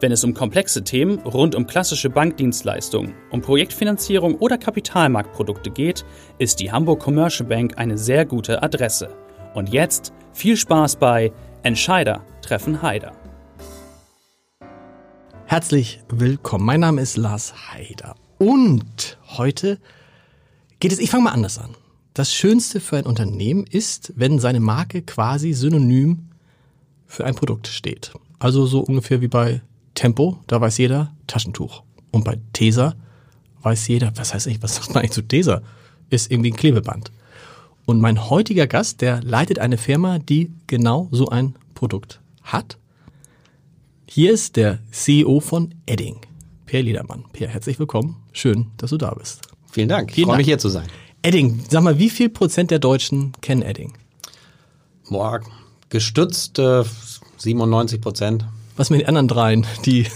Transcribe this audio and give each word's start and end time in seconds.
Wenn 0.00 0.12
es 0.12 0.22
um 0.22 0.32
komplexe 0.32 0.84
Themen 0.84 1.18
rund 1.20 1.56
um 1.56 1.66
klassische 1.66 2.08
Bankdienstleistungen, 2.08 3.14
um 3.32 3.40
Projektfinanzierung 3.42 4.36
oder 4.36 4.56
Kapitalmarktprodukte 4.56 5.72
geht, 5.72 6.04
ist 6.38 6.60
die 6.60 6.70
Hamburg 6.70 7.00
Commercial 7.00 7.48
Bank 7.48 7.78
eine 7.78 7.98
sehr 7.98 8.24
gute 8.24 8.62
Adresse. 8.62 9.08
Und 9.54 9.70
jetzt 9.70 10.12
viel 10.32 10.56
Spaß 10.56 10.96
bei 10.96 11.32
Entscheider 11.64 12.24
treffen 12.42 12.80
Heider. 12.80 13.10
Herzlich 15.46 16.00
willkommen. 16.08 16.64
Mein 16.64 16.78
Name 16.78 17.00
ist 17.00 17.16
Lars 17.16 17.72
Heider. 17.72 18.14
Und 18.38 19.18
heute 19.36 19.80
geht 20.78 20.92
es, 20.92 21.00
ich 21.00 21.10
fange 21.10 21.24
mal 21.24 21.32
anders 21.32 21.58
an. 21.58 21.74
Das 22.14 22.32
Schönste 22.32 22.78
für 22.78 22.98
ein 22.98 23.06
Unternehmen 23.06 23.64
ist, 23.64 24.12
wenn 24.14 24.38
seine 24.38 24.60
Marke 24.60 25.02
quasi 25.02 25.54
synonym 25.54 26.28
für 27.06 27.24
ein 27.24 27.34
Produkt 27.34 27.66
steht. 27.66 28.12
Also 28.38 28.64
so 28.66 28.78
ungefähr 28.78 29.20
wie 29.20 29.26
bei 29.26 29.60
Tempo, 29.98 30.38
da 30.46 30.60
weiß 30.60 30.78
jeder 30.78 31.12
Taschentuch. 31.26 31.82
Und 32.12 32.22
bei 32.24 32.38
Tesa 32.52 32.94
weiß 33.62 33.88
jeder, 33.88 34.12
was 34.14 34.32
heißt 34.32 34.46
eigentlich, 34.46 34.62
was 34.62 34.76
sagt 34.76 34.90
man 34.90 34.98
eigentlich 34.98 35.10
zu 35.10 35.22
Tesa? 35.22 35.60
Ist 36.08 36.30
irgendwie 36.30 36.52
ein 36.52 36.56
Klebeband. 36.56 37.10
Und 37.84 38.00
mein 38.00 38.30
heutiger 38.30 38.68
Gast, 38.68 39.00
der 39.00 39.20
leitet 39.24 39.58
eine 39.58 39.76
Firma, 39.76 40.20
die 40.20 40.52
genau 40.68 41.08
so 41.10 41.26
ein 41.30 41.56
Produkt 41.74 42.20
hat. 42.44 42.78
Hier 44.06 44.32
ist 44.32 44.54
der 44.54 44.78
CEO 44.92 45.40
von 45.40 45.74
Edding, 45.86 46.20
Per 46.66 46.80
Liedermann. 46.80 47.24
Per, 47.32 47.48
herzlich 47.48 47.80
willkommen. 47.80 48.22
Schön, 48.30 48.68
dass 48.76 48.90
du 48.90 48.98
da 48.98 49.12
bist. 49.14 49.48
Vielen 49.72 49.88
Dank. 49.88 50.16
Ich 50.16 50.24
freue 50.24 50.36
mich 50.36 50.46
hier 50.46 50.60
zu 50.60 50.68
sein. 50.68 50.86
Edding, 51.22 51.64
sag 51.68 51.82
mal, 51.82 51.98
wie 51.98 52.10
viel 52.10 52.28
Prozent 52.28 52.70
der 52.70 52.78
Deutschen 52.78 53.32
kennen 53.40 53.62
Edding? 53.62 53.94
Boah, 55.10 55.40
gestützt 55.88 56.60
äh, 56.60 56.84
97 57.38 58.00
Prozent. 58.00 58.44
Was 58.78 58.90
mit 58.90 59.00
den 59.00 59.08
anderen 59.08 59.26
dreien? 59.26 59.66
Die, 59.84 60.06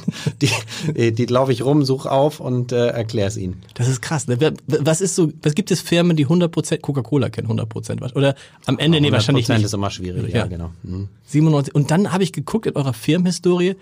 die, 0.40 1.12
die 1.12 1.26
laufe 1.26 1.52
ich 1.52 1.64
rum, 1.64 1.84
suche 1.84 2.10
auf 2.12 2.38
und 2.38 2.70
äh, 2.70 2.86
erkläre 2.86 3.26
es 3.26 3.36
ihnen. 3.36 3.62
Das 3.74 3.88
ist 3.88 4.00
krass. 4.02 4.28
Ne? 4.28 4.38
Was 4.66 5.00
ist 5.00 5.16
so, 5.16 5.32
was 5.42 5.56
gibt 5.56 5.72
es 5.72 5.80
Firmen, 5.80 6.16
die 6.16 6.26
100% 6.26 6.78
Coca-Cola 6.78 7.28
kennen, 7.28 7.48
100% 7.48 8.14
Oder 8.14 8.36
am 8.66 8.78
Ende, 8.78 9.00
nee, 9.00 9.10
wahrscheinlich 9.10 9.48
nicht. 9.48 9.64
ist 9.64 9.74
immer 9.74 9.90
schwierig, 9.90 10.32
ja, 10.32 10.40
ja 10.40 10.46
genau. 10.46 10.70
Mhm. 10.84 11.08
97. 11.26 11.74
Und 11.74 11.90
dann 11.90 12.12
habe 12.12 12.22
ich 12.22 12.32
geguckt 12.32 12.66
in 12.66 12.76
eurer 12.76 12.92
Firmenhistorie, 12.92 13.74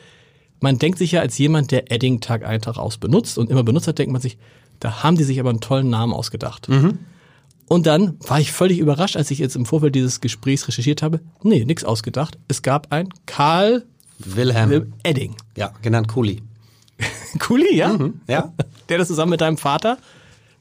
man 0.61 0.79
denkt 0.79 0.97
sich 0.97 1.13
ja 1.13 1.21
als 1.21 1.37
jemand, 1.37 1.71
der 1.71 1.93
Edding 1.93 2.21
Tag 2.21 2.47
ein, 2.47 2.63
Tag 2.63 2.79
aus 2.79 2.97
benutzt 2.97 3.37
und 3.37 3.51
immer 3.51 3.65
benutzt 3.65 3.87
hat, 3.87 3.99
denkt 3.99 4.13
man 4.13 4.23
sich, 4.23 4.39
da 4.81 5.03
haben 5.03 5.19
die 5.19 5.25
sich 5.25 5.41
aber 5.41 5.51
einen 5.51 5.61
tollen 5.61 5.91
Namen 5.91 6.15
ausgedacht. 6.15 6.71
Mhm. 6.71 7.01
Und 7.67 7.87
dann 7.87 8.17
war 8.21 8.41
ich 8.41 8.53
völlig 8.53 8.79
überrascht, 8.79 9.17
als 9.17 9.31
ich 9.31 9.39
jetzt 9.39 9.57
im 9.57 9.67
Vorfeld 9.67 9.95
dieses 9.95 10.21
Gesprächs 10.21 10.67
recherchiert 10.67 11.03
habe. 11.03 11.21
Nee, 11.43 11.65
nichts 11.65 11.85
ausgedacht. 11.85 12.39
Es 12.49 12.63
gab 12.63 12.93
ein 12.93 13.09
Karl 13.27 13.85
Wilhelm 14.25 14.93
Edding. 15.03 15.37
Ja, 15.57 15.73
genannt 15.83 16.09
Kuli. 16.09 16.43
Kuli, 17.39 17.77
ja? 17.77 17.93
Mhm, 17.93 18.21
ja. 18.29 18.53
Der 18.89 18.99
das 18.99 19.09
zusammen 19.09 19.31
mit 19.31 19.41
deinem 19.41 19.57
Vater 19.57 19.99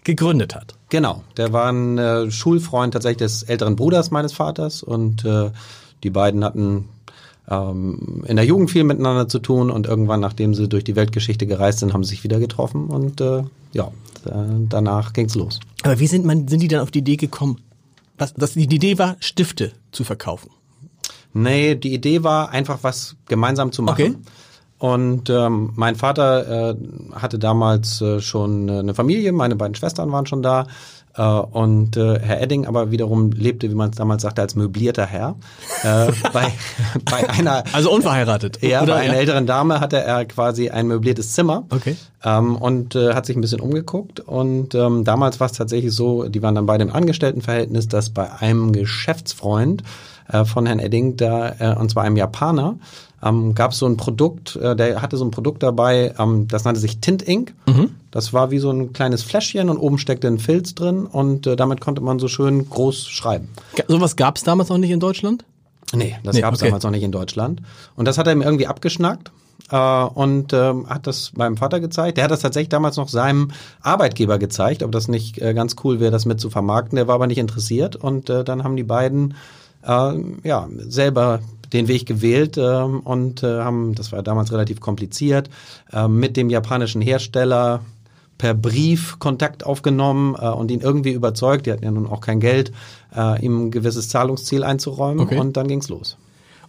gegründet 0.03 0.55
hat. 0.55 0.75
Genau, 0.89 1.23
der 1.37 1.53
war 1.53 1.71
ein 1.71 1.97
äh, 1.97 2.31
Schulfreund 2.31 2.93
tatsächlich 2.93 3.19
des 3.19 3.43
älteren 3.43 3.75
Bruders 3.75 4.11
meines 4.11 4.33
Vaters 4.33 4.83
und 4.83 5.23
äh, 5.25 5.51
die 6.03 6.09
beiden 6.09 6.43
hatten 6.43 6.89
ähm, 7.47 8.23
in 8.25 8.35
der 8.35 8.45
Jugend 8.45 8.71
viel 8.71 8.83
miteinander 8.83 9.27
zu 9.27 9.39
tun 9.39 9.69
und 9.69 9.87
irgendwann, 9.87 10.19
nachdem 10.19 10.53
sie 10.53 10.67
durch 10.67 10.83
die 10.83 10.95
Weltgeschichte 10.95 11.45
gereist 11.45 11.79
sind, 11.79 11.93
haben 11.93 12.03
sie 12.03 12.11
sich 12.11 12.23
wieder 12.23 12.39
getroffen 12.39 12.87
und 12.87 13.21
äh, 13.21 13.43
ja, 13.73 13.91
danach 14.23 15.13
ging's 15.13 15.35
los. 15.35 15.59
Aber 15.83 15.99
wie 15.99 16.07
sind, 16.07 16.25
man, 16.25 16.47
sind 16.47 16.61
die 16.61 16.67
dann 16.67 16.81
auf 16.81 16.91
die 16.91 16.99
Idee 16.99 17.15
gekommen, 17.15 17.57
was, 18.17 18.33
dass 18.33 18.53
die 18.53 18.63
Idee 18.63 18.99
war, 18.99 19.17
Stifte 19.19 19.71
zu 19.91 20.03
verkaufen? 20.03 20.51
Nee, 21.33 21.75
die 21.75 21.93
Idee 21.93 22.23
war 22.23 22.49
einfach 22.49 22.79
was 22.81 23.15
gemeinsam 23.27 23.71
zu 23.71 23.81
machen. 23.81 24.01
Okay. 24.01 24.15
Und 24.81 25.29
ähm, 25.29 25.73
mein 25.75 25.95
Vater 25.95 26.71
äh, 26.71 26.75
hatte 27.13 27.37
damals 27.37 28.01
äh, 28.01 28.19
schon 28.19 28.67
eine 28.67 28.95
Familie, 28.95 29.31
meine 29.31 29.55
beiden 29.55 29.75
Schwestern 29.75 30.11
waren 30.11 30.25
schon 30.25 30.41
da. 30.41 30.65
Äh, 31.15 31.21
und 31.23 31.97
äh, 31.97 32.19
Herr 32.19 32.41
Edding 32.41 32.65
aber 32.65 32.89
wiederum 32.89 33.31
lebte, 33.31 33.69
wie 33.69 33.75
man 33.75 33.91
es 33.91 33.97
damals 33.97 34.23
sagte, 34.23 34.41
als 34.41 34.55
möblierter 34.55 35.05
Herr. 35.05 35.35
Äh, 35.83 36.11
bei, 36.33 36.51
bei 37.05 37.29
einer 37.29 37.63
also 37.73 37.91
unverheiratet. 37.91 38.61
Ja, 38.61 38.81
oder? 38.81 38.95
bei 38.95 39.01
einer 39.01 39.13
ja. 39.13 39.19
älteren 39.19 39.45
Dame 39.45 39.79
hatte 39.79 40.01
er 40.01 40.25
quasi 40.25 40.69
ein 40.69 40.87
möbliertes 40.87 41.33
Zimmer. 41.33 41.65
Okay. 41.69 41.95
Ähm, 42.23 42.55
und 42.55 42.95
äh, 42.95 43.13
hat 43.13 43.25
sich 43.25 43.35
ein 43.35 43.41
bisschen 43.41 43.59
umgeguckt. 43.59 44.19
Und 44.19 44.73
ähm, 44.73 45.03
damals 45.03 45.39
war 45.39 45.47
es 45.47 45.53
tatsächlich 45.53 45.93
so, 45.93 46.27
die 46.27 46.41
waren 46.41 46.55
dann 46.55 46.65
bei 46.65 46.77
dem 46.77 46.91
Angestelltenverhältnis, 46.91 47.87
dass 47.87 48.09
bei 48.09 48.31
einem 48.31 48.71
Geschäftsfreund 48.71 49.83
äh, 50.31 50.45
von 50.45 50.65
Herrn 50.65 50.79
Edding, 50.79 51.17
da, 51.17 51.55
äh, 51.59 51.75
und 51.75 51.89
zwar 51.89 52.03
einem 52.03 52.17
Japaner, 52.17 52.75
ähm, 53.23 53.53
gab 53.53 53.71
es 53.71 53.77
so 53.77 53.85
ein 53.85 53.97
Produkt, 53.97 54.55
äh, 54.55 54.75
der 54.75 55.01
hatte 55.01 55.17
so 55.17 55.25
ein 55.25 55.31
Produkt 55.31 55.61
dabei, 55.63 56.13
ähm, 56.17 56.47
das 56.47 56.63
nannte 56.63 56.79
sich 56.79 56.99
Tint 56.99 57.27
Ink. 57.27 57.53
Mhm. 57.67 57.91
Das 58.09 58.33
war 58.33 58.51
wie 58.51 58.59
so 58.59 58.71
ein 58.71 58.93
kleines 58.93 59.23
Fläschchen 59.23 59.69
und 59.69 59.77
oben 59.77 59.97
steckte 59.97 60.27
ein 60.27 60.39
Filz 60.39 60.75
drin 60.75 61.05
und 61.05 61.47
äh, 61.47 61.55
damit 61.55 61.81
konnte 61.81 62.01
man 62.01 62.19
so 62.19 62.27
schön 62.27 62.69
groß 62.69 63.07
schreiben. 63.07 63.49
Sowas 63.87 64.15
gab 64.15 64.37
es 64.37 64.43
damals 64.43 64.69
noch 64.69 64.77
nicht 64.77 64.91
in 64.91 64.99
Deutschland? 64.99 65.45
Nee, 65.93 66.17
das 66.23 66.35
nee, 66.35 66.41
gab 66.41 66.53
es 66.53 66.61
okay. 66.61 66.69
damals 66.69 66.83
noch 66.83 66.91
nicht 66.91 67.03
in 67.03 67.11
Deutschland. 67.11 67.61
Und 67.95 68.07
das 68.07 68.17
hat 68.17 68.27
er 68.27 68.33
ihm 68.33 68.41
irgendwie 68.41 68.67
abgeschnackt 68.67 69.31
äh, 69.69 69.77
und 69.77 70.53
ähm, 70.53 70.89
hat 70.89 71.05
das 71.05 71.33
meinem 71.35 71.57
Vater 71.57 71.79
gezeigt. 71.79 72.17
Der 72.17 72.23
hat 72.23 72.31
das 72.31 72.41
tatsächlich 72.41 72.69
damals 72.69 72.97
noch 72.97 73.09
seinem 73.09 73.51
Arbeitgeber 73.81 74.39
gezeigt, 74.39 74.83
ob 74.83 74.91
das 74.91 75.07
nicht 75.07 75.39
äh, 75.39 75.53
ganz 75.53 75.75
cool 75.83 75.99
wäre, 75.99 76.11
das 76.11 76.25
mit 76.25 76.39
zu 76.39 76.49
vermarkten. 76.49 76.95
Der 76.95 77.07
war 77.07 77.15
aber 77.15 77.27
nicht 77.27 77.37
interessiert 77.37 77.95
und 77.95 78.29
äh, 78.29 78.43
dann 78.43 78.63
haben 78.63 78.77
die 78.77 78.83
beiden 78.83 79.35
ja 79.83 80.69
selber 80.87 81.39
den 81.73 81.87
Weg 81.87 82.05
gewählt 82.05 82.57
äh, 82.57 82.61
und 82.61 83.43
äh, 83.43 83.59
haben, 83.59 83.95
das 83.95 84.11
war 84.11 84.23
damals 84.23 84.51
relativ 84.51 84.79
kompliziert, 84.79 85.49
äh, 85.91 86.07
mit 86.07 86.37
dem 86.37 86.49
japanischen 86.49 87.01
Hersteller 87.01 87.81
per 88.37 88.53
Brief 88.53 89.19
Kontakt 89.19 89.65
aufgenommen 89.65 90.35
äh, 90.39 90.47
und 90.47 90.71
ihn 90.71 90.81
irgendwie 90.81 91.11
überzeugt, 91.11 91.65
die 91.65 91.71
hatten 91.71 91.83
ja 91.83 91.91
nun 91.91 92.07
auch 92.07 92.21
kein 92.21 92.39
Geld, 92.39 92.71
äh, 93.15 93.43
ihm 93.43 93.67
ein 93.67 93.71
gewisses 93.71 94.09
Zahlungsziel 94.09 94.63
einzuräumen 94.63 95.21
okay. 95.21 95.37
und 95.37 95.57
dann 95.57 95.67
ging's 95.67 95.89
los. 95.89 96.17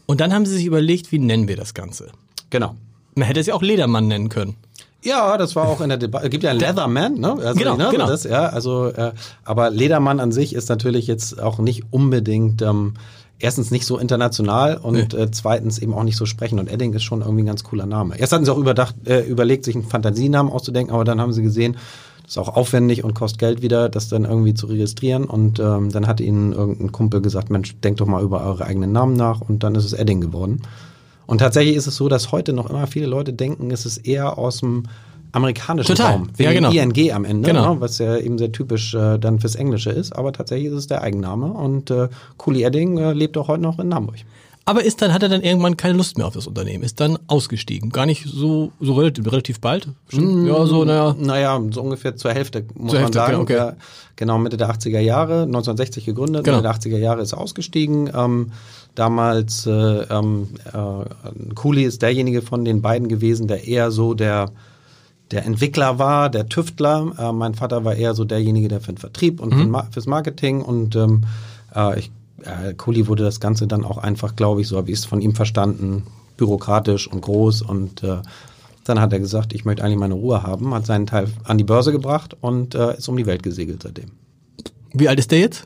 Und 0.06 0.20
dann 0.20 0.32
haben 0.32 0.46
sie 0.46 0.56
sich 0.56 0.66
überlegt, 0.66 1.12
wie 1.12 1.18
nennen 1.18 1.48
wir 1.48 1.56
das 1.56 1.74
Ganze? 1.74 2.08
Genau. 2.50 2.74
Man 3.14 3.26
hätte 3.26 3.40
es 3.40 3.46
ja 3.46 3.54
auch 3.54 3.62
Ledermann 3.62 4.08
nennen 4.08 4.28
können. 4.28 4.56
Ja, 5.02 5.36
das 5.36 5.56
war 5.56 5.68
auch 5.68 5.80
in 5.80 5.88
der 5.88 5.98
Debatte. 5.98 6.26
Es 6.26 6.30
gibt 6.30 6.44
ja 6.44 6.50
einen 6.50 6.60
Leatherman, 6.60 7.14
ne? 7.14 7.32
Also, 7.32 7.54
genau, 7.58 7.76
ne? 7.76 7.88
genau. 7.90 8.06
Das, 8.06 8.24
ja, 8.24 8.46
also, 8.46 8.86
äh, 8.86 9.12
aber 9.44 9.70
Ledermann 9.70 10.20
an 10.20 10.32
sich 10.32 10.54
ist 10.54 10.68
natürlich 10.68 11.06
jetzt 11.06 11.40
auch 11.40 11.58
nicht 11.58 11.84
unbedingt 11.90 12.62
ähm, 12.62 12.94
erstens 13.42 13.70
nicht 13.70 13.84
so 13.84 13.98
international 13.98 14.76
und 14.76 15.12
nee. 15.12 15.20
äh, 15.20 15.30
zweitens 15.30 15.78
eben 15.78 15.92
auch 15.94 16.04
nicht 16.04 16.16
so 16.16 16.26
sprechen. 16.26 16.58
Und 16.58 16.70
Edding 16.70 16.92
ist 16.94 17.02
schon 17.02 17.20
irgendwie 17.20 17.42
ein 17.42 17.46
ganz 17.46 17.64
cooler 17.64 17.86
Name. 17.86 18.18
Erst 18.18 18.32
hatten 18.32 18.44
sie 18.44 18.52
auch 18.52 18.58
überdacht, 18.58 18.94
äh, 19.06 19.20
überlegt, 19.22 19.64
sich 19.64 19.74
einen 19.74 19.84
Fantasienamen 19.84 20.52
auszudenken, 20.52 20.94
aber 20.94 21.04
dann 21.04 21.20
haben 21.20 21.32
sie 21.32 21.42
gesehen, 21.42 21.76
das 22.22 22.32
ist 22.32 22.38
auch 22.38 22.54
aufwendig 22.54 23.02
und 23.02 23.14
kostet 23.14 23.40
Geld 23.40 23.62
wieder, 23.62 23.88
das 23.88 24.08
dann 24.08 24.24
irgendwie 24.24 24.54
zu 24.54 24.66
registrieren. 24.66 25.24
Und 25.24 25.58
ähm, 25.58 25.90
dann 25.90 26.06
hat 26.06 26.20
ihnen 26.20 26.52
irgendein 26.52 26.92
Kumpel 26.92 27.20
gesagt, 27.20 27.50
Mensch, 27.50 27.74
denkt 27.80 28.00
doch 28.00 28.06
mal 28.06 28.22
über 28.22 28.44
eure 28.46 28.64
eigenen 28.64 28.92
Namen 28.92 29.14
nach 29.14 29.40
und 29.40 29.64
dann 29.64 29.74
ist 29.74 29.84
es 29.84 29.92
Edding 29.92 30.20
geworden. 30.20 30.62
Und 31.26 31.38
tatsächlich 31.38 31.76
ist 31.76 31.86
es 31.86 31.96
so, 31.96 32.08
dass 32.08 32.32
heute 32.32 32.52
noch 32.52 32.68
immer 32.68 32.86
viele 32.86 33.06
Leute 33.06 33.32
denken, 33.32 33.70
es 33.70 33.86
ist 33.86 33.98
eher 33.98 34.38
aus 34.38 34.58
dem 34.58 34.84
amerikanischen 35.32 35.94
Total. 35.94 36.12
Raum. 36.12 36.28
Wegen 36.36 36.50
ja, 36.50 36.52
genau. 36.52 36.70
ING 36.70 37.12
am 37.12 37.24
Ende, 37.24 37.48
genau. 37.48 37.74
ne, 37.74 37.80
was 37.80 37.98
ja 37.98 38.16
eben 38.18 38.38
sehr 38.38 38.52
typisch 38.52 38.94
äh, 38.94 39.18
dann 39.18 39.40
fürs 39.40 39.54
Englische 39.54 39.90
ist. 39.90 40.12
Aber 40.12 40.32
tatsächlich 40.32 40.68
ist 40.68 40.78
es 40.78 40.86
der 40.86 41.02
Eigenname. 41.02 41.46
Und 41.46 41.90
äh, 41.90 42.08
Cooley 42.36 42.62
Edding 42.64 42.98
äh, 42.98 43.12
lebt 43.12 43.36
auch 43.38 43.48
heute 43.48 43.62
noch 43.62 43.78
in 43.78 43.94
Hamburg. 43.94 44.16
Aber 44.64 44.84
ist 44.84 45.02
dann, 45.02 45.12
hat 45.12 45.22
er 45.22 45.28
dann 45.28 45.42
irgendwann 45.42 45.76
keine 45.76 45.94
Lust 45.94 46.18
mehr 46.18 46.26
auf 46.26 46.34
das 46.34 46.46
Unternehmen, 46.46 46.84
ist 46.84 47.00
dann 47.00 47.18
ausgestiegen. 47.26 47.90
Gar 47.90 48.06
nicht 48.06 48.26
so, 48.26 48.70
so 48.80 48.94
relativ, 48.94 49.30
relativ 49.30 49.60
bald. 49.60 49.88
Mm, 50.12 50.46
ja, 50.46 50.66
so, 50.66 50.84
naja. 50.84 51.16
Naja, 51.18 51.60
so 51.70 51.82
ungefähr 51.82 52.14
zur 52.16 52.32
Hälfte, 52.32 52.64
muss 52.74 52.92
zur 52.92 53.00
man 53.00 53.12
Hälfte, 53.12 53.18
sagen. 53.18 53.36
Okay. 53.38 53.56
Ja, 53.56 53.72
genau, 54.14 54.38
Mitte 54.38 54.56
der 54.56 54.70
80er 54.70 55.00
Jahre, 55.00 55.42
1960 55.42 56.04
gegründet, 56.04 56.44
genau. 56.44 56.58
Mitte 56.58 56.68
der 56.68 56.92
80er 56.92 56.98
Jahre 56.98 57.22
ist 57.22 57.32
er 57.32 57.38
ausgestiegen. 57.38 58.10
Ähm, 58.14 58.52
damals, 58.94 59.66
äh, 59.66 59.70
ähm, 59.70 60.48
äh, 60.72 61.54
Cooley 61.54 61.82
ist 61.82 62.02
derjenige 62.02 62.40
von 62.42 62.64
den 62.64 62.82
beiden 62.82 63.08
gewesen, 63.08 63.48
der 63.48 63.66
eher 63.66 63.90
so 63.90 64.14
der, 64.14 64.50
der 65.32 65.44
Entwickler 65.44 65.98
war, 65.98 66.30
der 66.30 66.46
Tüftler. 66.46 67.12
Äh, 67.18 67.32
mein 67.32 67.54
Vater 67.54 67.84
war 67.84 67.96
eher 67.96 68.14
so 68.14 68.24
derjenige, 68.24 68.68
der 68.68 68.80
für 68.80 68.92
den 68.92 68.98
Vertrieb 68.98 69.40
und 69.40 69.56
mhm. 69.56 69.76
fürs 69.90 70.06
Marketing 70.06 70.62
und 70.62 70.94
ähm, 70.94 71.22
äh, 71.74 71.98
ich 71.98 72.12
äh, 72.44 72.74
Kuli 72.74 73.06
wurde 73.06 73.24
das 73.24 73.40
Ganze 73.40 73.66
dann 73.66 73.84
auch 73.84 73.98
einfach, 73.98 74.36
glaube 74.36 74.60
ich, 74.60 74.68
so 74.68 74.76
habe 74.76 74.90
ich 74.90 74.98
es 74.98 75.04
von 75.04 75.20
ihm 75.20 75.34
verstanden, 75.34 76.04
bürokratisch 76.36 77.08
und 77.08 77.20
groß 77.20 77.62
und 77.62 78.02
äh, 78.02 78.18
Dann 78.84 79.00
hat 79.00 79.12
er 79.12 79.20
gesagt, 79.20 79.52
ich 79.52 79.64
möchte 79.64 79.84
eigentlich 79.84 79.98
meine 79.98 80.14
Ruhe 80.14 80.42
haben, 80.42 80.74
hat 80.74 80.86
seinen 80.86 81.06
Teil 81.06 81.28
an 81.44 81.56
die 81.56 81.64
Börse 81.64 81.92
gebracht 81.92 82.36
und 82.40 82.74
äh, 82.74 82.96
ist 82.96 83.08
um 83.08 83.16
die 83.16 83.26
Welt 83.26 83.42
gesegelt 83.42 83.82
seitdem. 83.82 84.10
Wie 84.92 85.08
alt 85.08 85.20
ist 85.20 85.30
der 85.30 85.38
jetzt? 85.38 85.64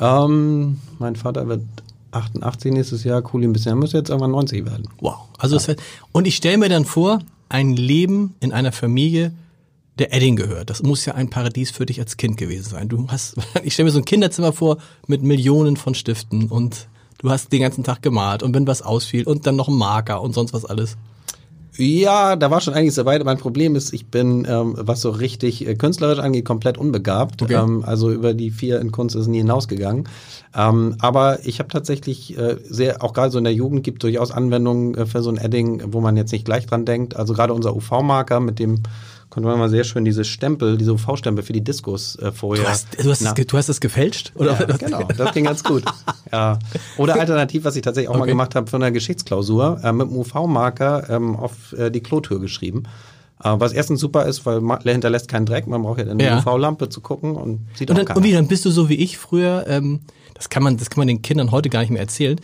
Ähm, 0.00 0.78
mein 0.98 1.14
Vater 1.14 1.46
wird 1.46 1.62
88 2.10 2.72
nächstes 2.72 3.04
Jahr, 3.04 3.22
cool 3.32 3.44
ein 3.44 3.52
bisschen, 3.52 3.72
er 3.72 3.76
muss 3.76 3.92
jetzt 3.92 4.10
irgendwann 4.10 4.32
90 4.32 4.66
werden. 4.66 4.88
Wow. 5.00 5.28
Also 5.38 5.56
ja. 5.56 5.76
und 6.10 6.26
ich 6.26 6.36
stelle 6.36 6.58
mir 6.58 6.68
dann 6.68 6.84
vor, 6.84 7.20
ein 7.48 7.74
Leben 7.74 8.34
in 8.40 8.52
einer 8.52 8.72
Familie, 8.72 9.32
der 9.98 10.14
Edding 10.14 10.36
gehört. 10.36 10.70
Das 10.70 10.82
muss 10.82 11.04
ja 11.04 11.14
ein 11.14 11.30
Paradies 11.30 11.70
für 11.70 11.86
dich 11.86 12.00
als 12.00 12.16
Kind 12.16 12.36
gewesen 12.36 12.70
sein. 12.70 12.88
Du 12.88 13.06
hast, 13.08 13.36
ich 13.62 13.74
stelle 13.74 13.86
mir 13.86 13.92
so 13.92 13.98
ein 13.98 14.04
Kinderzimmer 14.04 14.52
vor 14.52 14.78
mit 15.06 15.22
Millionen 15.22 15.76
von 15.76 15.94
Stiften 15.94 16.48
und 16.48 16.88
du 17.18 17.30
hast 17.30 17.52
den 17.52 17.60
ganzen 17.60 17.84
Tag 17.84 18.02
gemalt 18.02 18.42
und 18.42 18.54
wenn 18.54 18.66
was 18.66 18.82
ausfiel 18.82 19.24
und 19.24 19.46
dann 19.46 19.56
noch 19.56 19.68
ein 19.68 19.74
Marker 19.74 20.22
und 20.22 20.34
sonst 20.34 20.52
was 20.52 20.64
alles. 20.64 20.96
Ja, 21.76 22.36
da 22.36 22.50
war 22.50 22.60
schon 22.60 22.74
einiges 22.74 22.96
dabei. 22.96 23.18
Mein 23.20 23.38
Problem 23.38 23.76
ist, 23.76 23.94
ich 23.94 24.06
bin, 24.06 24.46
ähm, 24.48 24.74
was 24.76 25.00
so 25.00 25.08
richtig 25.08 25.66
äh, 25.66 25.74
künstlerisch 25.74 26.18
angeht, 26.18 26.44
komplett 26.44 26.76
unbegabt. 26.76 27.40
Okay. 27.40 27.54
Ähm, 27.54 27.82
also 27.86 28.10
über 28.12 28.34
die 28.34 28.50
vier 28.50 28.78
in 28.80 28.92
Kunst 28.92 29.16
ist 29.16 29.26
nie 29.26 29.38
hinausgegangen. 29.38 30.06
Ähm, 30.54 30.96
aber 31.00 31.46
ich 31.46 31.60
habe 31.60 31.70
tatsächlich 31.70 32.36
äh, 32.36 32.58
sehr, 32.62 33.02
auch 33.02 33.14
gerade 33.14 33.30
so 33.30 33.38
in 33.38 33.44
der 33.44 33.54
Jugend 33.54 33.84
gibt 33.84 34.02
durchaus 34.02 34.32
Anwendungen 34.32 34.94
äh, 34.94 35.06
für 35.06 35.22
so 35.22 35.30
ein 35.30 35.38
Edding, 35.38 35.82
wo 35.92 36.02
man 36.02 36.18
jetzt 36.18 36.32
nicht 36.32 36.44
gleich 36.44 36.66
dran 36.66 36.84
denkt. 36.84 37.16
Also 37.16 37.32
gerade 37.32 37.54
unser 37.54 37.74
UV-Marker, 37.74 38.40
mit 38.40 38.58
dem 38.58 38.82
konnte 39.32 39.48
man 39.48 39.58
mal 39.58 39.70
sehr 39.70 39.84
schön 39.84 40.04
diese 40.04 40.24
Stempel, 40.24 40.76
diese 40.76 40.92
UV-Stempel 40.92 41.42
für 41.42 41.54
die 41.54 41.64
Diskos 41.64 42.16
äh, 42.16 42.32
vorher. 42.32 42.64
Du 42.64 42.70
hast, 42.70 43.02
du, 43.02 43.10
hast 43.10 43.24
das, 43.24 43.34
du 43.34 43.56
hast 43.56 43.66
das 43.66 43.80
gefälscht? 43.80 44.30
Oder? 44.34 44.60
Ja, 44.60 44.76
genau, 44.76 45.04
das 45.04 45.32
ging 45.32 45.46
ganz 45.46 45.64
gut. 45.64 45.84
ja. 46.30 46.58
Oder 46.98 47.18
alternativ, 47.18 47.64
was 47.64 47.74
ich 47.74 47.80
tatsächlich 47.80 48.10
auch 48.10 48.16
okay. 48.16 48.20
mal 48.20 48.26
gemacht 48.26 48.54
habe, 48.54 48.68
für 48.68 48.76
eine 48.76 48.92
Geschichtsklausur 48.92 49.80
äh, 49.82 49.90
mit 49.92 50.08
einem 50.08 50.18
UV-Marker 50.18 51.08
ähm, 51.08 51.34
auf 51.34 51.72
äh, 51.72 51.90
die 51.90 52.00
Klotür 52.02 52.40
geschrieben. 52.40 52.82
Äh, 53.42 53.54
was 53.56 53.72
erstens 53.72 54.00
super 54.00 54.26
ist, 54.26 54.44
weil 54.44 54.60
man 54.60 54.82
hinterlässt 54.82 55.28
keinen 55.28 55.46
Dreck, 55.46 55.66
man 55.66 55.80
braucht 55.80 56.00
ja 56.00 56.04
dann 56.04 56.20
eine 56.20 56.28
ja. 56.28 56.38
UV-Lampe 56.38 56.90
zu 56.90 57.00
gucken 57.00 57.34
und 57.34 57.60
sieht 57.72 57.88
und 57.88 57.96
dann, 57.96 58.04
auch 58.04 58.08
keiner. 58.08 58.18
Und 58.18 58.24
wie, 58.24 58.32
dann 58.32 58.48
bist 58.48 58.66
du 58.66 58.70
so 58.70 58.90
wie 58.90 58.96
ich 58.96 59.16
früher, 59.16 59.64
ähm, 59.66 60.00
das 60.34 60.50
kann 60.50 60.62
man, 60.62 60.76
das 60.76 60.90
kann 60.90 61.00
man 61.00 61.08
den 61.08 61.22
Kindern 61.22 61.52
heute 61.52 61.70
gar 61.70 61.80
nicht 61.80 61.90
mehr 61.90 62.02
erzählen. 62.02 62.38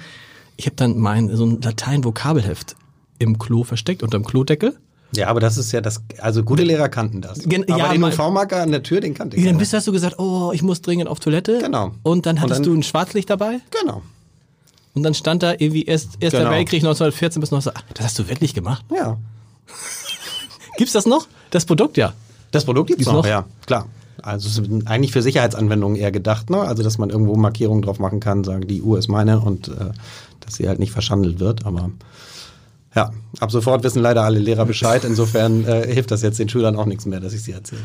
Ich 0.57 0.65
habe 0.65 0.77
dann 0.77 0.97
mein 0.97 1.37
so 1.37 1.45
ein 1.45 1.61
Latein-Vokabelheft 1.61 2.77
im 3.19 3.39
Klo 3.39 3.63
versteckt, 3.63 4.03
unter 4.03 4.19
dem 4.19 4.25
Klodeckel. 4.25 4.79
Ja, 5.13 5.29
aber 5.29 5.41
das 5.41 5.57
ist 5.57 5.73
ja 5.73 5.81
das, 5.81 6.03
also 6.19 6.43
gute 6.43 6.63
Lehrer 6.63 6.89
kannten 6.89 7.23
das. 7.23 7.41
Gen 7.41 7.65
aber 7.71 7.79
ja, 7.79 7.93
den 7.93 8.05
UV-Marker 8.05 8.63
an 8.63 8.71
der 8.71 8.83
Tür, 8.83 9.01
den 9.01 9.15
kannte 9.15 9.37
ich. 9.37 9.45
Dann 9.45 9.57
bist 9.57 9.73
du, 9.73 9.79
hast 9.79 9.87
du 9.87 9.93
gesagt, 9.93 10.19
oh, 10.19 10.53
ich 10.53 10.63
muss 10.63 10.83
dringend 10.83 11.09
auf 11.09 11.19
Toilette. 11.19 11.61
Genau. 11.61 11.93
Und 12.03 12.27
dann 12.27 12.41
hattest 12.41 12.61
und 12.61 12.67
dann, 12.67 12.75
du 12.75 12.79
ein 12.81 12.83
Schwarzlicht 12.83 13.31
dabei? 13.31 13.61
Genau. 13.81 14.03
Und 14.95 15.03
dann 15.03 15.15
stand 15.15 15.43
da 15.43 15.53
irgendwie 15.53 15.85
erst, 15.85 16.21
Erster 16.21 16.41
genau. 16.41 16.51
Weltkrieg 16.51 16.81
1914 16.81 17.41
bis 17.41 17.51
19... 17.51 17.73
Das 17.95 18.05
hast 18.05 18.19
du 18.19 18.29
wirklich 18.29 18.53
gemacht? 18.53 18.85
Ja. 18.95 19.17
Gibt's 20.77 20.93
das 20.93 21.07
noch? 21.07 21.27
Das 21.51 21.65
Produkt, 21.65 21.97
ja. 21.97 22.13
Das 22.51 22.65
Produkt 22.65 22.89
gibt's, 22.89 23.05
gibt's 23.05 23.13
noch, 23.13 23.23
noch, 23.23 23.29
ja, 23.29 23.45
klar. 23.67 23.87
Also 24.23 24.49
es 24.49 24.59
ist 24.59 24.87
eigentlich 24.87 25.13
für 25.13 25.23
Sicherheitsanwendungen 25.23 25.97
eher 25.97 26.11
gedacht, 26.11 26.51
ne? 26.51 26.61
Also 26.61 26.83
dass 26.83 26.99
man 26.99 27.11
irgendwo 27.11 27.37
Markierungen 27.37 27.83
drauf 27.83 27.99
machen 27.99 28.21
kann, 28.21 28.43
sagen, 28.43 28.67
die 28.67 28.83
Uhr 28.83 28.99
ist 28.99 29.09
meine 29.09 29.41
und 29.41 29.69
äh, 29.69 29.93
dass 30.41 30.55
sie 30.55 30.69
halt 30.69 30.79
nicht 30.79 30.93
verschandelt 30.93 31.41
wird, 31.41 31.67
aber 31.67 31.91
ja, 32.95 33.11
ab 33.41 33.51
sofort 33.51 33.85
wissen 33.85 34.01
leider 34.01 34.25
alle 34.25 34.39
Lehrer 34.39 34.65
Bescheid. 34.65 35.05
Insofern 35.05 35.65
äh, 35.65 35.93
hilft 35.93 36.11
das 36.11 36.23
jetzt 36.23 36.39
den 36.39 36.49
Schülern 36.49 36.77
auch 36.77 36.87
nichts 36.87 37.07
mehr, 37.07 37.21
dass 37.21 37.33
ich 37.33 37.43
sie 37.43 37.53
erzählt 37.53 37.83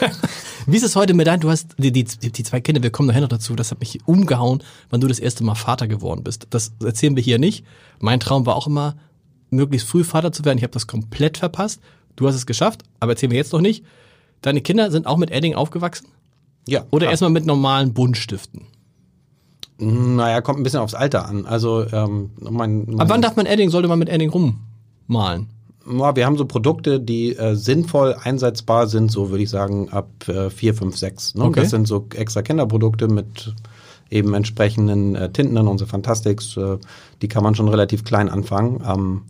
habe. 0.00 0.12
Wie 0.66 0.76
ist 0.76 0.82
es 0.84 0.96
heute 0.96 1.14
mit 1.14 1.26
deinem, 1.26 1.40
du 1.40 1.50
hast 1.50 1.74
die, 1.78 1.92
die, 1.92 2.04
die 2.04 2.42
zwei 2.42 2.60
Kinder, 2.60 2.82
wir 2.82 2.90
kommen 2.90 3.08
nachher 3.08 3.20
noch 3.20 3.28
dazu, 3.28 3.54
das 3.56 3.70
hat 3.70 3.80
mich 3.80 3.98
umgehauen, 4.06 4.62
wann 4.90 5.00
du 5.00 5.08
das 5.08 5.18
erste 5.18 5.42
Mal 5.44 5.54
Vater 5.54 5.88
geworden 5.88 6.22
bist. 6.22 6.46
Das 6.50 6.72
erzählen 6.84 7.16
wir 7.16 7.22
hier 7.22 7.38
nicht. 7.38 7.64
Mein 7.98 8.20
Traum 8.20 8.46
war 8.46 8.56
auch 8.56 8.66
immer, 8.66 8.96
möglichst 9.50 9.88
früh 9.88 10.04
Vater 10.04 10.32
zu 10.32 10.44
werden. 10.44 10.58
Ich 10.58 10.64
habe 10.64 10.72
das 10.72 10.86
komplett 10.86 11.38
verpasst. 11.38 11.80
Du 12.16 12.26
hast 12.26 12.34
es 12.34 12.46
geschafft, 12.46 12.82
aber 13.00 13.12
erzählen 13.12 13.32
wir 13.32 13.38
jetzt 13.38 13.52
noch 13.52 13.60
nicht. 13.60 13.84
Deine 14.40 14.60
Kinder 14.60 14.90
sind 14.90 15.06
auch 15.06 15.16
mit 15.16 15.30
Edding 15.30 15.54
aufgewachsen? 15.54 16.08
Ja. 16.66 16.84
Oder 16.90 17.10
erstmal 17.10 17.30
mit 17.30 17.46
normalen 17.46 17.92
Buntstiften? 17.92 18.66
Naja, 19.78 20.40
kommt 20.40 20.60
ein 20.60 20.62
bisschen 20.62 20.80
aufs 20.80 20.94
Alter 20.94 21.26
an. 21.28 21.46
Also 21.46 21.84
ähm, 21.92 22.30
mein, 22.38 22.84
mein 22.86 23.00
Ab 23.00 23.08
wann 23.08 23.22
darf 23.22 23.36
man 23.36 23.46
Edding, 23.46 23.70
sollte 23.70 23.88
man 23.88 23.98
mit 23.98 24.08
Edding 24.08 24.30
rummalen? 24.30 25.48
Ja, 25.86 26.14
wir 26.14 26.26
haben 26.26 26.36
so 26.36 26.44
Produkte, 26.44 27.00
die 27.00 27.36
äh, 27.36 27.56
sinnvoll 27.56 28.14
einsetzbar 28.22 28.86
sind, 28.86 29.10
so 29.10 29.30
würde 29.30 29.42
ich 29.42 29.50
sagen, 29.50 29.88
ab 29.90 30.08
äh, 30.28 30.48
4, 30.48 30.74
5, 30.74 30.96
6. 30.96 31.34
Ne? 31.34 31.44
Okay. 31.44 31.60
Das 31.60 31.70
sind 31.70 31.88
so 31.88 32.06
extra 32.14 32.42
Kinderprodukte 32.42 33.08
mit 33.08 33.52
eben 34.10 34.34
entsprechenden 34.34 35.16
äh, 35.16 35.30
Tinten 35.30 35.56
in 35.56 35.66
unsere 35.66 35.88
Fantastics. 35.88 36.56
Äh, 36.56 36.78
die 37.20 37.28
kann 37.28 37.42
man 37.42 37.54
schon 37.54 37.68
relativ 37.68 38.04
klein 38.04 38.28
anfangen. 38.28 38.80
Ähm, 38.86 39.22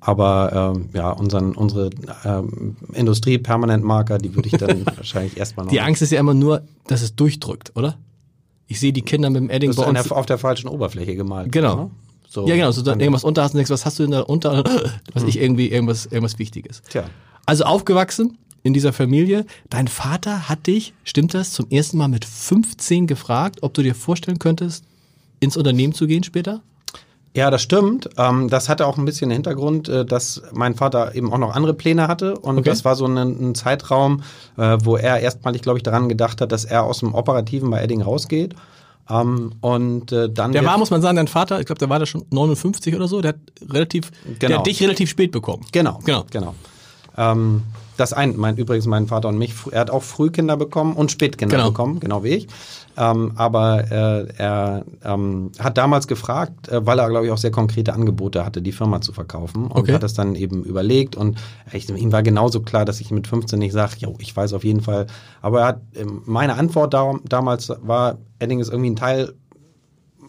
aber 0.00 0.74
ähm, 0.76 0.88
ja, 0.94 1.10
unseren, 1.10 1.54
unsere 1.54 1.90
ähm, 2.24 2.76
Industrie-Permanent-Marker, 2.92 4.18
die 4.18 4.34
würde 4.34 4.48
ich 4.48 4.56
dann 4.56 4.86
wahrscheinlich 4.96 5.36
erstmal 5.36 5.66
noch. 5.66 5.72
Die 5.72 5.80
Angst 5.80 6.02
ist 6.02 6.12
ja 6.12 6.20
immer 6.20 6.34
nur, 6.34 6.62
dass 6.86 7.02
es 7.02 7.16
durchdrückt, 7.16 7.72
oder? 7.74 7.98
Ich 8.68 8.78
sehe 8.78 8.92
die 8.92 9.02
Kinder 9.02 9.30
mit 9.30 9.40
dem 9.40 9.50
Edding 9.50 9.74
bei 9.74 9.84
uns. 9.84 10.12
auf 10.12 10.26
der 10.26 10.38
falschen 10.38 10.68
Oberfläche 10.68 11.16
gemalt. 11.16 11.50
Genau. 11.50 11.76
Ne? 11.76 11.90
So 12.28 12.46
ja, 12.46 12.54
genau. 12.54 12.70
So 12.70 12.82
dann 12.82 13.00
irgendwas 13.00 13.24
unter 13.24 13.42
hast 13.42 13.52
und 13.52 13.56
denkst, 13.56 13.70
was 13.70 13.86
hast 13.86 13.98
du 13.98 14.04
denn 14.04 14.12
da 14.12 14.20
unter? 14.20 14.62
Was 15.14 15.22
mhm. 15.22 15.28
ich 15.30 15.40
irgendwie 15.40 15.68
irgendwas, 15.68 16.06
irgendwas 16.06 16.38
Wichtiges. 16.38 16.82
Tja. 16.82 17.04
Also 17.46 17.64
aufgewachsen 17.64 18.36
in 18.62 18.74
dieser 18.74 18.92
Familie. 18.92 19.46
Dein 19.70 19.88
Vater 19.88 20.48
hat 20.48 20.66
dich, 20.66 20.92
stimmt 21.04 21.32
das, 21.32 21.52
zum 21.52 21.70
ersten 21.70 21.96
Mal 21.96 22.08
mit 22.08 22.26
15 22.26 23.06
gefragt, 23.06 23.62
ob 23.62 23.72
du 23.72 23.82
dir 23.82 23.94
vorstellen 23.94 24.38
könntest, 24.38 24.84
ins 25.40 25.56
Unternehmen 25.56 25.94
zu 25.94 26.06
gehen 26.06 26.22
später? 26.22 26.62
Ja, 27.36 27.50
das 27.50 27.62
stimmt. 27.62 28.08
Ähm, 28.16 28.48
das 28.48 28.68
hatte 28.68 28.86
auch 28.86 28.98
ein 28.98 29.04
bisschen 29.04 29.28
den 29.28 29.36
Hintergrund, 29.36 29.88
äh, 29.88 30.04
dass 30.04 30.42
mein 30.52 30.74
Vater 30.74 31.14
eben 31.14 31.32
auch 31.32 31.38
noch 31.38 31.54
andere 31.54 31.74
Pläne 31.74 32.08
hatte. 32.08 32.38
Und 32.38 32.58
okay. 32.58 32.68
das 32.68 32.84
war 32.84 32.96
so 32.96 33.06
ein, 33.06 33.16
ein 33.16 33.54
Zeitraum, 33.54 34.22
äh, 34.56 34.78
wo 34.82 34.96
er 34.96 35.20
erstmalig, 35.20 35.62
glaube 35.62 35.78
ich, 35.78 35.82
daran 35.82 36.08
gedacht 36.08 36.40
hat, 36.40 36.52
dass 36.52 36.64
er 36.64 36.84
aus 36.84 37.00
dem 37.00 37.14
Operativen 37.14 37.70
bei 37.70 37.82
Edding 37.82 38.02
rausgeht. 38.02 38.54
Um, 39.10 39.16
ähm, 39.16 39.52
und 39.62 40.12
äh, 40.12 40.28
dann 40.28 40.52
der 40.52 40.66
war, 40.66 40.76
muss 40.76 40.90
man 40.90 41.00
sagen, 41.00 41.16
dein 41.16 41.28
Vater, 41.28 41.60
ich 41.60 41.66
glaube, 41.66 41.78
der 41.78 41.88
war 41.88 41.98
da 41.98 42.04
schon 42.04 42.26
59 42.28 42.94
oder 42.94 43.08
so, 43.08 43.22
der 43.22 43.30
hat 43.30 43.38
relativ, 43.66 44.10
genau. 44.24 44.36
der 44.40 44.58
hat 44.58 44.66
dich 44.66 44.82
relativ 44.82 45.08
spät 45.08 45.32
bekommen. 45.32 45.64
Genau, 45.72 46.00
genau, 46.04 46.26
genau. 46.30 46.54
Ähm, 47.16 47.62
das 47.98 48.12
ein, 48.12 48.36
mein, 48.36 48.56
übrigens 48.56 48.86
mein 48.86 49.06
Vater 49.06 49.28
und 49.28 49.38
mich, 49.38 49.54
er 49.70 49.80
hat 49.80 49.90
auch 49.90 50.02
Frühkinder 50.02 50.56
bekommen 50.56 50.94
und 50.94 51.10
Spätkinder 51.10 51.56
genau. 51.56 51.70
bekommen, 51.70 52.00
genau 52.00 52.22
wie 52.22 52.28
ich. 52.28 52.48
Ähm, 52.98 53.32
aber 53.36 53.90
äh, 53.92 54.26
er 54.38 54.84
ähm, 55.04 55.52
hat 55.60 55.78
damals 55.78 56.08
gefragt, 56.08 56.68
äh, 56.68 56.84
weil 56.84 56.98
er, 56.98 57.08
glaube 57.08 57.26
ich, 57.26 57.32
auch 57.32 57.38
sehr 57.38 57.52
konkrete 57.52 57.92
Angebote 57.92 58.44
hatte, 58.44 58.60
die 58.60 58.72
Firma 58.72 59.00
zu 59.00 59.12
verkaufen. 59.12 59.66
Und 59.66 59.82
okay. 59.82 59.94
hat 59.94 60.02
das 60.02 60.14
dann 60.14 60.34
eben 60.34 60.64
überlegt. 60.64 61.14
Und 61.14 61.38
ich, 61.72 61.88
ihm 61.88 62.10
war 62.10 62.24
genauso 62.24 62.60
klar, 62.60 62.84
dass 62.84 63.00
ich 63.00 63.12
mit 63.12 63.28
15 63.28 63.58
nicht 63.58 63.72
sage, 63.72 63.94
jo, 63.98 64.14
ich 64.18 64.36
weiß 64.36 64.52
auf 64.52 64.64
jeden 64.64 64.80
Fall. 64.80 65.06
Aber 65.42 65.60
er 65.60 65.66
hat, 65.68 65.80
ähm, 65.94 66.22
meine 66.26 66.54
Antwort 66.54 66.92
da, 66.92 67.14
damals 67.24 67.72
war, 67.82 68.18
Edding 68.40 68.58
ist 68.58 68.70
irgendwie 68.70 68.90
ein 68.90 68.96
Teil 68.96 69.32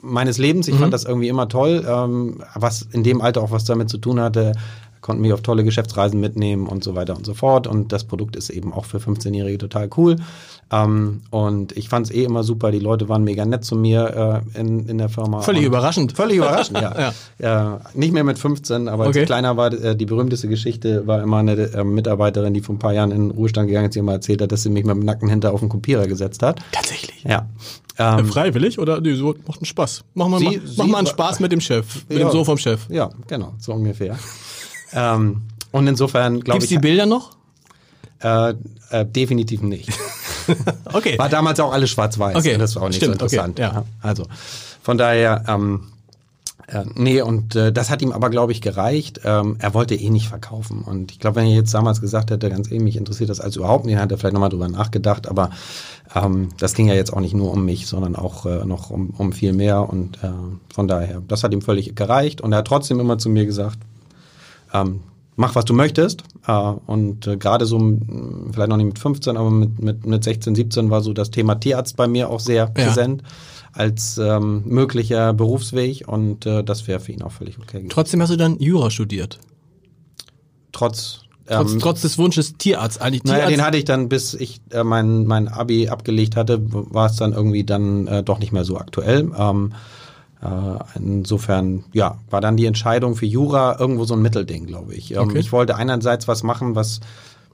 meines 0.01 0.37
Lebens. 0.37 0.67
Ich 0.67 0.75
mhm. 0.75 0.79
fand 0.79 0.93
das 0.93 1.05
irgendwie 1.05 1.27
immer 1.27 1.47
toll, 1.47 1.83
ähm, 1.87 2.43
was 2.53 2.83
in 2.83 3.03
dem 3.03 3.21
Alter 3.21 3.41
auch 3.41 3.51
was 3.51 3.65
damit 3.65 3.89
zu 3.89 3.97
tun 3.97 4.19
hatte 4.19 4.53
konnten 5.01 5.21
mich 5.21 5.33
auf 5.33 5.41
tolle 5.41 5.63
Geschäftsreisen 5.63 6.19
mitnehmen 6.19 6.67
und 6.67 6.83
so 6.83 6.95
weiter 6.95 7.15
und 7.15 7.25
so 7.25 7.33
fort. 7.33 7.67
Und 7.67 7.91
das 7.91 8.03
Produkt 8.03 8.35
ist 8.35 8.49
eben 8.49 8.73
auch 8.73 8.85
für 8.85 8.97
15-Jährige 8.97 9.57
total 9.57 9.89
cool. 9.97 10.17
Ähm, 10.71 11.21
und 11.31 11.75
ich 11.77 11.89
fand 11.89 12.07
es 12.07 12.13
eh 12.13 12.23
immer 12.23 12.43
super. 12.43 12.71
Die 12.71 12.79
Leute 12.79 13.09
waren 13.09 13.23
mega 13.23 13.45
nett 13.45 13.65
zu 13.65 13.75
mir 13.75 14.43
äh, 14.55 14.59
in, 14.59 14.87
in 14.87 14.97
der 14.97 15.09
Firma. 15.09 15.41
Völlig 15.41 15.63
überraschend. 15.63 16.11
Völlig 16.11 16.37
überraschend, 16.37 16.79
ja. 16.79 16.95
ja. 16.99 17.13
ja. 17.39 17.81
Nicht 17.93 18.13
mehr 18.13 18.23
mit 18.23 18.37
15, 18.37 18.87
aber 18.87 19.07
okay. 19.07 19.19
als 19.19 19.25
kleiner 19.27 19.57
war 19.57 19.73
äh, 19.73 19.95
die 19.95 20.05
berühmteste 20.05 20.47
Geschichte, 20.47 21.07
war 21.07 21.23
immer 21.23 21.37
eine 21.37 21.53
äh, 21.53 21.83
Mitarbeiterin, 21.83 22.53
die 22.53 22.61
vor 22.61 22.75
ein 22.75 22.79
paar 22.79 22.93
Jahren 22.93 23.11
in 23.11 23.29
den 23.29 23.31
Ruhestand 23.31 23.67
gegangen 23.67 23.87
ist, 23.87 23.95
die 23.95 23.99
immer 23.99 24.13
erzählt 24.13 24.41
hat, 24.41 24.51
dass 24.51 24.63
sie 24.63 24.69
mich 24.69 24.85
mit 24.85 24.95
dem 24.95 25.05
Nacken 25.05 25.29
hinter 25.29 25.53
auf 25.53 25.59
den 25.59 25.69
Kopierer 25.69 26.07
gesetzt 26.07 26.43
hat. 26.43 26.59
Tatsächlich? 26.71 27.23
Ja. 27.23 27.47
Ähm, 27.97 28.27
freiwillig 28.27 28.79
oder 28.79 29.01
nee, 29.01 29.13
so 29.13 29.35
macht 29.45 29.59
einen 29.59 29.65
Spaß? 29.65 30.05
Machen 30.13 30.31
wir 30.31 30.39
mal, 30.39 30.61
mach 30.77 30.87
mal 30.87 30.97
einen 30.99 31.07
Spaß 31.07 31.41
mit 31.41 31.51
dem 31.51 31.59
Chef, 31.59 32.05
mit 32.07 32.17
ja, 32.17 32.27
dem 32.27 32.31
Sohn 32.31 32.45
vom 32.45 32.57
Chef. 32.57 32.87
Ja, 32.89 33.09
genau, 33.27 33.53
so 33.59 33.73
ungefähr. 33.73 34.17
Ähm, 34.93 35.43
und 35.71 35.87
insofern 35.87 36.41
glaube 36.41 36.63
ich. 36.63 36.69
Gibt's 36.69 36.81
die 36.81 36.87
Bilder 36.87 37.05
noch? 37.05 37.37
Äh, 38.21 38.53
äh, 38.89 39.05
definitiv 39.05 39.61
nicht. 39.61 39.89
okay. 40.93 41.17
War 41.17 41.29
damals 41.29 41.59
auch 41.59 41.71
alles 41.71 41.89
schwarz-weiß. 41.91 42.35
Okay. 42.35 42.57
Das 42.57 42.75
war 42.75 42.83
auch 42.83 42.87
nicht 42.87 42.97
Stimmt, 42.97 43.19
so 43.19 43.25
interessant. 43.25 43.59
Okay. 43.59 43.71
Ja. 43.73 43.85
Also 44.01 44.25
von 44.81 44.97
daher, 44.97 45.43
ähm, 45.47 45.87
äh, 46.67 46.83
nee, 46.95 47.21
und 47.21 47.55
äh, 47.55 47.71
das 47.71 47.89
hat 47.89 48.01
ihm 48.01 48.11
aber, 48.11 48.29
glaube 48.29 48.51
ich, 48.51 48.61
gereicht. 48.61 49.21
Ähm, 49.23 49.55
er 49.59 49.73
wollte 49.73 49.95
eh 49.95 50.09
nicht 50.09 50.27
verkaufen. 50.27 50.81
Und 50.81 51.11
ich 51.11 51.19
glaube, 51.19 51.37
wenn 51.37 51.45
er 51.45 51.53
jetzt 51.53 51.73
damals 51.73 52.01
gesagt 52.01 52.31
hätte, 52.31 52.49
ganz 52.49 52.67
ehrlich, 52.67 52.83
mich 52.83 52.97
interessiert 52.97 53.29
das 53.29 53.39
also 53.39 53.61
überhaupt 53.61 53.85
nicht, 53.85 53.95
dann 53.95 54.03
hat 54.03 54.11
er 54.11 54.17
vielleicht 54.17 54.33
nochmal 54.33 54.49
drüber 54.49 54.67
nachgedacht. 54.67 55.27
Aber 55.27 55.51
ähm, 56.15 56.49
das 56.57 56.73
ging 56.73 56.87
ja 56.87 56.93
jetzt 56.93 57.13
auch 57.13 57.21
nicht 57.21 57.33
nur 57.33 57.51
um 57.51 57.65
mich, 57.65 57.87
sondern 57.87 58.15
auch 58.15 58.45
äh, 58.45 58.65
noch 58.65 58.89
um, 58.89 59.11
um 59.17 59.31
viel 59.31 59.53
mehr. 59.53 59.89
Und 59.89 60.23
äh, 60.23 60.29
von 60.73 60.87
daher, 60.87 61.21
das 61.27 61.43
hat 61.43 61.53
ihm 61.53 61.61
völlig 61.61 61.95
gereicht. 61.95 62.41
Und 62.41 62.51
er 62.51 62.59
hat 62.59 62.67
trotzdem 62.67 62.99
immer 62.99 63.17
zu 63.17 63.29
mir 63.29 63.45
gesagt, 63.45 63.77
ähm, 64.73 65.01
mach, 65.35 65.55
was 65.55 65.65
du 65.65 65.73
möchtest. 65.73 66.23
Äh, 66.47 66.51
und 66.51 67.27
äh, 67.27 67.37
gerade 67.37 67.65
so, 67.65 67.79
vielleicht 68.51 68.69
noch 68.69 68.77
nicht 68.77 68.85
mit 68.85 68.99
15, 68.99 69.37
aber 69.37 69.49
mit, 69.49 69.79
mit, 69.81 70.05
mit 70.05 70.23
16, 70.23 70.55
17 70.55 70.89
war 70.89 71.01
so 71.01 71.13
das 71.13 71.31
Thema 71.31 71.55
Tierarzt 71.55 71.95
bei 71.95 72.07
mir 72.07 72.29
auch 72.29 72.39
sehr 72.39 72.65
ja. 72.65 72.65
präsent 72.67 73.23
als 73.71 74.17
ähm, 74.17 74.63
möglicher 74.65 75.31
Berufsweg 75.33 76.07
und 76.07 76.45
äh, 76.45 76.63
das 76.63 76.87
wäre 76.87 76.99
für 76.99 77.11
ihn 77.11 77.21
auch 77.21 77.31
völlig 77.31 77.59
okay. 77.59 77.85
Trotzdem 77.87 78.21
hast 78.21 78.31
du 78.31 78.35
dann 78.35 78.59
Jura 78.59 78.89
studiert? 78.89 79.39
Trotz 80.71 81.21
Trotz, 81.49 81.71
ähm, 81.71 81.79
trotz 81.79 82.01
des 82.01 82.17
Wunsches 82.19 82.57
Tierarzt 82.57 83.01
eigentlich. 83.01 83.23
naja, 83.23 83.37
Tierarzt, 83.37 83.57
den 83.57 83.65
hatte 83.65 83.77
ich 83.77 83.85
dann, 83.85 84.07
bis 84.07 84.35
ich 84.35 84.61
äh, 84.71 84.83
mein, 84.83 85.25
mein 85.25 85.47
Abi 85.47 85.89
abgelegt 85.89 86.35
hatte, 86.35 86.59
war 86.61 87.07
es 87.07 87.15
dann 87.15 87.33
irgendwie 87.33 87.63
dann 87.63 88.05
äh, 88.05 88.23
doch 88.23 88.37
nicht 88.37 88.51
mehr 88.51 88.63
so 88.63 88.77
aktuell. 88.77 89.31
Ähm, 89.35 89.71
äh, 89.71 89.75
insofern, 90.95 91.83
ja, 91.91 92.17
war 92.29 92.39
dann 92.39 92.55
die 92.55 92.65
Entscheidung 92.65 93.15
für 93.15 93.25
Jura 93.25 93.77
irgendwo 93.77 94.05
so 94.05 94.13
ein 94.13 94.21
Mittelding, 94.21 94.67
glaube 94.67 94.95
ich. 94.95 95.11
Ähm, 95.11 95.19
Okay. 95.19 95.39
Ich 95.39 95.51
wollte 95.51 95.75
einerseits 95.75 96.27
was 96.27 96.43
machen, 96.43 96.75
was 96.75 97.01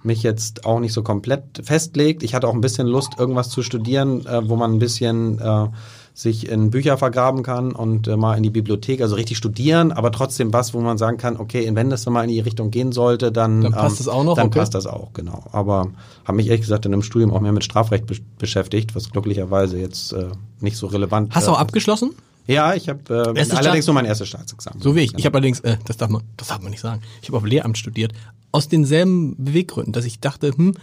mich 0.04 0.22
jetzt 0.24 0.66
auch 0.66 0.80
nicht 0.80 0.94
so 0.94 1.02
komplett 1.02 1.42
festlegt. 1.64 2.22
Ich 2.24 2.36
hatte 2.36 2.48
auch 2.48 2.54
ein 2.54 2.62
bisschen 2.62 2.88
Lust, 2.88 3.14
irgendwas 3.18 3.50
zu 3.50 3.64
studieren, 3.64 4.26
äh, 4.28 4.48
wo 4.48 4.56
man 4.56 4.74
ein 4.74 4.80
bisschen 4.80 5.40
äh, 5.40 5.68
sich 6.14 6.48
in 6.48 6.70
Bücher 6.70 6.98
vergraben 6.98 7.44
kann 7.44 7.74
und 7.74 8.08
äh, 8.08 8.16
mal 8.16 8.36
in 8.38 8.44
die 8.44 8.50
Bibliothek, 8.50 9.02
also 9.02 9.16
richtig 9.16 9.38
studieren, 9.38 9.92
aber 9.92 10.14
trotzdem 10.14 10.54
was, 10.54 10.74
wo 10.74 10.80
man 10.80 10.98
sagen 10.98 11.18
kann, 11.18 11.36
okay, 11.38 11.70
wenn 11.74 11.90
das 11.90 12.06
mal 12.06 12.24
in 12.24 12.30
die 12.30 12.40
Richtung 12.40 12.72
gehen 12.72 12.94
sollte, 12.94 13.34
dann, 13.34 13.62
Dann 13.62 13.74
passt 13.74 14.00
ähm, 14.00 14.06
das 14.06 14.08
auch 14.08 14.24
noch, 14.24 14.36
Dann 14.36 14.48
okay. 14.48 14.60
passt 14.60 14.76
das 14.76 14.88
auch, 14.88 15.12
genau. 15.12 15.44
Aber 15.52 15.90
habe 16.24 16.38
mich 16.38 16.48
ehrlich 16.48 16.62
gesagt 16.62 16.86
in 16.86 16.94
einem 16.94 17.02
Studium 17.02 17.34
auch 17.34 17.42
mehr 17.42 17.52
mit 17.52 17.66
Strafrecht 17.66 18.06
be 18.06 18.16
beschäftigt, 18.38 18.96
was 18.96 19.12
glücklicherweise 19.12 19.78
jetzt 19.78 20.14
äh, 20.14 20.28
nicht 20.62 20.78
so 20.78 20.88
relevant 20.88 21.36
Hast 21.36 21.48
du 21.48 21.52
auch 21.52 21.58
äh, 21.58 21.62
abgeschlossen? 21.62 22.12
Ja, 22.48 22.76
ich 22.76 22.90
habe 22.90 23.02
äh, 23.36 23.52
allerdings 23.56 23.88
nur 23.88 23.94
mein 23.96 24.06
erstes 24.06 24.28
Staatsexamen. 24.28 24.82
So 24.82 24.96
wie 24.96 25.02
ich. 25.02 25.10
Genau. 25.10 25.20
Ich 25.20 25.26
habe 25.26 25.38
allerdings, 25.38 25.60
äh, 25.62 25.78
das 25.86 25.98
darf 25.98 26.10
man, 26.10 26.22
das 26.38 26.50
darf 26.50 26.62
man 26.62 26.72
nicht 26.72 26.80
sagen. 26.82 27.02
Ich 27.22 27.30
habe 27.30 27.38
auf 27.38 27.46
Lehramt 27.46 27.78
studiert. 27.78 28.14
Aus 28.52 28.68
denselben 28.70 29.36
Beweggründen, 29.44 29.94
dass 29.94 30.06
ich 30.06 30.20
dachte, 30.20 30.52
hm, 30.56 30.76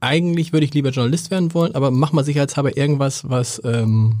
eigentlich 0.00 0.52
würde 0.52 0.66
ich 0.66 0.74
lieber 0.74 0.90
Journalist 0.90 1.30
werden 1.30 1.54
wollen, 1.54 1.74
aber 1.74 1.90
mach 1.90 2.12
mal 2.12 2.24
sicherheitshalber 2.24 2.76
irgendwas, 2.76 3.28
was, 3.28 3.60
ähm, 3.64 4.16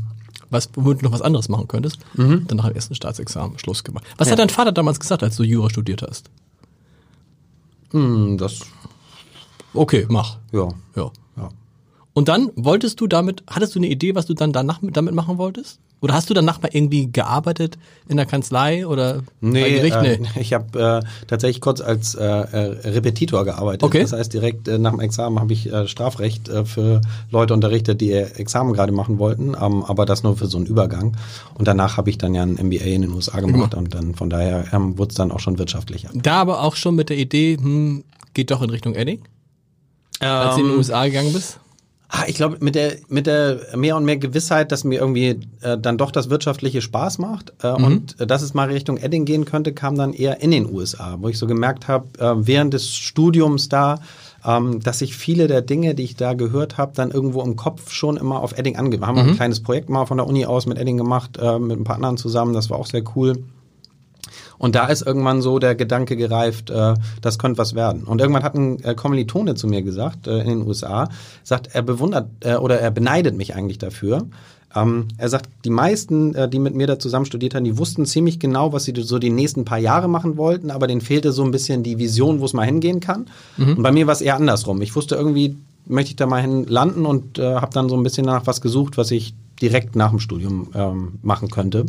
was, 0.48 0.70
womit 0.74 1.00
du 1.00 1.04
noch 1.06 1.12
was 1.12 1.22
anderes 1.22 1.48
machen 1.48 1.68
könntest. 1.68 1.98
Mhm. 2.14 2.46
Dann 2.46 2.56
nach 2.58 2.66
dem 2.68 2.74
ersten 2.74 2.94
Staatsexamen 2.94 3.58
Schluss 3.58 3.84
gemacht. 3.84 4.04
Was 4.16 4.30
hat 4.30 4.38
dein 4.38 4.48
Vater 4.48 4.72
damals 4.72 4.98
gesagt, 5.00 5.22
als 5.22 5.36
du 5.36 5.42
Jura 5.42 5.68
studiert 5.70 6.02
hast? 6.02 6.30
Hm, 7.90 8.38
das, 8.38 8.60
Okay, 9.74 10.06
mach. 10.08 10.38
ja, 10.52 10.68
Ja. 10.96 11.10
ja. 11.36 11.48
Und 12.14 12.28
dann 12.28 12.50
wolltest 12.56 13.00
du 13.00 13.06
damit, 13.06 13.42
hattest 13.46 13.74
du 13.74 13.78
eine 13.78 13.88
Idee, 13.88 14.14
was 14.14 14.26
du 14.26 14.34
dann 14.34 14.52
danach 14.52 14.82
mit- 14.82 14.96
damit 14.96 15.14
machen 15.14 15.38
wolltest? 15.38 15.78
Oder 16.02 16.14
hast 16.14 16.28
du 16.28 16.34
danach 16.34 16.60
mal 16.60 16.70
irgendwie 16.72 17.10
gearbeitet 17.10 17.78
in 18.08 18.16
der 18.16 18.26
Kanzlei 18.26 18.86
oder 18.86 19.18
bei 19.18 19.22
Nee, 19.40 19.70
Gericht? 19.76 19.96
äh, 19.96 20.18
ich 20.40 20.52
habe 20.52 21.00
äh, 21.04 21.26
tatsächlich 21.28 21.60
kurz 21.60 21.80
als 21.80 22.16
äh, 22.16 22.24
äh, 22.24 22.88
Repetitor 22.88 23.44
gearbeitet. 23.44 23.84
Okay. 23.84 24.02
Das 24.02 24.12
heißt, 24.12 24.32
direkt 24.32 24.66
äh, 24.66 24.78
nach 24.78 24.90
dem 24.90 24.98
Examen 25.00 25.38
habe 25.38 25.52
ich 25.52 25.72
äh, 25.72 25.86
Strafrecht 25.86 26.48
äh, 26.48 26.64
für 26.64 27.00
Leute 27.30 27.54
unterrichtet, 27.54 28.00
die 28.00 28.08
ihr 28.08 28.38
Examen 28.40 28.72
gerade 28.72 28.90
machen 28.90 29.18
wollten, 29.20 29.54
ähm, 29.60 29.84
aber 29.84 30.04
das 30.04 30.24
nur 30.24 30.36
für 30.36 30.48
so 30.48 30.56
einen 30.58 30.66
Übergang. 30.66 31.16
Und 31.54 31.68
danach 31.68 31.96
habe 31.96 32.10
ich 32.10 32.18
dann 32.18 32.34
ja 32.34 32.42
ein 32.42 32.54
MBA 32.54 32.84
in 32.84 33.02
den 33.02 33.12
USA 33.12 33.38
gemacht 33.38 33.74
und 33.74 33.94
dann 33.94 34.16
von 34.16 34.28
daher 34.28 34.64
ähm, 34.72 34.98
wurde 34.98 35.10
es 35.10 35.14
dann 35.14 35.30
auch 35.30 35.40
schon 35.40 35.58
wirtschaftlicher. 35.58 36.10
Da 36.14 36.40
aber 36.40 36.64
auch 36.64 36.74
schon 36.74 36.96
mit 36.96 37.10
der 37.10 37.16
Idee, 37.16 37.56
hm, 37.56 38.02
geht 38.34 38.50
doch 38.50 38.60
in 38.62 38.70
Richtung 38.70 38.96
Edding, 38.96 39.20
als 40.18 40.56
du 40.56 40.62
in 40.62 40.68
den 40.68 40.76
USA 40.76 41.04
gegangen 41.06 41.32
bist? 41.32 41.60
Ah, 42.14 42.24
ich 42.26 42.34
glaube, 42.34 42.58
mit 42.60 42.74
der, 42.74 42.96
mit 43.08 43.26
der 43.26 43.74
mehr 43.74 43.96
und 43.96 44.04
mehr 44.04 44.18
Gewissheit, 44.18 44.70
dass 44.70 44.84
mir 44.84 45.00
irgendwie 45.00 45.40
äh, 45.62 45.78
dann 45.78 45.96
doch 45.96 46.10
das 46.10 46.28
Wirtschaftliche 46.28 46.82
Spaß 46.82 47.16
macht 47.16 47.54
äh, 47.62 47.68
und 47.68 48.20
äh, 48.20 48.26
dass 48.26 48.42
es 48.42 48.52
mal 48.52 48.68
Richtung 48.68 48.98
Edding 48.98 49.24
gehen 49.24 49.46
könnte, 49.46 49.72
kam 49.72 49.96
dann 49.96 50.12
eher 50.12 50.42
in 50.42 50.50
den 50.50 50.70
USA, 50.70 51.16
wo 51.20 51.28
ich 51.28 51.38
so 51.38 51.46
gemerkt 51.46 51.88
habe, 51.88 52.08
äh, 52.18 52.34
während 52.46 52.74
des 52.74 52.94
Studiums 52.94 53.70
da, 53.70 54.00
ähm, 54.44 54.80
dass 54.80 55.00
ich 55.00 55.16
viele 55.16 55.46
der 55.46 55.62
Dinge, 55.62 55.94
die 55.94 56.02
ich 56.02 56.14
da 56.14 56.34
gehört 56.34 56.76
habe, 56.76 56.92
dann 56.94 57.10
irgendwo 57.12 57.40
im 57.40 57.56
Kopf 57.56 57.90
schon 57.92 58.18
immer 58.18 58.40
auf 58.40 58.58
Edding 58.58 58.76
ange... 58.76 59.00
Wir 59.00 59.06
haben 59.06 59.16
ein 59.16 59.34
kleines 59.34 59.62
Projekt 59.62 59.88
mal 59.88 60.04
von 60.04 60.18
der 60.18 60.26
Uni 60.26 60.44
aus 60.44 60.66
mit 60.66 60.76
Edding 60.76 60.98
gemacht, 60.98 61.38
äh, 61.40 61.58
mit 61.58 61.80
ein 61.80 61.84
paar 61.84 61.96
anderen 61.96 62.18
zusammen, 62.18 62.52
das 62.52 62.68
war 62.68 62.78
auch 62.78 62.86
sehr 62.86 63.04
cool. 63.16 63.42
Und 64.62 64.76
da 64.76 64.86
ist 64.86 65.02
irgendwann 65.02 65.42
so 65.42 65.58
der 65.58 65.74
Gedanke 65.74 66.16
gereift, 66.16 66.70
äh, 66.70 66.94
das 67.20 67.40
könnte 67.40 67.58
was 67.58 67.74
werden. 67.74 68.04
Und 68.04 68.20
irgendwann 68.20 68.44
hat 68.44 68.54
ein 68.54 68.78
äh, 68.84 68.94
Kommilitone 68.94 69.56
zu 69.56 69.66
mir 69.66 69.82
gesagt, 69.82 70.28
äh, 70.28 70.38
in 70.38 70.50
den 70.50 70.66
USA, 70.68 71.08
sagt, 71.42 71.70
er 71.72 71.82
bewundert 71.82 72.28
äh, 72.44 72.54
oder 72.54 72.78
er 72.78 72.92
beneidet 72.92 73.36
mich 73.36 73.56
eigentlich 73.56 73.78
dafür. 73.78 74.22
Ähm, 74.72 75.08
er 75.18 75.28
sagt, 75.28 75.48
die 75.64 75.70
meisten, 75.70 76.36
äh, 76.36 76.48
die 76.48 76.60
mit 76.60 76.76
mir 76.76 76.86
da 76.86 77.00
zusammen 77.00 77.26
studiert 77.26 77.56
haben, 77.56 77.64
die 77.64 77.76
wussten 77.76 78.06
ziemlich 78.06 78.38
genau, 78.38 78.72
was 78.72 78.84
sie 78.84 78.94
so 78.96 79.18
die 79.18 79.30
nächsten 79.30 79.64
paar 79.64 79.78
Jahre 79.78 80.06
machen 80.06 80.36
wollten, 80.36 80.70
aber 80.70 80.86
denen 80.86 81.00
fehlte 81.00 81.32
so 81.32 81.42
ein 81.42 81.50
bisschen 81.50 81.82
die 81.82 81.98
Vision, 81.98 82.38
wo 82.38 82.44
es 82.44 82.52
mal 82.52 82.64
hingehen 82.64 83.00
kann. 83.00 83.26
Und 83.58 83.82
bei 83.82 83.90
mir 83.90 84.06
war 84.06 84.12
es 84.12 84.20
eher 84.20 84.36
andersrum. 84.36 84.80
Ich 84.80 84.94
wusste 84.94 85.16
irgendwie, 85.16 85.56
möchte 85.86 86.10
ich 86.10 86.16
da 86.16 86.26
mal 86.26 86.40
hin 86.40 86.66
landen 86.68 87.04
und 87.04 87.40
äh, 87.40 87.56
habe 87.56 87.74
dann 87.74 87.88
so 87.88 87.96
ein 87.96 88.04
bisschen 88.04 88.26
nach 88.26 88.46
was 88.46 88.60
gesucht, 88.60 88.96
was 88.96 89.10
ich 89.10 89.34
direkt 89.60 89.96
nach 89.96 90.10
dem 90.10 90.18
Studium 90.20 90.68
ähm, 90.74 91.18
machen 91.22 91.48
könnte, 91.48 91.86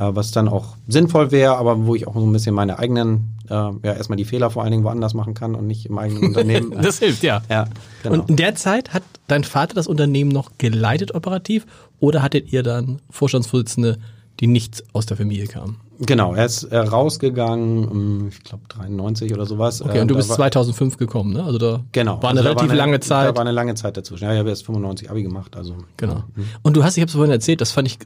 was 0.00 0.30
dann 0.30 0.48
auch 0.48 0.76
sinnvoll 0.88 1.30
wäre, 1.30 1.56
aber 1.56 1.86
wo 1.86 1.94
ich 1.94 2.06
auch 2.06 2.14
so 2.14 2.26
ein 2.26 2.32
bisschen 2.32 2.54
meine 2.54 2.78
eigenen, 2.78 3.36
äh, 3.48 3.54
ja 3.54 3.72
erstmal 3.82 4.16
die 4.16 4.24
Fehler 4.24 4.50
vor 4.50 4.62
allen 4.62 4.72
Dingen 4.72 4.84
woanders 4.84 5.14
machen 5.14 5.34
kann 5.34 5.54
und 5.54 5.66
nicht 5.66 5.86
im 5.86 5.98
eigenen 5.98 6.24
Unternehmen. 6.28 6.72
Das 6.80 6.98
hilft, 6.98 7.22
ja. 7.22 7.42
ja, 7.50 7.66
genau. 8.02 8.14
Und 8.14 8.30
in 8.30 8.36
der 8.36 8.54
Zeit 8.54 8.94
hat 8.94 9.02
dein 9.28 9.44
Vater 9.44 9.74
das 9.74 9.86
Unternehmen 9.86 10.30
noch 10.30 10.52
geleitet 10.58 11.14
operativ 11.14 11.66
oder 11.98 12.22
hattet 12.22 12.52
ihr 12.52 12.62
dann 12.62 13.00
Vorstandsvorsitzende, 13.10 13.98
die 14.40 14.46
nicht 14.46 14.82
aus 14.92 15.06
der 15.06 15.16
Familie 15.16 15.46
kamen? 15.46 15.76
Genau, 16.00 16.34
er 16.34 16.46
ist 16.46 16.64
äh, 16.64 16.76
rausgegangen, 16.78 17.82
ähm, 17.90 18.28
ich 18.30 18.42
glaube 18.42 18.64
93 18.68 19.32
oder 19.34 19.46
sowas. 19.46 19.82
Okay, 19.82 20.00
und 20.00 20.08
du 20.08 20.14
da 20.14 20.18
bist 20.18 20.30
war- 20.30 20.36
2005 20.36 20.96
gekommen, 20.96 21.32
ne? 21.32 21.44
Also 21.44 21.58
da 21.58 21.84
Genau. 21.92 22.22
war 22.22 22.30
eine 22.30 22.40
Also 22.40 22.50
relativ 22.50 22.72
lange 22.72 23.00
Zeit. 23.00 23.28
Da 23.30 23.34
war 23.34 23.40
eine 23.42 23.52
lange 23.52 23.74
Zeit 23.74 23.96
dazwischen. 23.96 24.24
Ja, 24.24 24.32
ich 24.32 24.38
habe 24.38 24.48
erst 24.48 24.64
95 24.66 25.10
Abi 25.10 25.22
gemacht, 25.22 25.56
also. 25.56 25.76
Genau. 25.96 26.24
Und 26.62 26.76
du 26.76 26.84
hast, 26.84 26.96
ich 26.96 27.02
habe 27.02 27.08
es 27.08 27.14
vorhin 27.14 27.30
erzählt, 27.32 27.60
das 27.60 27.72
fand 27.72 27.88
ich, 27.88 27.98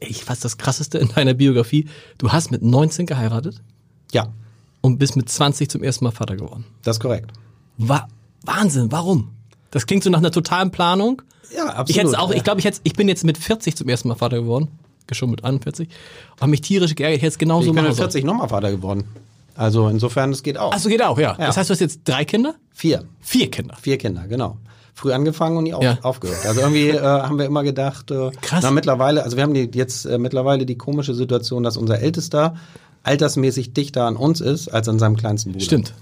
ich 0.00 0.24
fast 0.24 0.44
das 0.44 0.58
krasseste 0.58 0.98
in 0.98 1.08
deiner 1.08 1.34
Biografie. 1.34 1.88
Du 2.18 2.30
hast 2.32 2.50
mit 2.50 2.62
19 2.62 3.06
geheiratet 3.06 3.60
Ja, 4.12 4.28
und 4.80 4.98
bist 4.98 5.16
mit 5.16 5.28
20 5.28 5.68
zum 5.70 5.82
ersten 5.82 6.04
Mal 6.04 6.10
Vater 6.12 6.36
geworden. 6.36 6.64
das 6.82 6.96
ist 6.96 7.00
korrekt. 7.00 7.32
Wa 7.78 8.08
Wahnsinn, 8.44 8.90
warum? 8.90 9.28
Das 9.70 9.86
klingt 9.86 10.02
so 10.02 10.10
nach 10.10 10.18
einer 10.18 10.30
totalen 10.32 10.70
Planung. 10.70 11.22
Ja, 11.54 11.64
absolut. 11.66 11.90
Ich 11.90 11.98
hätte 11.98 12.18
auch, 12.18 12.30
ich 12.30 12.42
glaube, 12.44 12.60
ich 12.60 12.64
hätte, 12.64 12.80
ich 12.84 12.94
bin 12.94 13.08
jetzt 13.08 13.24
mit 13.24 13.36
40 13.38 13.76
zum 13.76 13.88
ersten 13.88 14.08
Mal 14.08 14.14
Vater 14.14 14.36
geworden, 14.40 14.68
schon 15.14 15.30
mit 15.30 15.44
41, 15.44 15.88
und 15.88 16.40
habe 16.40 16.50
mich 16.50 16.60
tierisch 16.60 16.94
geärgert. 16.94 17.18
Ich 17.18 17.22
hätte 17.22 17.32
es 17.32 17.38
genauso 17.38 17.62
ich 17.62 17.66
bin 17.68 17.76
machen 17.76 17.88
mit 17.88 17.96
sollen. 17.96 18.10
40 18.10 18.24
nochmal 18.24 18.48
Vater 18.48 18.70
geworden. 18.70 19.04
Also 19.56 19.88
insofern, 19.88 20.32
es 20.32 20.42
geht 20.42 20.56
auch. 20.58 20.72
Achso, 20.72 20.88
geht 20.88 21.02
auch, 21.02 21.18
ja. 21.18 21.36
Ja. 21.38 21.46
Das 21.46 21.56
heißt, 21.56 21.68
du 21.68 21.72
hast 21.72 21.80
jetzt 21.80 22.00
drei 22.04 22.24
Kinder? 22.24 22.54
Vier. 22.72 23.04
Vier 23.20 23.50
Kinder. 23.50 23.76
Vier 23.80 23.98
Kinder, 23.98 24.26
genau. 24.26 24.56
Früh 24.94 25.12
angefangen 25.12 25.56
und 25.56 25.64
nie 25.64 25.74
auf, 25.74 25.82
Ja. 25.82 25.98
aufgehört. 26.02 26.44
Also 26.46 26.60
irgendwie 26.60 26.88
äh, 26.90 27.00
haben 27.00 27.38
wir 27.38 27.46
immer 27.46 27.62
gedacht, 27.62 28.10
äh, 28.10 28.30
Krass. 28.42 28.60
na 28.62 28.70
mittlerweile, 28.70 29.22
also 29.24 29.36
wir 29.36 29.42
haben 29.44 29.54
die, 29.54 29.70
jetzt 29.74 30.04
äh, 30.06 30.18
mittlerweile 30.18 30.66
die 30.66 30.76
komische 30.76 31.14
Situation, 31.14 31.62
dass 31.62 31.76
unser 31.76 32.00
Ältester 32.00 32.56
altersmäßig 33.02 33.72
dichter 33.72 34.04
an 34.04 34.16
uns 34.16 34.40
ist 34.40 34.68
als 34.68 34.88
an 34.88 34.98
seinem 34.98 35.16
kleinsten 35.16 35.52
Bruder. 35.52 35.64
Stimmt. 35.64 35.94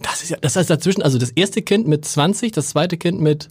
Das 0.00 0.22
ist 0.22 0.30
ja, 0.30 0.36
das 0.40 0.56
heißt 0.56 0.68
dazwischen, 0.70 1.02
also 1.02 1.18
das 1.18 1.30
erste 1.30 1.62
Kind 1.62 1.86
mit 1.86 2.04
20, 2.04 2.50
das 2.52 2.68
zweite 2.70 2.96
Kind 2.96 3.20
mit, 3.20 3.48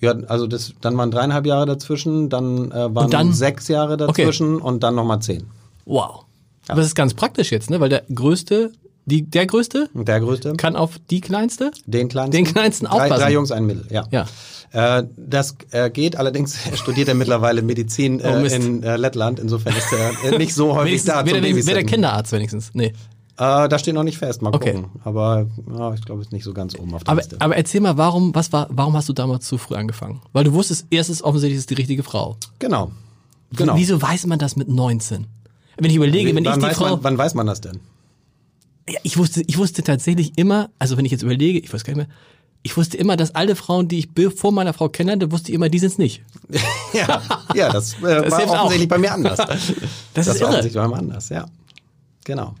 Ja, 0.00 0.12
also 0.28 0.46
das, 0.46 0.72
dann 0.80 0.96
waren 0.96 1.10
dreieinhalb 1.10 1.46
Jahre 1.46 1.66
dazwischen, 1.66 2.28
dann 2.28 2.70
äh, 2.70 2.94
waren 2.94 3.10
dann- 3.10 3.32
sechs 3.32 3.68
Jahre 3.68 3.96
dazwischen 3.96 4.60
und 4.60 4.82
dann 4.82 4.94
nochmal 4.94 5.20
zehn. 5.20 5.44
wow. 5.84 6.22
Aber 6.68 6.80
das 6.80 6.88
ist 6.88 6.94
ganz 6.96 7.14
praktisch 7.14 7.52
jetzt, 7.52 7.70
ne? 7.70 7.78
Weil 7.78 7.90
der 7.90 8.02
größte, 8.12 8.72
die, 9.04 9.22
der 9.22 9.46
größte 9.46 9.88
der 9.94 10.18
größte? 10.18 10.54
kann 10.54 10.74
auf 10.74 10.98
die 11.10 11.20
kleinste. 11.20 11.70
Den 11.86 12.08
kleinsten? 12.08 12.44
Den 12.44 12.52
kleinsten 12.52 12.86
drei, 12.86 12.92
aufpassen. 12.92 13.22
Drei 13.22 13.32
Jungs, 13.32 13.52
ein 13.52 13.66
Mittel, 13.66 13.86
ja. 13.88 14.04
Ja. 14.10 14.26
Äh, 14.72 15.04
das 15.16 15.54
äh, 15.70 15.90
geht, 15.90 16.16
allerdings 16.16 16.58
studiert 16.74 17.06
er 17.06 17.14
mittlerweile 17.14 17.62
Medizin 17.62 18.20
Oh, 18.20 18.26
äh, 18.26 18.52
in 18.54 18.82
Lettland. 18.82 19.38
Insofern 19.38 19.74
ist 19.76 19.92
er 19.92 20.38
nicht 20.38 20.54
so 20.54 20.74
häufig 20.74 21.04
da 21.04 21.24
wäre 21.24 21.36
zum 21.36 21.44
der, 21.44 21.66
wär 21.66 21.74
der. 21.74 21.84
Kinderarzt 21.84 22.32
wenigstens. 22.32 22.70
Nee. 22.74 22.92
Äh, 23.38 23.68
das 23.68 23.80
steht 23.82 23.94
noch 23.94 24.02
nicht 24.02 24.18
fest, 24.18 24.40
mal 24.42 24.54
Okay. 24.54 24.72
gucken. 24.74 24.90
Aber 25.04 25.46
ja, 25.76 25.92
ich 25.94 26.00
glaube, 26.02 26.20
es 26.22 26.28
ist 26.28 26.32
nicht 26.32 26.44
so 26.44 26.54
ganz 26.54 26.74
oben 26.74 26.94
auf 26.94 27.04
der 27.04 27.10
Aber, 27.12 27.20
Liste. 27.20 27.36
aber 27.40 27.56
erzähl 27.56 27.80
mal, 27.80 27.96
warum, 27.98 28.34
was 28.34 28.52
war, 28.52 28.66
warum 28.70 28.96
hast 28.96 29.08
du 29.08 29.12
damals 29.12 29.46
zu 29.46 29.58
früh 29.58 29.74
angefangen? 29.74 30.20
Weil 30.32 30.44
du 30.44 30.52
wusstest, 30.52 30.86
erstens 30.90 31.22
offensichtlich 31.22 31.58
ist 31.58 31.68
die 31.70 31.74
richtige 31.74 32.02
Frau. 32.02 32.36
Genau. 32.58 32.90
Genau. 33.52 33.76
Wieso 33.76 34.00
weiß 34.00 34.26
man 34.26 34.38
das 34.38 34.56
mit 34.56 34.68
19? 34.68 35.26
Wenn 35.78 35.90
ich 35.90 35.96
überlege, 35.96 36.34
wenn 36.34 36.44
ich 36.44 36.50
die 36.52 36.62
weiß 36.62 36.76
Frau. 36.78 36.90
man, 36.96 37.04
wann 37.04 37.18
weiß 37.18 37.34
man 37.34 37.46
das 37.46 37.60
denn? 37.60 37.78
Ja, 38.88 38.98
ich 39.02 39.18
wusste, 39.18 39.42
ich 39.46 39.58
wusste 39.58 39.82
tatsächlich 39.82 40.32
immer, 40.36 40.70
also 40.78 40.96
wenn 40.96 41.04
ich 41.04 41.12
jetzt 41.12 41.22
überlege, 41.22 41.58
ich 41.58 41.72
weiß 41.72 41.84
gar 41.84 41.92
nicht 41.94 42.06
mehr, 42.06 42.16
ich 42.62 42.76
wusste 42.76 42.96
immer, 42.96 43.16
dass 43.16 43.34
alle 43.34 43.54
Frauen, 43.54 43.86
die 43.86 43.98
ich 43.98 44.08
vor 44.34 44.50
meiner 44.50 44.72
Frau 44.72 44.88
kennenlernte, 44.88 45.30
wusste 45.30 45.50
ich 45.50 45.54
immer, 45.54 45.68
die 45.68 45.78
sind's 45.78 45.98
nicht. 45.98 46.22
ja, 46.92 47.22
ja, 47.54 47.70
das, 47.72 47.94
äh, 47.94 48.00
Das 48.02 48.30
war 48.30 48.38
hilft 48.38 48.52
auch. 48.52 48.58
offensichtlich 48.60 48.88
bei 48.88 48.98
mir 48.98 49.12
anders. 49.12 49.38
Das, 50.14 50.26
ist 50.26 50.26
war 50.28 50.36
irre. 50.36 50.44
offensichtlich 50.48 50.74
bei 50.82 50.88
mir 50.88 50.96
anders, 50.96 51.28
ja. 51.28 51.46
Genau. 52.24 52.54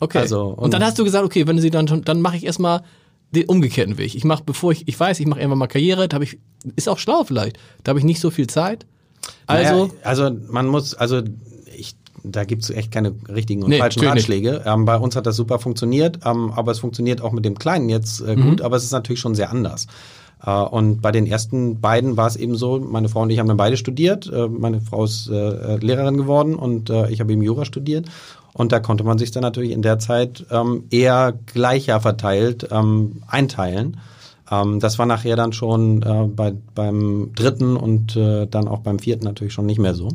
Okay. 0.00 0.18
Also, 0.18 0.42
und, 0.48 0.58
und- 0.58 0.74
dann 0.74 0.84
hast 0.84 0.98
du 0.98 1.04
gesagt, 1.04 1.24
okay, 1.24 1.46
wenn 1.46 1.58
sie 1.58 1.70
dann 1.70 1.88
schon, 1.88 2.02
dann 2.04 2.20
mache 2.20 2.36
ich 2.36 2.44
erstmal 2.46 2.82
den 3.32 3.44
umgekehrten 3.46 3.98
Weg. 3.98 4.14
Ich 4.14 4.24
mache, 4.24 4.42
bevor 4.46 4.72
ich, 4.72 4.86
ich 4.88 4.98
weiß, 4.98 5.20
ich 5.20 5.26
mache 5.26 5.40
irgendwann 5.40 5.58
mal 5.58 5.66
Karriere, 5.66 6.08
da 6.08 6.14
habe 6.14 6.24
ich, 6.24 6.38
ist 6.76 6.88
auch 6.88 6.98
schlau 6.98 7.24
vielleicht, 7.24 7.58
da 7.84 7.90
habe 7.90 7.98
ich 7.98 8.04
nicht 8.04 8.20
so 8.20 8.30
viel 8.30 8.46
Zeit. 8.46 8.86
Also, 9.46 9.86
naja, 9.86 9.90
also 10.04 10.30
man 10.50 10.66
muss, 10.66 10.94
also 10.94 11.20
ich, 11.76 11.94
da 12.24 12.44
gibt's 12.44 12.70
echt 12.70 12.90
keine 12.90 13.14
richtigen 13.28 13.62
und 13.62 13.68
Nee, 13.70 13.78
falschen 13.78 14.02
Ratschläge. 14.04 14.62
Ähm, 14.64 14.84
bei 14.86 14.96
uns 14.96 15.14
hat 15.16 15.26
das 15.26 15.36
super 15.36 15.58
funktioniert, 15.58 16.20
ähm, 16.24 16.52
aber 16.54 16.72
es 16.72 16.78
funktioniert 16.78 17.20
auch 17.20 17.32
mit 17.32 17.44
dem 17.44 17.58
Kleinen 17.58 17.88
jetzt 17.90 18.20
äh, 18.20 18.36
Mhm. 18.36 18.50
gut, 18.50 18.60
aber 18.62 18.76
es 18.76 18.84
ist 18.84 18.92
natürlich 18.92 19.20
schon 19.20 19.34
sehr 19.34 19.50
anders. 19.50 19.86
Äh, 20.44 20.50
und 20.50 21.02
bei 21.02 21.12
den 21.12 21.26
ersten 21.26 21.80
beiden 21.80 22.16
war 22.16 22.28
es 22.28 22.36
eben 22.36 22.54
so, 22.56 22.78
meine 22.80 23.08
Frau 23.08 23.22
und 23.22 23.30
ich 23.30 23.38
haben 23.40 23.48
dann 23.48 23.56
beide 23.56 23.76
studiert. 23.76 24.30
Äh, 24.32 24.48
meine 24.48 24.80
Frau 24.80 25.04
ist 25.04 25.28
äh, 25.28 25.76
Lehrerin 25.76 26.16
geworden 26.16 26.54
und 26.54 26.88
äh, 26.90 27.10
ich 27.10 27.20
habe 27.20 27.32
eben 27.32 27.42
Jura 27.42 27.64
studiert. 27.64 28.06
Und 28.58 28.72
da 28.72 28.80
konnte 28.80 29.04
man 29.04 29.18
sich 29.18 29.30
dann 29.30 29.42
natürlich 29.42 29.70
in 29.70 29.82
der 29.82 30.00
Zeit 30.00 30.44
ähm, 30.50 30.84
eher 30.90 31.32
gleicher 31.46 32.00
verteilt 32.00 32.68
ähm, 32.72 33.22
einteilen. 33.28 33.98
Ähm, 34.50 34.80
das 34.80 34.98
war 34.98 35.06
nachher 35.06 35.36
dann 35.36 35.52
schon 35.52 36.02
äh, 36.02 36.26
bei, 36.26 36.54
beim 36.74 37.30
dritten 37.36 37.76
und 37.76 38.16
äh, 38.16 38.46
dann 38.46 38.66
auch 38.66 38.80
beim 38.80 38.98
vierten 38.98 39.24
natürlich 39.24 39.52
schon 39.52 39.66
nicht 39.66 39.78
mehr 39.78 39.94
so. 39.94 40.08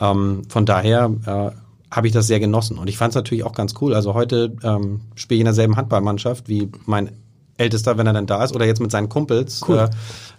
Ähm, 0.00 0.44
von 0.48 0.64
daher 0.64 1.10
äh, 1.26 1.94
habe 1.94 2.06
ich 2.06 2.14
das 2.14 2.26
sehr 2.26 2.40
genossen. 2.40 2.78
Und 2.78 2.88
ich 2.88 2.96
fand 2.96 3.10
es 3.10 3.14
natürlich 3.14 3.44
auch 3.44 3.52
ganz 3.52 3.74
cool. 3.82 3.92
Also 3.92 4.14
heute 4.14 4.56
ähm, 4.62 5.02
spiele 5.14 5.36
ich 5.36 5.40
in 5.40 5.46
derselben 5.46 5.76
Handballmannschaft 5.76 6.48
wie 6.48 6.70
mein 6.86 7.10
Ältester, 7.58 7.98
wenn 7.98 8.06
er 8.06 8.14
dann 8.14 8.26
da 8.26 8.42
ist, 8.42 8.54
oder 8.54 8.64
jetzt 8.64 8.80
mit 8.80 8.90
seinen 8.90 9.10
Kumpels. 9.10 9.60
Cool. 9.68 9.90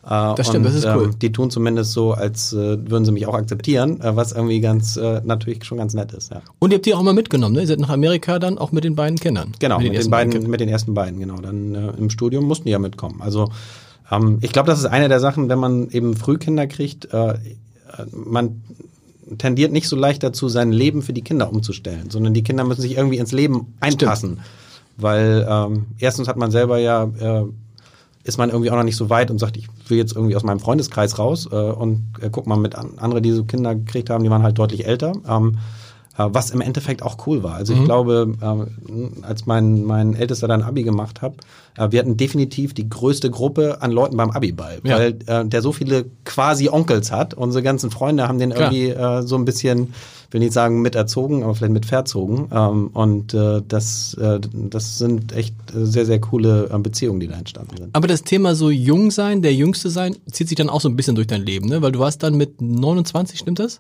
Äh, 0.05 0.35
das 0.35 0.47
stimmt, 0.47 0.65
und, 0.65 0.73
das 0.73 0.75
ist 0.75 0.85
cool. 0.85 1.05
Ähm, 1.05 1.19
die 1.19 1.31
tun 1.31 1.51
zumindest 1.51 1.91
so, 1.91 2.13
als 2.13 2.53
äh, 2.53 2.77
würden 2.89 3.05
sie 3.05 3.11
mich 3.11 3.27
auch 3.27 3.33
akzeptieren, 3.33 3.99
äh, 4.01 4.15
was 4.15 4.31
irgendwie 4.31 4.59
ganz 4.59 4.97
natürlich 4.97 5.63
schon 5.65 5.77
ganz 5.77 5.93
nett 5.93 6.13
ist. 6.13 6.31
Ja. 6.31 6.41
Und 6.59 6.71
ihr 6.71 6.75
habt 6.75 6.85
die 6.85 6.93
auch 6.93 7.03
mal 7.03 7.13
mitgenommen, 7.13 7.55
ne? 7.55 7.61
Ihr 7.61 7.67
seid 7.67 7.79
nach 7.79 7.89
Amerika 7.89 8.39
dann 8.39 8.57
auch 8.57 8.71
mit 8.71 8.83
den 8.83 8.95
beiden 8.95 9.17
Kindern. 9.17 9.51
Genau, 9.59 9.79
mit 9.79 9.91
mit 9.91 10.03
den, 10.03 10.09
beiden, 10.09 10.49
mit 10.49 10.59
den 10.59 10.69
ersten 10.69 10.93
beiden, 10.93 11.19
genau. 11.19 11.37
Dann 11.37 11.75
im 11.97 12.09
Studium 12.09 12.45
mussten 12.45 12.65
die 12.65 12.71
ja 12.71 12.79
mitkommen. 12.79 13.21
Also 13.21 13.51
ähm, 14.11 14.39
ich 14.41 14.51
glaube, 14.51 14.67
das 14.67 14.79
ist 14.79 14.85
eine 14.85 15.09
der 15.09 15.19
Sachen, 15.19 15.49
wenn 15.49 15.59
man 15.59 15.89
eben 15.89 16.15
früh 16.15 16.37
Kinder 16.37 16.67
kriegt, 16.67 17.07
man 18.11 18.61
tendiert 19.37 19.71
nicht 19.71 19.87
so 19.87 19.95
leicht 19.95 20.23
dazu, 20.23 20.47
sein 20.47 20.71
Leben 20.71 21.01
für 21.01 21.13
die 21.13 21.23
Kinder 21.23 21.51
umzustellen, 21.51 22.09
sondern 22.09 22.33
die 22.33 22.43
Kinder 22.43 22.63
müssen 22.63 22.81
sich 22.81 22.95
irgendwie 22.97 23.17
ins 23.17 23.31
Leben 23.31 23.73
einpassen. 23.79 24.33
Stimmt. 24.33 24.47
Weil 24.97 25.45
ähm, 25.49 25.85
erstens 25.99 26.27
hat 26.27 26.37
man 26.37 26.49
selber 26.49 26.79
ja, 26.79 27.03
äh, 27.03 27.43
ist 28.27 28.37
man 28.37 28.49
irgendwie 28.49 28.69
auch 28.69 28.75
noch 28.75 28.83
nicht 28.83 28.97
so 28.97 29.09
weit 29.09 29.31
und 29.31 29.39
sagt, 29.39 29.55
ich 29.55 29.67
will 29.87 29.97
jetzt 29.97 30.13
irgendwie 30.15 30.35
aus 30.35 30.43
meinem 30.43 30.59
Freundeskreis 30.59 31.17
raus 31.17 31.47
äh, 31.49 31.55
und 31.55 32.13
äh, 32.21 32.29
guck 32.29 32.45
mal 32.45 32.57
mit 32.57 32.75
an, 32.75 32.91
andere, 32.97 33.21
die 33.21 33.31
so 33.31 33.45
Kinder 33.45 33.73
gekriegt 33.73 34.09
haben, 34.09 34.23
die 34.23 34.29
waren 34.29 34.43
halt 34.43 34.59
deutlich 34.59 34.85
älter. 34.85 35.13
Ähm, 35.27 35.53
äh, 35.55 35.59
was 36.17 36.49
im 36.49 36.61
Endeffekt 36.61 37.03
auch 37.03 37.27
cool 37.27 37.43
war. 37.43 37.55
Also 37.55 37.73
ich 37.73 37.79
mhm. 37.79 37.85
glaube, 37.85 38.33
äh, 38.41 39.23
als 39.23 39.45
mein, 39.45 39.83
mein 39.83 40.15
Ältester 40.15 40.47
dann 40.47 40.63
Abi 40.63 40.83
gemacht 40.83 41.21
hat, 41.21 41.33
äh, 41.77 41.91
wir 41.91 41.99
hatten 41.99 42.17
definitiv 42.17 42.73
die 42.73 42.89
größte 42.89 43.29
Gruppe 43.29 43.81
an 43.81 43.91
Leuten 43.91 44.17
beim 44.17 44.31
Abiball, 44.31 44.79
ja. 44.83 44.97
weil 44.97 45.17
äh, 45.27 45.45
der 45.45 45.61
so 45.61 45.71
viele 45.71 46.05
quasi 46.25 46.69
Onkels 46.69 47.11
hat. 47.11 47.33
Unsere 47.33 47.63
ganzen 47.63 47.91
Freunde 47.91 48.27
haben 48.27 48.39
den 48.39 48.51
irgendwie 48.51 48.89
äh, 48.89 49.21
so 49.21 49.35
ein 49.35 49.45
bisschen 49.45 49.93
will 50.31 50.39
nicht 50.39 50.53
sagen 50.53 50.81
miterzogen, 50.81 51.43
aber 51.43 51.55
vielleicht 51.55 51.73
mit 51.73 51.85
verzogen. 51.85 52.49
Ähm, 52.51 52.87
und 52.87 53.33
äh, 53.33 53.61
das, 53.65 54.13
äh, 54.15 54.39
das 54.51 54.97
sind 54.97 55.31
echt 55.31 55.55
sehr, 55.73 56.05
sehr 56.05 56.19
coole 56.19 56.69
äh, 56.69 56.77
Beziehungen, 56.79 57.19
die 57.19 57.27
da 57.27 57.35
entstanden 57.35 57.77
sind. 57.77 57.95
Aber 57.95 58.07
das 58.07 58.23
Thema 58.23 58.55
so 58.55 58.69
jung 58.69 59.11
sein, 59.11 59.41
der 59.41 59.53
Jüngste 59.53 59.89
sein, 59.89 60.17
zieht 60.29 60.49
sich 60.49 60.57
dann 60.57 60.69
auch 60.69 60.81
so 60.81 60.89
ein 60.89 60.95
bisschen 60.95 61.15
durch 61.15 61.27
dein 61.27 61.43
Leben, 61.43 61.69
ne? 61.69 61.81
Weil 61.81 61.91
du 61.91 61.99
warst 61.99 62.23
dann 62.23 62.35
mit 62.35 62.61
29, 62.61 63.39
stimmt 63.39 63.59
das? 63.59 63.79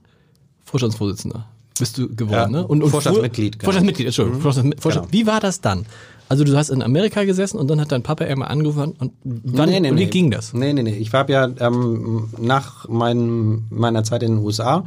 Vorstandsvorsitzender 0.63 1.47
bist 1.79 1.97
du 1.97 2.13
geworden, 2.13 2.53
ja, 2.53 2.61
ne? 2.61 2.67
Und, 2.67 2.83
und 2.83 2.89
Vorstandsmitglied. 2.89 3.59
Genau. 3.59 3.65
Vorstandsmitglied, 3.65 4.07
Entschuldigung. 4.07 4.39
Mhm. 4.39 4.43
Vorstand, 4.43 4.81
Vorstand, 4.81 5.11
genau. 5.11 5.21
Wie 5.21 5.27
war 5.27 5.39
das 5.39 5.61
dann? 5.61 5.85
Also 6.29 6.43
du 6.43 6.57
hast 6.57 6.69
in 6.69 6.81
Amerika 6.81 7.23
gesessen 7.23 7.57
und 7.57 7.69
dann 7.69 7.79
hat 7.79 7.91
dein 7.91 8.03
Papa 8.03 8.25
einmal 8.25 8.49
angerufen 8.49 8.95
und 8.99 9.13
wann, 9.23 9.69
nee, 9.69 9.79
nee, 9.79 9.91
und 9.91 9.97
wie 9.97 10.05
nee. 10.05 10.09
ging 10.09 10.29
das? 10.29 10.53
Nee, 10.53 10.73
nee, 10.73 10.83
nee. 10.83 10.97
Ich 10.97 11.13
habe 11.13 11.31
ja 11.31 11.49
ähm, 11.59 12.29
nach 12.37 12.87
mein, 12.89 13.65
meiner 13.69 14.03
Zeit 14.03 14.23
in 14.23 14.35
den 14.35 14.45
USA 14.45 14.83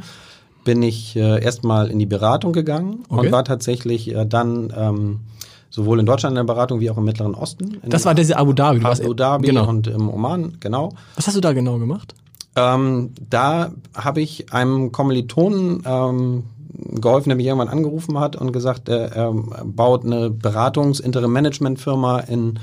bin 0.63 0.83
ich 0.83 1.15
äh, 1.15 1.43
erstmal 1.43 1.89
in 1.89 1.97
die 1.97 2.05
Beratung 2.05 2.53
gegangen 2.53 3.05
okay. 3.09 3.25
und 3.25 3.31
war 3.31 3.43
tatsächlich 3.43 4.13
äh, 4.13 4.25
dann 4.25 4.71
ähm, 4.77 5.19
sowohl 5.71 5.99
in 5.99 6.05
Deutschland 6.05 6.33
in 6.33 6.45
der 6.45 6.53
Beratung 6.53 6.79
wie 6.79 6.91
auch 6.91 6.97
im 6.97 7.05
Mittleren 7.05 7.33
Osten. 7.33 7.77
Das 7.85 8.05
war 8.05 8.13
diese 8.13 8.37
Abu 8.37 8.53
Dhabi. 8.53 8.79
Du 8.79 8.85
Abu 8.85 9.13
Dhabi 9.15 9.47
genau. 9.47 9.67
und 9.67 9.87
im 9.87 10.09
Oman, 10.09 10.57
genau. 10.59 10.93
Was 11.15 11.25
hast 11.25 11.35
du 11.35 11.41
da 11.41 11.53
genau 11.53 11.79
gemacht? 11.79 12.13
Ähm, 12.55 13.11
da 13.29 13.71
habe 13.95 14.21
ich 14.21 14.53
einem 14.53 14.91
Kommilitonen 14.91 15.83
ähm, 15.85 16.43
geholfen, 16.73 17.29
der 17.29 17.35
mich 17.35 17.45
irgendwann 17.45 17.69
angerufen 17.69 18.19
hat 18.19 18.35
und 18.35 18.51
gesagt, 18.51 18.89
er, 18.89 19.11
er 19.11 19.33
baut 19.63 20.05
eine 20.05 20.29
Beratungs-Interim-Management-Firma 20.29 22.19
in 22.21 22.59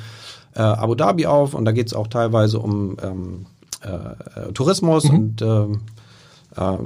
äh, 0.55 0.61
Abu 0.61 0.95
Dhabi 0.95 1.27
auf 1.27 1.55
und 1.55 1.65
da 1.65 1.73
geht 1.73 1.89
es 1.89 1.95
auch 1.95 2.07
teilweise 2.07 2.59
um 2.59 2.97
ähm, 3.03 3.47
äh, 3.83 4.53
Tourismus 4.53 5.05
mhm. 5.05 5.17
und 5.17 5.43
äh, 5.43 5.63
äh, 6.57 6.79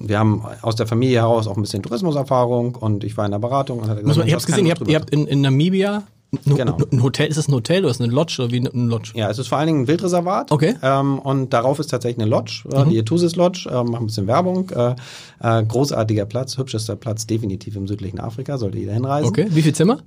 wir 0.00 0.18
haben 0.18 0.42
aus 0.62 0.76
der 0.76 0.86
Familie 0.86 1.20
heraus 1.20 1.46
auch 1.46 1.56
ein 1.56 1.62
bisschen 1.62 1.82
Tourismuserfahrung 1.82 2.74
und 2.74 3.04
ich 3.04 3.16
war 3.16 3.24
in 3.24 3.32
der 3.32 3.38
Beratung 3.38 3.80
und 3.80 3.88
hatte 3.88 4.02
gesagt, 4.02 4.18
man, 4.18 4.26
ich 4.26 4.34
habe 4.34 4.44
gesehen, 4.44 4.66
ihr 4.66 4.74
habt, 4.74 4.88
ihr 4.88 4.98
habt 4.98 5.10
in, 5.10 5.26
in 5.26 5.40
Namibia 5.40 6.02
Genau. 6.46 6.78
Ein 6.90 7.02
Hotel, 7.02 7.28
ist 7.28 7.36
das 7.36 7.48
ein 7.48 7.52
Hotel 7.52 7.80
oder 7.80 7.90
ist 7.90 7.96
es 7.96 8.00
eine 8.00 8.12
Lodge 8.12 8.36
oder 8.40 8.50
wie 8.52 8.60
ein 8.60 8.88
Lodge? 8.88 9.12
Ja, 9.14 9.28
es 9.28 9.38
ist 9.38 9.48
vor 9.48 9.58
allen 9.58 9.66
Dingen 9.66 9.80
ein 9.82 9.88
Wildreservat. 9.88 10.50
Okay. 10.50 10.76
Ähm, 10.82 11.18
und 11.18 11.52
darauf 11.52 11.78
ist 11.78 11.88
tatsächlich 11.88 12.22
eine 12.22 12.30
Lodge, 12.30 12.64
äh, 12.72 12.84
mhm. 12.84 12.90
die 12.90 12.98
Etusis 12.98 13.36
Lodge, 13.36 13.68
äh, 13.70 13.84
macht 13.84 14.00
ein 14.02 14.06
bisschen 14.06 14.26
Werbung. 14.26 14.70
Äh, 14.70 14.94
äh, 15.40 15.62
großartiger 15.62 16.24
Platz, 16.24 16.56
hübschester 16.56 16.96
Platz, 16.96 17.26
definitiv 17.26 17.76
im 17.76 17.86
südlichen 17.86 18.18
Afrika, 18.18 18.56
sollte 18.56 18.78
jeder 18.78 18.94
hinreisen. 18.94 19.28
Okay, 19.28 19.46
wie 19.50 19.60
viel 19.60 19.74
Zimmer? 19.74 19.98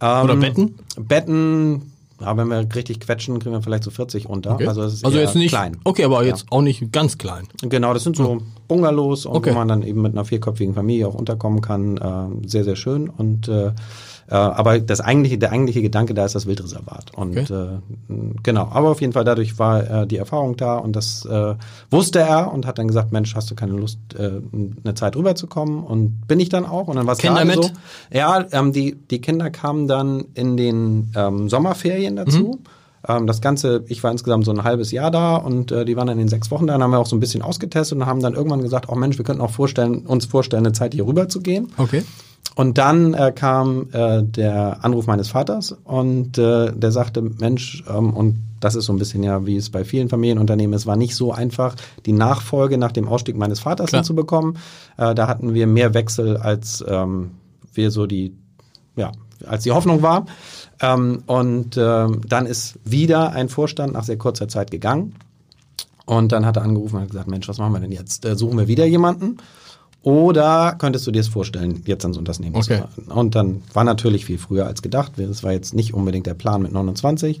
Ähm, 0.00 0.24
oder 0.24 0.36
Betten? 0.36 0.74
Betten, 1.00 1.92
ja, 2.20 2.36
wenn 2.36 2.46
wir 2.46 2.64
richtig 2.72 3.00
quetschen, 3.00 3.40
kriegen 3.40 3.54
wir 3.54 3.62
vielleicht 3.62 3.82
so 3.82 3.90
40 3.90 4.28
unter. 4.28 4.54
Okay. 4.54 4.68
Also, 4.68 4.82
es 4.82 4.94
ist 4.94 5.04
also 5.04 5.18
jetzt 5.18 5.34
nicht 5.34 5.50
klein. 5.50 5.78
Okay, 5.82 6.04
aber 6.04 6.24
jetzt 6.24 6.42
ja. 6.42 6.46
auch 6.50 6.62
nicht 6.62 6.92
ganz 6.92 7.18
klein. 7.18 7.48
Genau, 7.62 7.92
das 7.92 8.04
sind 8.04 8.16
so 8.16 8.38
Bungalows 8.68 9.26
und 9.26 9.34
okay. 9.34 9.50
wo 9.50 9.54
man 9.54 9.66
dann 9.66 9.82
eben 9.82 10.00
mit 10.00 10.12
einer 10.12 10.24
vierköpfigen 10.24 10.74
Familie 10.74 11.08
auch 11.08 11.14
unterkommen 11.14 11.60
kann. 11.60 11.96
Äh, 11.96 12.48
sehr, 12.48 12.62
sehr 12.62 12.76
schön 12.76 13.08
und 13.08 13.48
äh, 13.48 13.72
aber 14.34 14.80
das 14.80 15.00
eigentliche, 15.00 15.38
der 15.38 15.52
eigentliche 15.52 15.82
Gedanke 15.82 16.14
da 16.14 16.24
ist 16.24 16.34
das 16.34 16.46
Wildreservat. 16.46 17.14
Und 17.14 17.38
okay. 17.38 17.52
äh, 17.52 18.14
genau, 18.42 18.68
aber 18.72 18.90
auf 18.90 19.00
jeden 19.00 19.12
Fall 19.12 19.24
dadurch 19.24 19.58
war 19.58 20.02
äh, 20.02 20.06
die 20.06 20.16
Erfahrung 20.16 20.56
da 20.56 20.76
und 20.76 20.96
das 20.96 21.24
äh, 21.24 21.54
wusste 21.90 22.20
er 22.20 22.52
und 22.52 22.66
hat 22.66 22.78
dann 22.78 22.88
gesagt, 22.88 23.12
Mensch, 23.12 23.34
hast 23.34 23.50
du 23.50 23.54
keine 23.54 23.72
Lust, 23.72 23.98
äh, 24.18 24.40
eine 24.84 24.94
Zeit 24.94 25.14
rüberzukommen? 25.16 25.84
Und 25.84 26.26
bin 26.26 26.40
ich 26.40 26.48
dann 26.48 26.66
auch. 26.66 26.88
Und 26.88 26.96
dann 26.96 27.06
war 27.06 27.12
es 27.12 27.18
Kinder 27.18 27.44
mit? 27.44 27.62
so. 27.62 27.70
Ja, 28.12 28.44
ähm, 28.50 28.72
die, 28.72 28.94
die 28.94 29.20
Kinder 29.20 29.50
kamen 29.50 29.86
dann 29.86 30.24
in 30.34 30.56
den 30.56 31.12
ähm, 31.14 31.48
Sommerferien 31.48 32.16
dazu. 32.16 32.58
Mhm 32.60 32.66
ähm, 33.08 33.26
das 33.26 33.40
Ganze, 33.40 33.84
ich 33.86 34.02
war 34.02 34.10
insgesamt 34.10 34.44
so 34.44 34.50
ein 34.50 34.64
halbes 34.64 34.90
Jahr 34.90 35.10
da 35.10 35.36
und 35.36 35.70
äh, 35.70 35.84
die 35.84 35.96
waren 35.96 36.06
dann 36.06 36.18
in 36.18 36.24
den 36.24 36.28
sechs 36.28 36.50
Wochen 36.50 36.66
da, 36.66 36.74
dann 36.74 36.82
haben 36.82 36.90
wir 36.90 36.98
auch 36.98 37.06
so 37.06 37.16
ein 37.16 37.20
bisschen 37.20 37.42
ausgetestet 37.42 37.98
und 37.98 38.06
haben 38.06 38.20
dann 38.20 38.34
irgendwann 38.34 38.62
gesagt, 38.62 38.88
oh 38.88 38.94
Mensch, 38.94 39.18
wir 39.18 39.24
könnten 39.24 39.42
auch 39.42 39.50
vorstellen, 39.50 40.06
uns 40.06 40.26
vorstellen, 40.26 40.64
eine 40.64 40.72
Zeit 40.72 40.94
hier 40.94 41.06
rüber 41.06 41.28
zu 41.28 41.40
gehen. 41.40 41.68
Okay. 41.76 42.02
Und 42.56 42.78
dann 42.78 43.12
äh, 43.12 43.32
kam 43.32 43.90
äh, 43.92 44.22
der 44.22 44.82
Anruf 44.82 45.06
meines 45.06 45.28
Vaters 45.28 45.76
und 45.84 46.38
äh, 46.38 46.72
der 46.72 46.90
sagte, 46.90 47.20
Mensch, 47.20 47.84
ähm, 47.86 48.14
und 48.14 48.42
das 48.60 48.74
ist 48.74 48.86
so 48.86 48.94
ein 48.94 48.98
bisschen 48.98 49.22
ja, 49.22 49.44
wie 49.44 49.58
es 49.58 49.68
bei 49.68 49.84
vielen 49.84 50.08
Familienunternehmen 50.08 50.74
ist, 50.74 50.86
war 50.86 50.96
nicht 50.96 51.14
so 51.14 51.32
einfach, 51.32 51.76
die 52.06 52.14
Nachfolge 52.14 52.78
nach 52.78 52.92
dem 52.92 53.08
Ausstieg 53.08 53.36
meines 53.36 53.60
Vaters 53.60 53.90
hinzubekommen. 53.90 54.56
Äh, 54.96 55.14
da 55.14 55.28
hatten 55.28 55.52
wir 55.52 55.66
mehr 55.66 55.92
Wechsel, 55.92 56.38
als 56.38 56.82
ähm, 56.88 57.32
wir 57.74 57.90
so 57.90 58.06
die, 58.06 58.32
ja, 58.96 59.12
als 59.44 59.64
die 59.64 59.72
Hoffnung 59.72 60.00
war. 60.00 60.24
Ähm, 60.80 61.24
und 61.26 61.76
ähm, 61.76 62.22
dann 62.26 62.46
ist 62.46 62.78
wieder 62.84 63.32
ein 63.32 63.50
Vorstand 63.50 63.92
nach 63.92 64.04
sehr 64.04 64.16
kurzer 64.16 64.48
Zeit 64.48 64.70
gegangen. 64.70 65.14
Und 66.06 66.32
dann 66.32 66.46
hat 66.46 66.56
er 66.56 66.62
angerufen 66.62 66.96
und 66.96 67.02
hat 67.02 67.10
gesagt, 67.10 67.28
Mensch, 67.28 67.48
was 67.48 67.58
machen 67.58 67.74
wir 67.74 67.80
denn 67.80 67.92
jetzt? 67.92 68.24
Äh, 68.24 68.34
suchen 68.34 68.56
wir 68.56 68.66
wieder 68.66 68.86
jemanden? 68.86 69.36
Oder 70.06 70.76
könntest 70.78 71.04
du 71.08 71.10
dir 71.10 71.18
es 71.18 71.26
vorstellen, 71.26 71.82
jetzt 71.84 72.04
ans 72.04 72.16
Unternehmen 72.16 72.54
okay. 72.54 72.62
zu 72.62 72.78
fahren? 72.78 73.18
Und 73.18 73.34
dann 73.34 73.62
war 73.72 73.82
natürlich 73.82 74.24
viel 74.24 74.38
früher 74.38 74.64
als 74.64 74.80
gedacht. 74.80 75.14
Das 75.16 75.42
war 75.42 75.50
jetzt 75.50 75.74
nicht 75.74 75.94
unbedingt 75.94 76.28
der 76.28 76.34
Plan 76.34 76.62
mit 76.62 76.70
29. 76.70 77.40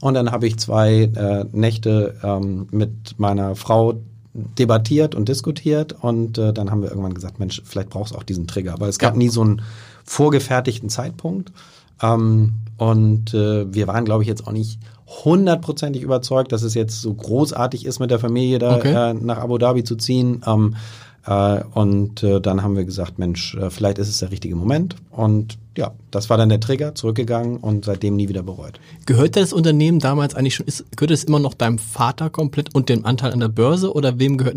Und 0.00 0.14
dann 0.14 0.32
habe 0.32 0.46
ich 0.46 0.56
zwei 0.56 1.02
äh, 1.02 1.44
Nächte 1.52 2.14
ähm, 2.22 2.66
mit 2.70 3.18
meiner 3.18 3.56
Frau 3.56 4.00
debattiert 4.32 5.14
und 5.14 5.28
diskutiert 5.28 5.96
und 6.00 6.38
äh, 6.38 6.54
dann 6.54 6.70
haben 6.70 6.80
wir 6.80 6.88
irgendwann 6.88 7.12
gesagt, 7.12 7.40
Mensch, 7.40 7.60
vielleicht 7.66 7.90
brauchst 7.90 8.14
du 8.14 8.18
auch 8.18 8.22
diesen 8.22 8.46
Trigger, 8.46 8.76
weil 8.78 8.88
es 8.88 8.98
gab 8.98 9.12
ja. 9.12 9.18
nie 9.18 9.28
so 9.28 9.42
einen 9.42 9.60
vorgefertigten 10.04 10.88
Zeitpunkt. 10.88 11.52
Ähm, 12.00 12.54
und 12.78 13.34
äh, 13.34 13.70
wir 13.74 13.86
waren, 13.86 14.06
glaube 14.06 14.22
ich, 14.22 14.28
jetzt 14.28 14.46
auch 14.46 14.52
nicht 14.52 14.78
hundertprozentig 15.24 16.02
überzeugt, 16.02 16.52
dass 16.52 16.62
es 16.62 16.72
jetzt 16.72 17.02
so 17.02 17.12
großartig 17.12 17.84
ist, 17.84 17.98
mit 17.98 18.10
der 18.10 18.18
Familie 18.18 18.58
da 18.58 18.76
okay. 18.76 19.10
äh, 19.10 19.12
nach 19.12 19.38
Abu 19.38 19.58
Dhabi 19.58 19.84
zu 19.84 19.96
ziehen. 19.96 20.42
Ähm, 20.46 20.74
äh, 20.74 20.78
und 21.28 22.22
äh, 22.22 22.40
dann 22.40 22.62
haben 22.62 22.74
wir 22.74 22.84
gesagt, 22.84 23.18
Mensch, 23.18 23.54
äh, 23.54 23.68
vielleicht 23.68 23.98
ist 23.98 24.08
es 24.08 24.18
der 24.18 24.30
richtige 24.30 24.56
Moment. 24.56 24.96
Und 25.10 25.58
ja, 25.76 25.92
das 26.10 26.30
war 26.30 26.38
dann 26.38 26.48
der 26.48 26.60
Trigger, 26.60 26.94
zurückgegangen 26.94 27.58
und 27.58 27.84
seitdem 27.84 28.16
nie 28.16 28.28
wieder 28.28 28.42
bereut. 28.42 28.80
Gehört 29.04 29.36
das 29.36 29.52
Unternehmen 29.52 29.98
damals 29.98 30.34
eigentlich 30.34 30.54
schon, 30.54 30.66
ist, 30.66 30.84
gehört 30.96 31.10
es 31.10 31.24
immer 31.24 31.38
noch 31.38 31.52
deinem 31.52 31.78
Vater 31.78 32.30
komplett 32.30 32.74
und 32.74 32.88
dem 32.88 33.04
Anteil 33.04 33.32
an 33.32 33.40
der 33.40 33.48
Börse 33.48 33.92
oder 33.92 34.18
wem 34.18 34.38
gehört 34.38 34.56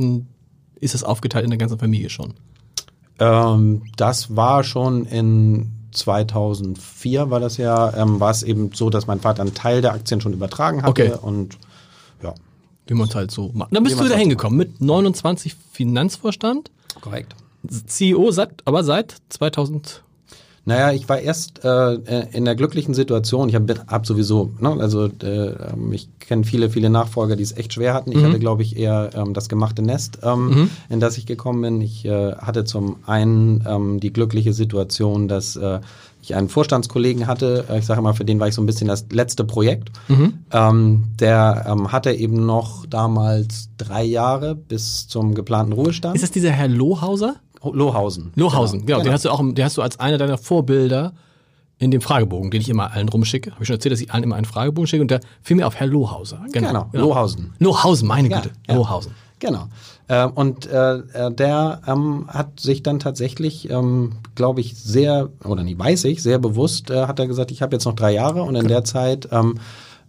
ist 0.80 0.96
es 0.96 1.04
aufgeteilt 1.04 1.44
in 1.44 1.52
der 1.52 1.60
ganzen 1.60 1.78
Familie 1.78 2.10
schon? 2.10 2.34
Ähm, 3.20 3.84
das 3.98 4.36
war 4.36 4.64
schon 4.64 5.06
in 5.06 5.74
2004 5.92 7.30
war 7.30 7.42
das 7.42 7.58
ja, 7.58 7.94
ähm, 7.98 8.22
war 8.22 8.32
es 8.32 8.44
eben 8.44 8.72
so, 8.74 8.90
dass 8.90 9.08
mein 9.08 9.20
Vater 9.20 9.42
einen 9.42 9.54
Teil 9.54 9.82
der 9.82 9.94
Aktien 9.94 10.22
schon 10.22 10.34
übertragen 10.34 10.84
hatte 10.84 10.90
okay. 10.90 11.12
und. 11.22 11.58
Wie 12.92 12.96
man 12.96 13.08
es 13.08 13.16
halt 13.16 13.32
so 13.32 13.52
macht. 13.54 13.74
Dann 13.74 13.86
bist 13.86 13.96
du 13.96 14.04
wieder 14.04 14.16
halt 14.16 14.20
hingekommen 14.20 14.58
mit 14.58 14.82
29 14.82 15.56
Finanzvorstand. 15.72 16.72
Korrekt. 17.00 17.36
CEO 17.88 18.32
seit, 18.32 18.50
aber 18.66 18.84
seit 18.84 19.16
2000 19.30 20.04
Naja, 20.64 20.92
ich 20.92 21.10
war 21.10 21.20
erst 21.20 21.66
äh, 21.66 22.28
in 22.32 22.46
der 22.46 22.56
glücklichen 22.56 22.94
Situation, 22.94 23.50
ich 23.50 23.56
habe 23.56 23.74
hab 23.88 24.06
sowieso, 24.06 24.52
ne, 24.60 24.78
also 24.80 25.06
äh, 25.06 25.56
ich 25.92 26.08
kenne 26.20 26.44
viele, 26.44 26.70
viele 26.70 26.92
Nachfolger, 26.92 27.36
die 27.36 27.44
es 27.44 27.58
echt 27.58 27.74
schwer 27.74 27.96
hatten. 27.96 28.12
Ich 28.12 28.20
mhm. 28.20 28.26
hatte, 28.26 28.40
glaube 28.40 28.62
ich, 28.62 28.78
eher 28.78 29.10
ähm, 29.16 29.34
das 29.34 29.50
gemachte 29.50 29.82
Nest, 29.82 30.20
ähm, 30.22 30.50
mhm. 30.50 30.70
in 30.90 31.00
das 31.00 31.18
ich 31.18 31.26
gekommen 31.26 31.62
bin. 31.62 31.82
Ich 31.82 32.06
äh, 32.06 32.36
hatte 32.36 32.64
zum 32.64 32.98
einen 33.08 33.64
ähm, 33.68 34.00
die 34.00 34.14
glückliche 34.14 34.54
Situation, 34.54 35.28
dass 35.28 35.56
äh, 35.56 35.80
ich 36.22 36.36
einen 36.36 36.50
Vorstandskollegen 36.50 37.26
hatte, 37.26 37.66
äh, 37.70 37.80
ich 37.80 37.86
sage 37.86 38.02
mal, 38.02 38.14
für 38.14 38.26
den 38.26 38.40
war 38.40 38.48
ich 38.48 38.54
so 38.54 38.62
ein 38.62 38.68
bisschen 38.68 38.88
das 38.88 39.08
letzte 39.12 39.44
Projekt. 39.44 39.92
Mhm. 40.08 40.34
Ähm, 40.52 41.04
der 41.20 41.66
ähm, 41.68 41.92
hatte 41.92 42.12
eben 42.12 42.46
noch 42.46 42.86
damals 42.86 43.70
drei 43.78 44.04
Jahre 44.04 44.54
bis 44.54 45.08
zum 45.08 45.34
geplanten 45.34 45.74
Ruhestand. 45.74 46.16
Ist 46.16 46.22
das 46.22 46.32
dieser 46.32 46.52
Herr 46.52 46.68
Lohauser? 46.68 47.38
Lohausen. 47.64 48.32
Lohausen, 48.36 48.86
genau. 48.86 48.86
genau. 48.86 48.98
Den 49.00 49.04
genau. 49.04 49.14
hast 49.14 49.26
du 49.26 49.30
auch, 49.30 49.40
den 49.40 49.64
hast 49.66 49.78
du 49.78 49.82
als 49.82 50.00
einer 50.00 50.18
deiner 50.18 50.38
Vorbilder 50.38 51.14
in 51.78 51.90
dem 51.90 52.02
Fragebogen, 52.02 52.52
den 52.52 52.62
ich 52.62 52.70
immer 52.70 52.92
allen 52.92 53.10
rumschicke. 53.10 53.52
Habe 53.52 53.64
ich 53.64 53.68
schon 53.68 53.76
erzählt, 53.76 53.94
dass 53.94 54.02
ich 54.02 54.12
allen 54.12 54.24
immer 54.24 54.36
einen 54.36 54.46
Fragebogen 54.46 54.88
schicke 54.88 55.02
und 55.02 55.12
da 55.12 55.20
fiel 55.42 55.58
mir 55.58 55.66
auf 55.66 55.76
Herr 55.76 55.88
Lohauser. 55.88 56.46
Genau, 56.52 56.68
genau. 56.68 56.90
genau. 56.92 57.06
Lohausen. 57.06 57.54
Lohausen, 57.60 58.08
meine 58.08 58.30
ja, 58.30 58.40
Güte. 58.40 58.54
Ja. 58.68 58.76
Lohausen. 58.76 59.14
Genau. 59.40 59.66
Äh, 60.08 60.28
und 60.28 60.68
äh, 60.68 60.98
äh, 60.98 61.34
der 61.34 61.82
ähm, 61.88 62.28
hat 62.28 62.60
sich 62.60 62.84
dann 62.84 63.00
tatsächlich, 63.00 63.70
ähm, 63.72 64.14
glaube 64.36 64.62
ich, 64.62 64.78
sehr, 64.78 65.30
oder 65.44 65.64
nie 65.64 65.78
weiß 65.78 66.04
ich, 66.06 66.22
sehr 66.22 66.38
bewusst, 66.38 66.92
äh, 66.92 67.08
hat 67.08 67.18
er 67.18 67.26
gesagt, 67.26 67.50
ich 67.50 67.64
habe 67.64 67.76
jetzt 67.76 67.86
noch 67.86 67.96
drei 67.96 68.14
Jahre 68.14 68.44
und 68.44 68.56
in 68.56 68.62
okay. 68.62 68.68
der 68.68 68.84
Zeit 68.84 69.30
ähm, 69.32 69.56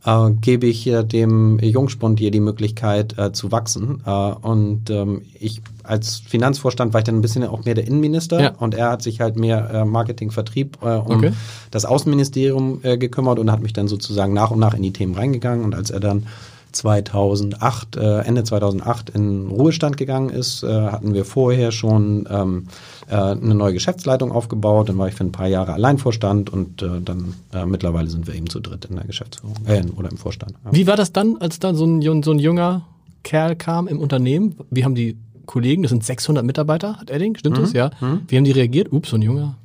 äh, 0.05 0.31
gebe 0.41 0.67
ich 0.67 0.87
äh, 0.87 1.05
dem 1.05 1.59
Jungspund 1.61 2.19
hier 2.19 2.31
die 2.31 2.41
Möglichkeit 2.41 3.19
äh, 3.19 3.33
zu 3.33 3.53
wachsen. 3.53 4.03
Äh, 4.05 4.11
und 4.11 4.91
ähm, 4.91 5.23
ich 5.39 5.61
als 5.85 6.17
Finanzvorstand 6.17 6.93
war 6.93 7.01
ich 7.01 7.05
dann 7.05 7.17
ein 7.17 7.23
bisschen 7.23 7.45
auch 7.45 7.65
mehr 7.65 7.75
der 7.75 7.87
Innenminister 7.87 8.41
ja. 8.41 8.53
und 8.59 8.75
er 8.75 8.91
hat 8.91 9.03
sich 9.03 9.21
halt 9.21 9.37
mehr 9.37 9.69
äh, 9.71 9.85
Marketing, 9.85 10.31
Vertrieb 10.31 10.79
äh, 10.81 10.95
um 10.95 11.17
okay. 11.17 11.33
das 11.73 11.85
Außenministerium 11.85 12.83
gekümmert 12.83 13.39
und 13.39 13.51
hat 13.51 13.63
mich 13.63 13.73
dann 13.73 13.89
sozusagen 13.89 14.33
nach 14.33 14.53
und 14.53 14.61
nach 14.61 14.75
in 14.75 14.83
die 14.83 14.93
Themen 14.93 15.15
reingegangen. 15.15 15.65
Und 15.65 15.75
als 15.75 15.91
er 15.91 16.01
dann 16.01 16.27
2008, 16.73 17.97
äh, 17.97 18.19
Ende 18.21 18.45
2008 18.45 19.11
in 19.11 19.49
Ruhestand 19.49 19.97
gegangen 19.97 20.31
ist, 20.31 20.63
äh, 20.63 20.69
hatten 20.69 21.15
wir 21.15 21.25
vorher 21.25 21.73
schon 21.73 22.27
ähm, 22.31 22.69
äh, 23.09 23.15
eine 23.15 23.55
neue 23.55 23.73
Geschäftsleitung 23.75 24.33
aufgebaut. 24.33 24.89
Dann 24.89 24.99
war 24.99 25.09
ich 25.09 25.15
für 25.15 25.25
ein 25.25 25.33
paar 25.33 25.49
Jahre 25.49 25.73
Alleinvorstand 25.75 26.51
und 26.51 26.83
äh, 26.83 27.01
dann 27.05 27.35
äh, 27.53 27.67
mittlerweile 27.67 28.09
sind 28.09 28.27
wir 28.27 28.35
eben 28.35 28.49
zu 28.49 28.61
dritt 28.61 28.87
in 28.87 28.97
der 28.97 29.05
Geschäftsführung 29.05 29.57
äh, 29.67 29.83
oder 29.97 30.11
im 30.11 30.17
Vorstand. 30.17 30.55
Ja. 30.65 30.73
Wie 30.73 30.87
war 30.87 30.97
das 30.97 31.13
dann, 31.13 31.37
als 31.39 31.59
dann 31.59 31.77
so 31.77 31.85
ein, 31.85 32.23
so 32.23 32.33
ein 32.33 32.39
junger 32.39 32.83
Kerl 33.23 33.57
kam 33.57 33.87
im 33.87 33.99
Unternehmen? 33.99 34.57
Wie 34.71 34.85
haben 34.85 34.95
die 34.95 35.17
Kollegen, 35.47 35.83
das 35.83 35.91
sind 35.91 36.05
600 36.05 36.45
Mitarbeiter, 36.45 36.99
hat 36.99 37.11
Edding, 37.11 37.37
stimmt 37.37 37.59
mhm. 37.59 37.63
das? 37.63 37.73
Ja. 37.73 37.91
Mhm. 38.01 38.23
Wie 38.29 38.37
haben 38.37 38.45
die 38.45 38.53
reagiert? 38.53 38.93
Ups, 38.93 39.11
so 39.11 39.17
ein 39.17 39.23
junger. 39.23 39.57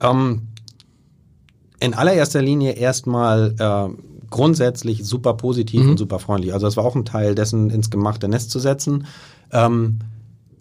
Ähm, 0.00 0.42
in 1.80 1.94
allererster 1.94 2.42
Linie 2.42 2.72
erstmal 2.72 3.54
grundsätzlich 4.30 5.04
super 5.04 5.34
positiv 5.34 5.82
mhm. 5.82 5.90
und 5.90 5.98
super 5.98 6.18
freundlich. 6.18 6.52
Also 6.52 6.66
das 6.66 6.76
war 6.76 6.84
auch 6.84 6.96
ein 6.96 7.04
Teil 7.04 7.34
dessen, 7.34 7.70
ins 7.70 7.90
gemachte 7.90 8.28
Nest 8.28 8.50
zu 8.50 8.58
setzen. 8.58 9.06
Ähm, 9.52 9.98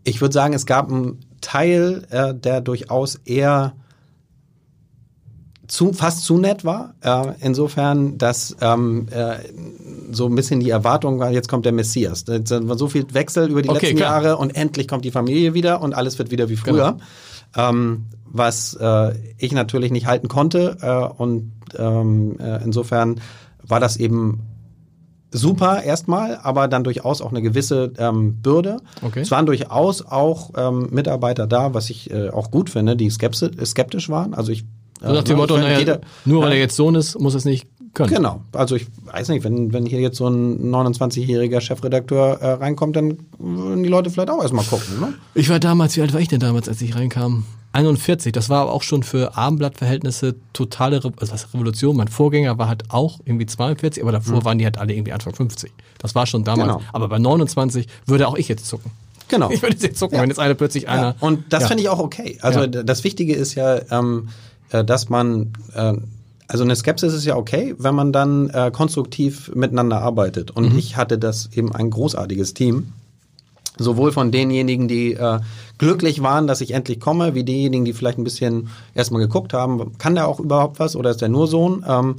ich 0.04 0.22
würde 0.22 0.34
sagen, 0.34 0.54
es 0.54 0.66
gab 0.66 0.92
einen 0.92 1.20
Teil, 1.42 2.06
äh, 2.10 2.34
der 2.34 2.62
durchaus 2.62 3.16
eher 3.26 3.74
zu, 5.68 5.94
fast 5.94 6.24
zu 6.24 6.38
nett 6.38 6.66
war. 6.66 6.96
Äh, 7.02 7.34
insofern, 7.42 8.18
dass 8.18 8.58
ähm, 8.60 9.08
äh, 9.12 9.38
so 10.12 10.26
ein 10.26 10.36
bisschen 10.36 10.60
die 10.60 10.72
Erwartung 10.72 11.20
war, 11.20 11.32
jetzt 11.32 11.48
kommt 11.48 11.66
der 11.66 11.72
Messias. 11.72 12.26
Da 12.26 12.40
war 12.68 12.78
so 12.78 12.88
viel 12.88 13.06
Wechsel 13.14 13.50
über 13.50 13.62
die 13.62 13.70
okay, 13.70 13.80
letzten 13.80 13.98
klar. 13.98 14.24
Jahre 14.24 14.38
und 14.38 14.56
endlich 14.56 14.88
kommt 14.88 15.06
die 15.06 15.12
Familie 15.12 15.54
wieder 15.54 15.82
und 15.82 15.94
alles 15.94 16.18
wird 16.18 16.32
wieder 16.32 16.50
wie 16.50 16.58
früher. 16.58 16.98
Genau. 17.54 17.70
Ähm, 17.70 18.06
was 18.26 18.76
äh, 18.80 19.14
ich 19.38 19.52
natürlich 19.54 19.92
nicht 19.92 20.08
halten 20.08 20.28
konnte. 20.28 20.78
Äh, 20.82 21.22
und 21.22 21.52
ähm, 21.78 22.38
äh, 22.40 22.64
insofern 22.64 23.22
war 23.70 23.80
das 23.80 23.98
eben 23.98 24.42
super 25.32 25.84
erstmal, 25.84 26.38
aber 26.42 26.68
dann 26.68 26.84
durchaus 26.84 27.22
auch 27.22 27.30
eine 27.30 27.42
gewisse 27.42 27.94
ähm, 27.98 28.42
Bürde. 28.42 28.78
Okay. 29.02 29.22
Es 29.22 29.32
waren 29.32 29.46
durchaus 29.46 30.06
auch 30.06 30.52
ähm, 30.58 30.90
Mitarbeiter 30.92 31.48
da, 31.48 31.74
was 31.74 31.90
ich 31.90 32.12
äh, 32.12 32.30
auch 32.30 32.52
gut 32.52 32.70
finde, 32.70 32.96
die 32.96 33.10
skeptisch 33.10 34.10
waren. 34.10 34.34
Also 34.34 34.52
ich 34.52 34.66
so 35.02 35.14
nach 35.14 35.24
dem 35.24 35.36
ne, 35.36 35.42
Motto, 35.42 35.58
naja, 35.58 35.80
jeder, 35.80 36.02
nur 36.26 36.44
weil 36.44 36.52
er 36.52 36.58
jetzt 36.58 36.76
Sohn 36.76 36.96
ist, 36.96 37.18
muss 37.20 37.34
es 37.34 37.46
nicht 37.46 37.70
können. 37.94 38.14
Genau. 38.14 38.42
Also 38.52 38.76
ich 38.76 38.88
weiß 39.06 39.30
nicht, 39.30 39.44
wenn, 39.44 39.72
wenn 39.72 39.86
hier 39.86 40.00
jetzt 40.00 40.18
so 40.18 40.28
ein 40.28 40.74
29-jähriger 40.74 41.62
Chefredakteur 41.62 42.42
äh, 42.42 42.52
reinkommt, 42.54 42.96
dann 42.96 43.18
würden 43.38 43.84
die 43.84 43.90
Leute 43.90 44.10
vielleicht 44.10 44.30
auch 44.30 44.42
erstmal 44.42 44.66
gucken. 44.66 45.00
Ne? 45.00 45.14
Ich 45.36 45.50
war 45.50 45.60
damals, 45.60 45.96
wie 45.96 46.02
alt 46.02 46.14
war 46.14 46.20
ich 46.20 46.28
denn 46.28 46.40
damals, 46.40 46.68
als 46.68 46.82
ich 46.82 46.96
reinkam? 46.96 47.46
41, 47.72 48.32
das 48.32 48.50
war 48.50 48.62
aber 48.62 48.74
auch 48.74 48.82
schon 48.82 49.04
für 49.04 49.38
Abendblattverhältnisse 49.38 50.36
totale 50.54 51.04
Re 51.04 51.12
also 51.20 51.36
Revolution. 51.54 51.96
Mein 51.96 52.08
Vorgänger 52.08 52.58
war 52.58 52.68
halt 52.68 52.86
auch 52.90 53.20
irgendwie 53.26 53.46
42, 53.46 54.02
aber 54.02 54.12
davor 54.12 54.38
mhm. 54.38 54.46
waren 54.46 54.58
die 54.58 54.66
halt 54.66 54.80
alle 54.80 54.94
irgendwie 54.94 55.14
Anfang 55.14 55.36
50. 55.36 55.72
Das 56.00 56.16
war 56.16 56.26
schon 56.26 56.44
damals. 56.44 56.78
Genau. 56.78 56.82
Aber 56.94 57.10
bei 57.10 57.20
29 57.20 57.88
würde 58.08 58.28
auch 58.28 58.38
ich 58.38 58.48
jetzt 58.48 58.66
zucken. 58.66 58.92
Genau. 59.28 59.50
Ich 59.52 59.62
würde 59.62 59.78
jetzt 59.78 60.00
zucken, 60.00 60.16
ja. 60.16 60.22
wenn 60.22 60.30
jetzt 60.30 60.40
eine 60.40 60.56
plötzlich 60.56 60.90
einer. 60.90 61.10
Ja. 61.10 61.16
Und 61.20 61.54
das 61.54 61.64
ja. 61.64 61.68
finde 61.68 61.84
ich 61.84 61.90
auch 61.90 62.00
okay. 62.00 62.40
Also 62.42 62.66
das 62.66 63.04
Wichtige 63.04 63.36
ist 63.36 63.54
ja, 63.54 63.80
ähm, 63.92 64.30
äh, 64.72 64.84
dass 64.84 65.10
man 65.10 65.54
äh, 65.76 65.94
also 66.50 66.64
eine 66.64 66.76
Skepsis 66.76 67.14
ist 67.14 67.26
ja 67.26 67.36
okay, 67.36 67.76
wenn 67.78 67.94
man 67.94 68.12
dann 68.12 68.50
äh, 68.50 68.72
konstruktiv 68.72 69.52
miteinander 69.54 70.02
arbeitet. 70.02 70.50
Und 70.50 70.74
mhm. 70.74 70.80
ich 70.80 70.98
hatte 70.98 71.20
das 71.20 71.50
eben 71.54 71.74
ein 71.76 71.92
großartiges 71.92 72.56
Team. 72.56 72.92
Sowohl 73.84 74.12
von 74.12 74.32
denjenigen, 74.32 74.88
die 74.88 75.14
äh, 75.14 75.40
glücklich 75.78 76.22
waren, 76.22 76.48
dass 76.48 76.62
ich 76.62 76.72
endlich 76.72 77.00
komme, 77.00 77.36
wie 77.36 77.44
diejenigen, 77.44 77.86
die 77.86 77.94
vielleicht 77.94 78.18
ein 78.18 78.24
bisschen 78.24 78.70
erstmal 78.94 79.22
geguckt 79.22 79.54
haben, 79.54 79.98
kann 79.98 80.16
der 80.16 80.28
auch 80.28 80.40
überhaupt 80.40 80.80
was 80.80 80.96
oder 80.96 81.12
ist 81.12 81.22
der 81.22 81.30
nur 81.30 81.48
Sohn? 81.48 81.86
Ähm, 81.88 82.16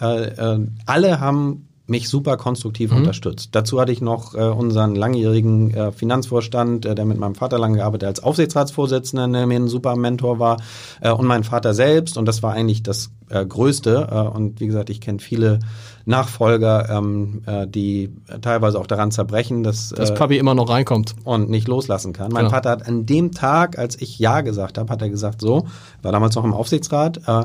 äh, 0.00 0.24
äh, 0.24 0.66
alle 0.86 1.20
haben 1.20 1.68
mich 1.86 2.08
super 2.08 2.36
konstruktiv 2.36 2.90
mhm. 2.90 2.98
unterstützt. 2.98 3.50
Dazu 3.52 3.78
hatte 3.78 3.92
ich 3.92 4.00
noch 4.00 4.34
äh, 4.34 4.38
unseren 4.38 4.94
langjährigen 4.94 5.74
äh, 5.74 5.92
Finanzvorstand, 5.92 6.86
äh, 6.86 6.94
der 6.94 7.04
mit 7.04 7.18
meinem 7.18 7.34
Vater 7.34 7.58
lange 7.58 7.76
gearbeitet 7.76 8.08
hat, 8.08 8.16
als 8.16 8.24
Aufsichtsratsvorsitzender, 8.24 9.28
der 9.28 9.46
mir 9.46 9.56
ein 9.56 9.68
super 9.68 9.94
Mentor 9.94 10.38
war, 10.38 10.62
äh, 11.02 11.10
und 11.10 11.26
mein 11.26 11.44
Vater 11.44 11.74
selbst. 11.74 12.16
Und 12.16 12.26
das 12.26 12.42
war 12.42 12.54
eigentlich 12.54 12.82
das 12.82 13.10
äh, 13.28 13.44
Größte. 13.44 14.08
Äh, 14.10 14.36
und 14.36 14.60
wie 14.60 14.66
gesagt, 14.66 14.88
ich 14.88 15.02
kenne 15.02 15.18
viele 15.18 15.58
Nachfolger, 16.06 16.88
ähm, 16.90 17.42
äh, 17.46 17.66
die 17.66 18.12
teilweise 18.40 18.78
auch 18.78 18.86
daran 18.86 19.10
zerbrechen, 19.10 19.62
dass, 19.62 19.90
dass 19.90 20.10
äh, 20.10 20.14
Papi 20.14 20.38
immer 20.38 20.54
noch 20.54 20.70
reinkommt 20.70 21.14
und 21.24 21.50
nicht 21.50 21.68
loslassen 21.68 22.14
kann. 22.14 22.32
Mein 22.32 22.44
genau. 22.44 22.54
Vater 22.54 22.70
hat 22.70 22.88
an 22.88 23.04
dem 23.04 23.32
Tag, 23.32 23.78
als 23.78 24.00
ich 24.00 24.18
ja 24.18 24.40
gesagt 24.40 24.78
habe, 24.78 24.90
hat 24.90 25.02
er 25.02 25.10
gesagt, 25.10 25.42
so, 25.42 25.66
war 26.02 26.12
damals 26.12 26.34
noch 26.34 26.44
im 26.44 26.54
Aufsichtsrat, 26.54 27.20
äh, 27.26 27.44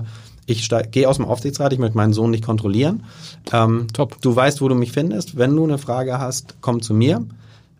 ich 0.50 0.70
gehe 0.92 1.08
aus 1.08 1.18
dem 1.18 1.26
Aufsichtsrat, 1.26 1.74
ich 1.74 1.80
möchte 1.80 1.98
meinen 1.98 2.14
Sohn 2.14 2.32
nicht 2.32 2.44
kontrollieren. 2.44 3.04
Ähm, 3.52 3.88
Top. 3.94 4.22
Du 4.22 4.36
weißt, 4.36 4.62
wo 4.62 4.68
du 4.68 4.76
mich 4.76 4.92
findest. 4.92 5.38
Wenn 5.38 5.56
du 5.56 5.64
eine 5.64 5.78
Frage 5.78 6.20
hast, 6.20 6.56
komm 6.62 6.82
zu 6.82 6.94
mir. 6.94 7.26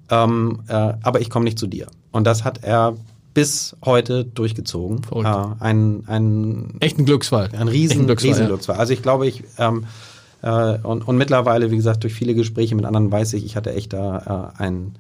Ähm, 0.10 0.60
äh, 0.68 0.94
aber 1.02 1.22
ich 1.22 1.30
komme 1.30 1.46
nicht 1.46 1.60
zu 1.60 1.68
dir. 1.68 1.88
Und 2.12 2.26
das 2.26 2.44
hat 2.44 2.64
er 2.64 2.96
bis 3.34 3.76
heute 3.86 4.26
durchgezogen. 4.26 5.02
Äh, 5.14 5.26
ein, 5.60 6.04
ein 6.08 6.74
echten 6.80 7.06
Glücksfall. 7.06 7.50
Ein 7.58 7.68
riesen, 7.68 8.06
Glücksfall, 8.06 8.32
riesen 8.32 8.48
Glücksfall. 8.48 8.78
Also 8.78 8.94
ich 8.94 9.02
glaube, 9.02 9.28
ich 9.28 9.44
ähm, 9.58 9.86
äh, 10.42 10.78
und, 10.80 11.08
und 11.08 11.18
mittlerweile, 11.18 11.72
wie 11.72 11.76
gesagt, 11.76 12.04
durch 12.04 12.14
viele 12.14 12.34
Gespräche 12.34 12.76
mit 12.76 12.86
anderen 12.86 13.12
weiß 13.12 13.34
ich, 13.34 13.46
ich 13.46 13.56
hatte 13.56 13.74
echt 13.74 13.94
da 13.94 14.54
äh, 14.58 14.62
eine 14.62 14.92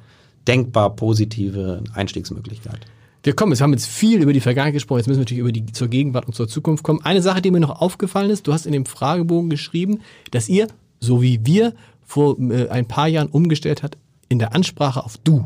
denkbar 0.47 0.95
positive 0.95 1.83
Einstiegsmöglichkeit. 1.93 2.79
Wir 3.23 3.35
kommen, 3.35 3.51
wir 3.51 3.59
haben 3.61 3.73
jetzt 3.73 3.87
viel 3.87 4.21
über 4.21 4.31
die 4.31 4.39
Vergangenheit 4.39 4.73
gesprochen, 4.73 4.99
jetzt 4.99 5.07
müssen 5.07 5.19
wir 5.19 5.23
natürlich 5.23 5.41
über 5.41 5.51
die 5.51 5.65
zur 5.73 5.89
Gegenwart 5.89 6.25
und 6.25 6.35
zur 6.35 6.47
Zukunft 6.47 6.83
kommen. 6.83 7.03
Eine 7.03 7.21
Sache, 7.21 7.41
die 7.41 7.51
mir 7.51 7.59
noch 7.59 7.81
aufgefallen 7.81 8.29
ist, 8.29 8.47
du 8.47 8.53
hast 8.53 8.65
in 8.65 8.71
dem 8.71 8.85
Fragebogen 8.85 9.49
geschrieben, 9.49 9.99
dass 10.31 10.47
ihr, 10.47 10.67
so 10.99 11.21
wie 11.21 11.45
wir, 11.45 11.73
vor 12.05 12.39
äh, 12.39 12.69
ein 12.69 12.87
paar 12.87 13.07
Jahren 13.07 13.27
umgestellt 13.27 13.83
hat 13.83 13.97
in 14.29 14.39
der 14.39 14.55
Ansprache 14.55 15.03
auf 15.03 15.17
du. 15.17 15.43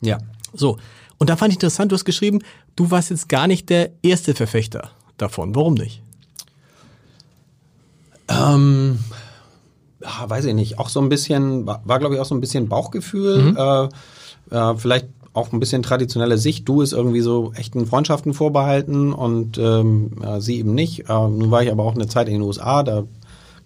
Ja. 0.00 0.18
So. 0.52 0.78
Und 1.18 1.30
da 1.30 1.36
fand 1.36 1.52
ich 1.52 1.56
interessant, 1.56 1.92
du 1.92 1.94
hast 1.94 2.04
geschrieben, 2.04 2.40
du 2.74 2.90
warst 2.90 3.10
jetzt 3.10 3.28
gar 3.28 3.46
nicht 3.46 3.70
der 3.70 3.92
erste 4.02 4.34
Verfechter 4.34 4.90
davon. 5.16 5.54
Warum 5.54 5.74
nicht? 5.74 6.02
Ähm, 8.28 8.98
ja, 10.02 10.28
weiß 10.28 10.44
ich 10.46 10.54
nicht. 10.54 10.78
Auch 10.78 10.88
so 10.88 11.00
ein 11.00 11.08
bisschen, 11.08 11.66
war, 11.66 11.82
war 11.84 11.98
glaube 11.98 12.16
ich 12.16 12.20
auch 12.20 12.26
so 12.26 12.34
ein 12.34 12.40
bisschen 12.40 12.68
Bauchgefühl. 12.68 13.52
Mhm. 13.52 13.56
Äh, 13.56 13.88
äh, 14.50 14.76
vielleicht 14.76 15.06
auch 15.36 15.52
ein 15.52 15.60
bisschen 15.60 15.82
traditionelle 15.82 16.38
Sicht. 16.38 16.68
Du 16.68 16.80
ist 16.80 16.92
irgendwie 16.92 17.20
so 17.20 17.52
echten 17.54 17.86
Freundschaften 17.86 18.34
vorbehalten 18.34 19.12
und 19.12 19.58
ähm, 19.58 20.12
sie 20.38 20.58
eben 20.58 20.74
nicht. 20.74 21.08
Äh, 21.08 21.12
nun 21.12 21.50
war 21.50 21.62
ich 21.62 21.70
aber 21.70 21.84
auch 21.84 21.94
eine 21.94 22.08
Zeit 22.08 22.28
in 22.28 22.34
den 22.34 22.42
USA, 22.42 22.82
da 22.82 23.04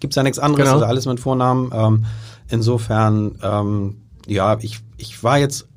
gibt's 0.01 0.15
ja 0.17 0.23
nichts 0.23 0.39
anderes, 0.39 0.65
genau. 0.65 0.73
also 0.73 0.85
alles 0.85 1.05
mit 1.05 1.21
Vornamen. 1.21 1.71
Ähm, 1.73 2.05
insofern, 2.49 3.35
ähm, 3.41 3.97
ja, 4.27 4.57
ich, 4.59 4.79
ich 4.97 5.23
war 5.23 5.37
jetzt, 5.37 5.67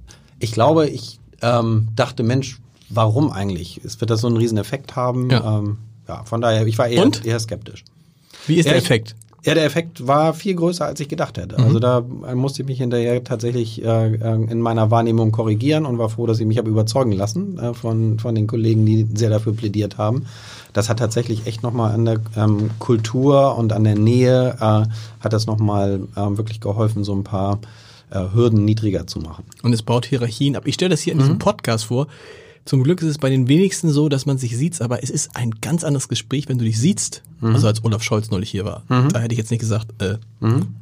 ich 0.40 0.50
glaube, 0.50 0.88
ich 0.88 1.20
ähm, 1.42 1.88
dachte, 1.94 2.24
Mensch, 2.24 2.59
warum 2.88 3.30
eigentlich? 3.30 3.80
Es 3.85 4.00
wird 4.00 4.11
das 4.11 4.22
so 4.22 4.26
einen 4.26 4.37
riesen 4.37 4.59
Effekt 4.59 4.96
haben. 4.96 5.30
Ja, 5.30 5.59
ähm, 5.59 5.78
ja 6.09 6.24
von 6.24 6.40
daher, 6.40 6.66
ich 6.66 6.78
war 6.78 6.88
eher, 6.88 7.09
eher 7.22 7.38
skeptisch. 7.38 7.85
Wie 8.46 8.57
ist 8.57 8.66
ja, 8.66 8.72
der 8.72 8.83
Effekt? 8.83 9.14
Ja, 9.44 9.52
der 9.52 9.64
Effekt 9.64 10.07
war 10.07 10.33
viel 10.33 10.54
größer, 10.54 10.87
als 10.87 11.00
ich 11.00 11.09
gedacht 11.09 11.37
hätte. 11.37 11.59
Also 11.59 11.78
da 11.78 12.00
musste 12.35 12.62
ich 12.62 12.68
mich 12.68 12.78
hinterher 12.78 13.22
tatsächlich 13.22 13.85
äh, 13.85 14.14
in 14.14 14.61
meiner 14.61 14.90
Wahrnehmung 14.90 15.33
korrigieren 15.33 15.85
und 15.85 15.98
war 15.98 16.09
froh, 16.09 16.26
dass 16.26 16.40
ich 16.40 16.46
mich 16.46 16.57
habe 16.57 16.70
überzeugen 16.70 17.12
lassen 17.12 17.59
äh, 17.59 17.74
von, 17.74 18.18
von 18.18 18.35
den 18.35 18.46
Kollegen, 18.46 18.87
die 18.87 19.07
sehr 19.14 19.28
dafür 19.28 19.54
plädiert 19.54 19.98
haben. 19.98 20.24
Das 20.72 20.88
hat 20.88 20.98
tatsächlich 20.98 21.46
echt 21.46 21.62
nochmal 21.62 21.92
an 21.92 22.07
der 22.07 22.20
ähm, 22.37 22.70
Kultur 22.78 23.59
und 23.59 23.74
an 23.74 23.85
der 23.85 23.96
Nähe, 23.96 24.57
äh, 24.59 24.87
hat 25.20 25.33
das 25.33 25.46
nochmal 25.46 26.00
ähm, 26.16 26.38
wirklich 26.38 26.61
geholfen, 26.61 27.04
so 27.04 27.14
ein 27.14 27.22
paar 27.22 27.59
äh, 28.11 28.20
Hürden 28.33 28.64
niedriger 28.64 29.07
zu 29.07 29.18
machen. 29.18 29.44
Und 29.62 29.74
es 29.74 29.83
baut 29.83 30.07
Hierarchien 30.07 30.57
ab. 30.57 30.66
Ich 30.66 30.74
stelle 30.74 30.90
das 30.90 31.00
hier 31.02 31.12
in 31.12 31.18
diesem 31.18 31.38
Podcast 31.38 31.85
vor. 31.85 32.07
Zum 32.64 32.83
Glück 32.83 33.03
ist 33.03 33.09
es 33.09 33.18
bei 33.18 33.29
den 33.29 33.48
wenigsten 33.48 33.90
so, 33.90 34.09
dass 34.09 34.24
man 34.24 34.38
sich 34.38 34.57
sieht, 34.57 34.81
aber 34.81 35.03
es 35.03 35.11
ist 35.11 35.37
ein 35.37 35.50
ganz 35.61 35.85
anderes 35.85 36.09
Gespräch, 36.09 36.48
wenn 36.48 36.59
du 36.59 36.64
dich 36.64 36.79
siehst. 36.79 37.22
Also 37.42 37.66
als 37.66 37.85
Olaf 37.85 38.03
Scholz 38.03 38.31
neulich 38.31 38.50
hier 38.50 38.64
war. 38.64 38.85
Da 38.88 39.20
hätte 39.20 39.35
ich 39.35 39.38
jetzt 39.38 39.50
nicht 39.50 39.61
gesagt, 39.61 40.00
äh, 40.00 40.16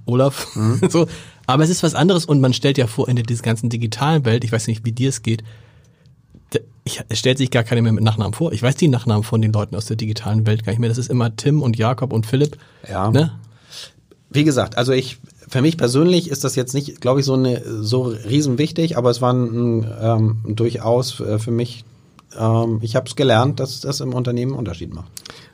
Olaf. 0.06 0.46
so. 0.88 1.08
Aber 1.46 1.64
es 1.64 1.70
ist 1.70 1.82
was 1.82 1.96
anderes 1.96 2.24
und 2.24 2.40
man 2.40 2.52
stellt 2.52 2.78
ja 2.78 2.86
vor, 2.86 3.08
in 3.08 3.16
der 3.16 3.24
dieser 3.24 3.42
ganzen 3.42 3.68
digitalen 3.68 4.24
Welt, 4.24 4.44
ich 4.44 4.52
weiß 4.52 4.68
nicht, 4.68 4.84
wie 4.84 4.92
dir 4.92 5.08
es 5.08 5.22
geht, 5.22 5.42
ich, 6.84 7.00
es 7.08 7.18
stellt 7.18 7.38
sich 7.38 7.50
gar 7.50 7.64
keiner 7.64 7.82
mehr 7.82 7.92
mit 7.92 8.04
Nachnamen 8.04 8.32
vor. 8.32 8.52
Ich 8.52 8.62
weiß 8.62 8.76
die 8.76 8.88
Nachnamen 8.88 9.22
von 9.22 9.40
den 9.40 9.52
Leuten 9.52 9.76
aus 9.76 9.86
der 9.86 9.96
digitalen 9.96 10.46
Welt 10.46 10.64
gar 10.64 10.72
nicht 10.72 10.80
mehr. 10.80 10.88
Das 10.88 10.98
ist 10.98 11.10
immer 11.10 11.34
Tim 11.34 11.62
und 11.62 11.76
Jakob 11.76 12.12
und 12.12 12.26
Philipp. 12.26 12.58
Ja. 12.88 13.10
Ne? 13.10 13.32
Wie 14.30 14.44
gesagt, 14.44 14.78
also 14.78 14.92
ich, 14.92 15.18
für 15.52 15.60
mich 15.60 15.76
persönlich 15.76 16.30
ist 16.30 16.44
das 16.44 16.56
jetzt 16.56 16.72
nicht, 16.72 17.02
glaube 17.02 17.20
ich, 17.20 17.26
so 17.26 17.34
eine 17.34 17.62
so 17.82 18.04
riesen 18.04 18.56
wichtig, 18.56 18.96
aber 18.96 19.10
es 19.10 19.20
war 19.20 19.34
ein, 19.34 19.86
ähm, 20.00 20.38
durchaus 20.46 21.20
äh, 21.20 21.38
für 21.38 21.50
mich, 21.50 21.84
ähm, 22.38 22.78
ich 22.80 22.96
habe 22.96 23.06
es 23.06 23.16
gelernt, 23.16 23.60
dass 23.60 23.80
das 23.80 24.00
im 24.00 24.14
Unternehmen 24.14 24.52
einen 24.52 24.58
Unterschied 24.60 24.94
macht. 24.94 25.12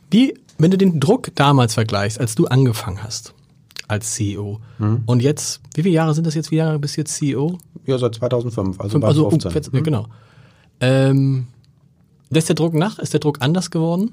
Wie, 0.09 0.35
wenn 0.57 0.71
du 0.71 0.79
den 0.79 1.01
Druck 1.01 1.35
damals 1.35 1.75
vergleichst, 1.75 2.21
als 2.21 2.37
du 2.37 2.47
angefangen 2.47 3.03
hast 3.03 3.35
als 3.89 4.15
CEO 4.15 4.61
und 5.07 5.21
jetzt, 5.21 5.63
wie 5.75 5.83
viele 5.83 5.95
Jahre 5.95 6.15
sind 6.15 6.29
das 6.29 6.35
jetzt? 6.37 6.53
Wie 6.53 6.57
Jahre 6.57 6.79
bist 6.79 6.97
du 6.97 7.01
jetzt 7.01 7.15
CEO? 7.17 7.59
Ja, 7.85 7.99
seit 7.99 8.15
2005, 8.15 8.79
also 8.79 8.93
Fünf- 8.93 9.03
bei 9.03 9.09
also 9.09 9.31
15. 9.31 9.51
um, 9.51 9.75
ja, 9.75 9.81
genau. 9.81 10.07
Ähm, 10.81 11.49
lässt 12.31 12.49
der 12.51 12.55
Druck 12.55 12.75
nach? 12.75 13.01
Ist 13.01 13.15
der 13.15 13.21
Druck 13.21 13.39
anders 13.41 13.73
geworden? 13.73 14.11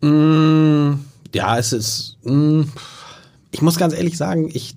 Mm, 0.00 0.94
ja, 1.34 1.58
es 1.58 1.72
ist, 1.72 2.16
mm, 2.24 2.62
ich 3.50 3.62
muss 3.62 3.76
ganz 3.76 3.94
ehrlich 3.94 4.16
sagen, 4.16 4.50
ich 4.52 4.76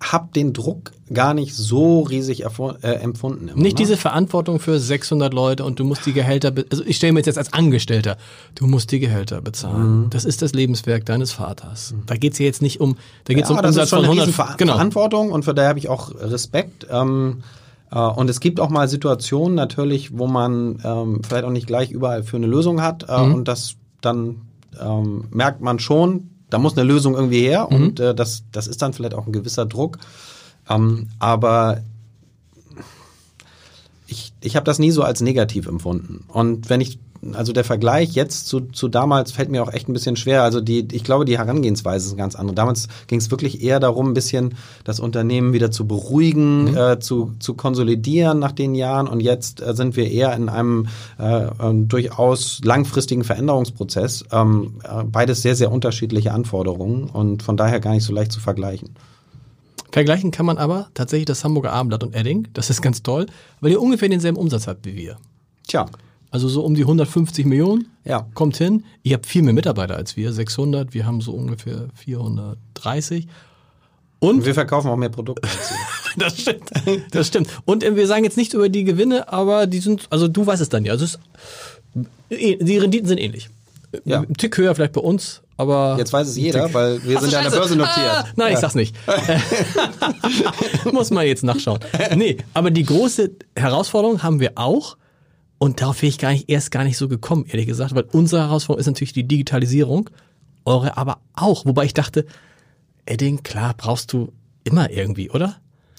habe 0.00 0.28
den 0.34 0.52
Druck 0.52 0.92
gar 1.12 1.34
nicht 1.34 1.54
so 1.54 2.02
riesig 2.02 2.44
äh, 2.44 2.88
empfunden. 2.96 3.48
Immer, 3.48 3.62
Nicht 3.62 3.78
ne? 3.78 3.84
diese 3.84 3.96
Verantwortung 3.96 4.60
für 4.60 4.78
600 4.78 5.32
Leute 5.32 5.64
und 5.64 5.78
du 5.80 5.84
musst 5.84 6.04
die 6.04 6.12
Gehälter, 6.12 6.52
also 6.70 6.84
ich 6.84 6.96
stelle 6.96 7.12
mir 7.12 7.20
jetzt 7.20 7.38
als 7.38 7.52
Angestellter, 7.52 8.16
du 8.54 8.66
musst 8.66 8.92
die 8.92 8.98
Gehälter 9.00 9.40
bezahlen. 9.40 10.04
Mhm. 10.04 10.10
Das 10.10 10.24
ist 10.24 10.42
das 10.42 10.52
Lebenswerk 10.52 11.06
deines 11.06 11.32
Vaters. 11.32 11.94
Da 12.06 12.16
geht's 12.16 12.38
ja 12.38 12.44
jetzt 12.44 12.62
nicht 12.62 12.80
um, 12.80 12.96
da 13.24 13.34
geht's 13.34 13.48
ja, 13.48 13.56
um 13.56 13.62
das 13.62 13.70
Umsatz 13.70 13.84
ist 13.84 13.90
schon 13.90 13.98
von 14.00 14.04
eine 14.10 14.20
100, 14.20 14.28
riesen 14.28 14.34
Ver 14.36 14.54
genau. 14.58 14.74
Verantwortung 14.74 15.32
und 15.32 15.44
für 15.44 15.54
daher 15.54 15.70
habe 15.70 15.78
ich 15.78 15.88
auch 15.88 16.12
Respekt. 16.14 16.86
Ähm, 16.90 17.42
äh, 17.90 17.98
und 17.98 18.28
es 18.28 18.40
gibt 18.40 18.60
auch 18.60 18.68
mal 18.68 18.88
Situationen 18.88 19.54
natürlich, 19.54 20.16
wo 20.18 20.26
man 20.26 20.80
ähm, 20.84 21.22
vielleicht 21.26 21.44
auch 21.44 21.50
nicht 21.50 21.66
gleich 21.66 21.90
überall 21.90 22.22
für 22.22 22.36
eine 22.36 22.46
Lösung 22.46 22.82
hat 22.82 23.06
äh, 23.08 23.18
Mhm. 23.26 23.34
und 23.34 23.48
das 23.48 23.76
dann 24.00 24.42
ähm, 24.80 25.24
merkt 25.30 25.60
man 25.60 25.78
schon, 25.78 26.30
da 26.50 26.58
muss 26.58 26.76
eine 26.76 26.84
Lösung 26.86 27.14
irgendwie 27.14 27.40
her 27.40 27.68
Mhm. 27.70 27.76
und 27.76 28.00
äh, 28.00 28.14
das, 28.14 28.44
das 28.52 28.66
ist 28.66 28.82
dann 28.82 28.92
vielleicht 28.92 29.14
auch 29.14 29.26
ein 29.26 29.32
gewisser 29.32 29.66
Druck. 29.66 29.98
Ähm, 30.68 31.08
aber 31.18 31.82
ich, 34.06 34.32
ich 34.40 34.56
habe 34.56 34.64
das 34.64 34.78
nie 34.78 34.90
so 34.90 35.02
als 35.02 35.20
negativ 35.20 35.66
empfunden. 35.66 36.24
Und 36.28 36.68
wenn 36.70 36.80
ich, 36.80 36.98
also 37.32 37.52
der 37.52 37.64
Vergleich 37.64 38.14
jetzt 38.14 38.46
zu, 38.46 38.60
zu 38.60 38.88
damals 38.88 39.32
fällt 39.32 39.50
mir 39.50 39.62
auch 39.62 39.72
echt 39.72 39.88
ein 39.88 39.92
bisschen 39.92 40.16
schwer. 40.16 40.42
Also 40.42 40.60
die, 40.60 40.86
ich 40.92 41.04
glaube, 41.04 41.24
die 41.24 41.38
Herangehensweise 41.38 42.06
ist 42.06 42.12
eine 42.12 42.18
ganz 42.18 42.34
andere. 42.34 42.54
Damals 42.54 42.88
ging 43.06 43.18
es 43.18 43.30
wirklich 43.30 43.62
eher 43.62 43.80
darum, 43.80 44.10
ein 44.10 44.14
bisschen 44.14 44.54
das 44.84 45.00
Unternehmen 45.00 45.52
wieder 45.52 45.70
zu 45.70 45.86
beruhigen, 45.86 46.76
äh, 46.76 46.98
zu, 47.00 47.32
zu 47.38 47.54
konsolidieren 47.54 48.38
nach 48.38 48.52
den 48.52 48.74
Jahren. 48.74 49.08
Und 49.08 49.20
jetzt 49.20 49.60
äh, 49.60 49.74
sind 49.74 49.96
wir 49.96 50.10
eher 50.10 50.34
in 50.34 50.48
einem 50.48 50.88
äh, 51.18 51.46
ähm, 51.60 51.88
durchaus 51.88 52.60
langfristigen 52.64 53.24
Veränderungsprozess. 53.24 54.24
Ähm, 54.32 54.74
äh, 54.84 55.04
beides 55.04 55.42
sehr, 55.42 55.56
sehr 55.56 55.72
unterschiedliche 55.72 56.32
Anforderungen 56.32 57.04
und 57.04 57.42
von 57.42 57.56
daher 57.56 57.80
gar 57.80 57.92
nicht 57.92 58.04
so 58.04 58.12
leicht 58.12 58.32
zu 58.32 58.40
vergleichen. 58.40 58.90
Vergleichen 59.90 60.30
kann 60.30 60.44
man 60.44 60.58
aber 60.58 60.88
tatsächlich 60.92 61.24
das 61.24 61.42
Hamburger 61.42 61.72
Abendblatt 61.72 62.04
und 62.04 62.14
Edding. 62.14 62.48
Das 62.52 62.68
ist 62.68 62.82
ganz 62.82 63.02
toll, 63.02 63.26
weil 63.60 63.72
ihr 63.72 63.80
ungefähr 63.80 64.10
denselben 64.10 64.36
Umsatz 64.36 64.66
habt 64.66 64.84
wie 64.84 64.94
wir. 64.94 65.16
Tja, 65.66 65.86
Also 66.36 66.48
so 66.48 66.62
um 66.66 66.74
die 66.74 66.82
150 66.82 67.46
Millionen. 67.46 67.88
Ja. 68.04 68.26
Kommt 68.34 68.58
hin. 68.58 68.84
Ihr 69.02 69.14
habt 69.14 69.24
viel 69.24 69.40
mehr 69.40 69.54
Mitarbeiter 69.54 69.96
als 69.96 70.18
wir, 70.18 70.34
600. 70.34 70.92
Wir 70.92 71.06
haben 71.06 71.22
so 71.22 71.32
ungefähr 71.32 71.88
430. 71.94 73.26
Und 74.18 74.44
wir 74.44 74.52
verkaufen 74.52 74.88
auch 74.88 74.98
mehr 74.98 75.08
Produkte. 75.08 75.48
das 76.18 76.38
stimmt. 76.38 76.70
Das 77.10 77.28
stimmt. 77.28 77.48
Und 77.64 77.82
äh, 77.82 77.96
wir 77.96 78.06
sagen 78.06 78.24
jetzt 78.24 78.36
nicht 78.36 78.52
über 78.52 78.68
die 78.68 78.84
Gewinne, 78.84 79.32
aber 79.32 79.66
die 79.66 79.78
sind, 79.78 80.08
also 80.10 80.28
du 80.28 80.46
weißt 80.46 80.60
es 80.60 80.68
dann 80.68 80.84
ja. 80.84 80.92
Also 80.92 81.06
es 81.06 81.14
ist, 81.14 82.38
äh, 82.38 82.62
die 82.62 82.76
Renditen 82.76 83.08
sind 83.08 83.16
ähnlich. 83.16 83.48
Ja. 84.04 84.20
Ein 84.20 84.34
Tick 84.34 84.58
höher 84.58 84.74
vielleicht 84.74 84.92
bei 84.92 85.00
uns, 85.00 85.40
aber. 85.56 85.94
Jetzt 85.96 86.12
weiß 86.12 86.28
es 86.28 86.36
jeder, 86.36 86.74
weil 86.74 87.02
wir 87.02 87.18
sind 87.18 87.32
ja 87.32 87.38
an 87.38 87.44
der 87.50 87.58
Börse 87.58 87.76
notiert. 87.76 87.96
Ah, 87.96 88.26
nein, 88.36 88.52
ich 88.52 88.58
sag's 88.58 88.74
nicht. 88.74 88.94
Muss 90.92 91.10
man 91.10 91.26
jetzt 91.26 91.44
nachschauen. 91.44 91.80
Nee, 92.14 92.36
aber 92.52 92.70
die 92.70 92.84
große 92.84 93.30
Herausforderung 93.54 94.22
haben 94.22 94.38
wir 94.38 94.52
auch. 94.56 94.98
Und 95.58 95.80
darauf 95.80 96.02
wäre 96.02 96.08
ich 96.10 96.18
gar 96.18 96.32
nicht, 96.32 96.50
erst 96.50 96.70
gar 96.70 96.84
nicht 96.84 96.98
so 96.98 97.08
gekommen, 97.08 97.46
ehrlich 97.48 97.66
gesagt, 97.66 97.94
weil 97.94 98.04
unsere 98.12 98.42
Herausforderung 98.42 98.80
ist 98.80 98.86
natürlich 98.86 99.12
die 99.14 99.26
Digitalisierung, 99.26 100.10
eure 100.64 100.96
aber 100.96 101.18
auch. 101.34 101.64
Wobei 101.64 101.84
ich 101.84 101.94
dachte, 101.94 102.26
Edding, 103.06 103.42
klar, 103.42 103.74
brauchst 103.76 104.12
du 104.12 104.32
immer 104.64 104.90
irgendwie, 104.90 105.30
oder? 105.30 105.56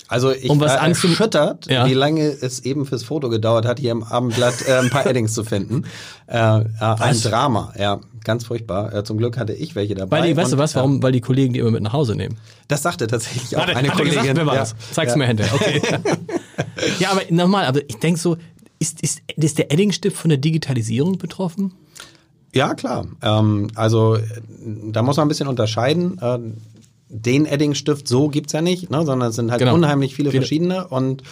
Also 0.10 0.32
ich 0.32 0.50
Um 0.50 0.60
was 0.60 0.74
war 0.74 0.82
anzum- 0.84 1.10
erschüttert, 1.12 1.70
Ja. 1.70 1.86
wie 1.86 1.94
lange 1.94 2.22
es 2.28 2.60
eben 2.60 2.86
fürs 2.86 3.04
Foto 3.04 3.30
gedauert 3.30 3.66
hat, 3.66 3.80
hier 3.80 3.92
im 3.92 4.04
Abendblatt 4.04 4.66
äh, 4.68 4.78
ein 4.80 4.90
paar 4.90 5.06
Eddings 5.06 5.34
zu 5.34 5.44
finden. 5.44 5.84
Äh, 6.28 6.38
äh, 6.38 6.66
ein 6.80 7.20
Drama, 7.22 7.74
ja, 7.78 8.00
ganz 8.24 8.46
furchtbar. 8.46 8.94
Äh, 8.94 9.04
zum 9.04 9.18
Glück 9.18 9.38
hatte 9.38 9.54
ich 9.54 9.76
welche 9.76 9.96
dabei. 9.96 10.20
Weil 10.20 10.28
die, 10.30 10.38
weißt 10.38 10.52
du 10.52 10.56
und, 10.56 10.62
was, 10.62 10.76
warum? 10.76 11.04
Weil 11.04 11.12
die 11.12 11.20
Kollegen 11.20 11.54
die 11.54 11.60
immer 11.60 11.72
mit 11.72 11.82
nach 11.84 11.94
Hause 11.94 12.16
nehmen. 12.16 12.36
Äh, 12.36 12.38
das 12.70 12.84
sagte 12.84 13.08
tatsächlich 13.08 13.58
auch 13.58 13.62
Hat 13.68 13.76
eine 13.76 13.90
hat 13.90 13.98
Kollegin. 13.98 14.34
Gesagt, 14.36 14.54
ja. 14.56 14.66
Zeig's 14.94 15.12
ja. 15.14 15.18
mir 15.18 15.26
hinterher, 15.28 15.54
okay. 15.56 15.82
ja, 17.00 17.12
aber 17.12 17.22
normal, 17.30 17.66
aber 17.66 17.82
ich 17.90 17.98
denke 17.98 18.20
so, 18.20 18.38
ist, 18.80 19.02
ist, 19.02 19.22
ist 19.36 19.58
der 19.58 19.72
Edding-Stift 19.72 20.16
von 20.18 20.30
der 20.30 20.38
Digitalisierung 20.38 21.18
betroffen? 21.18 21.74
Ja, 22.54 22.74
klar. 22.74 23.08
Ähm, 23.22 23.68
also 23.76 24.16
äh, 24.16 24.22
da 24.92 25.02
muss 25.04 25.18
man 25.18 25.26
ein 25.26 25.30
bisschen 25.30 25.48
unterscheiden. 25.48 26.18
Äh, 26.20 26.40
den 27.10 27.46
Edding-Stift 27.46 28.08
so 28.08 28.28
gibt's 28.30 28.54
ja 28.54 28.62
nicht, 28.62 28.90
ne, 28.90 29.06
sondern 29.06 29.30
es 29.30 29.36
sind 29.36 29.50
halt 29.52 29.60
Genau. 29.60 29.74
unheimlich 29.76 30.14
viele, 30.16 30.32
Viele- 30.32 30.42
verschiedene. 30.42 30.88
Und 30.88 31.24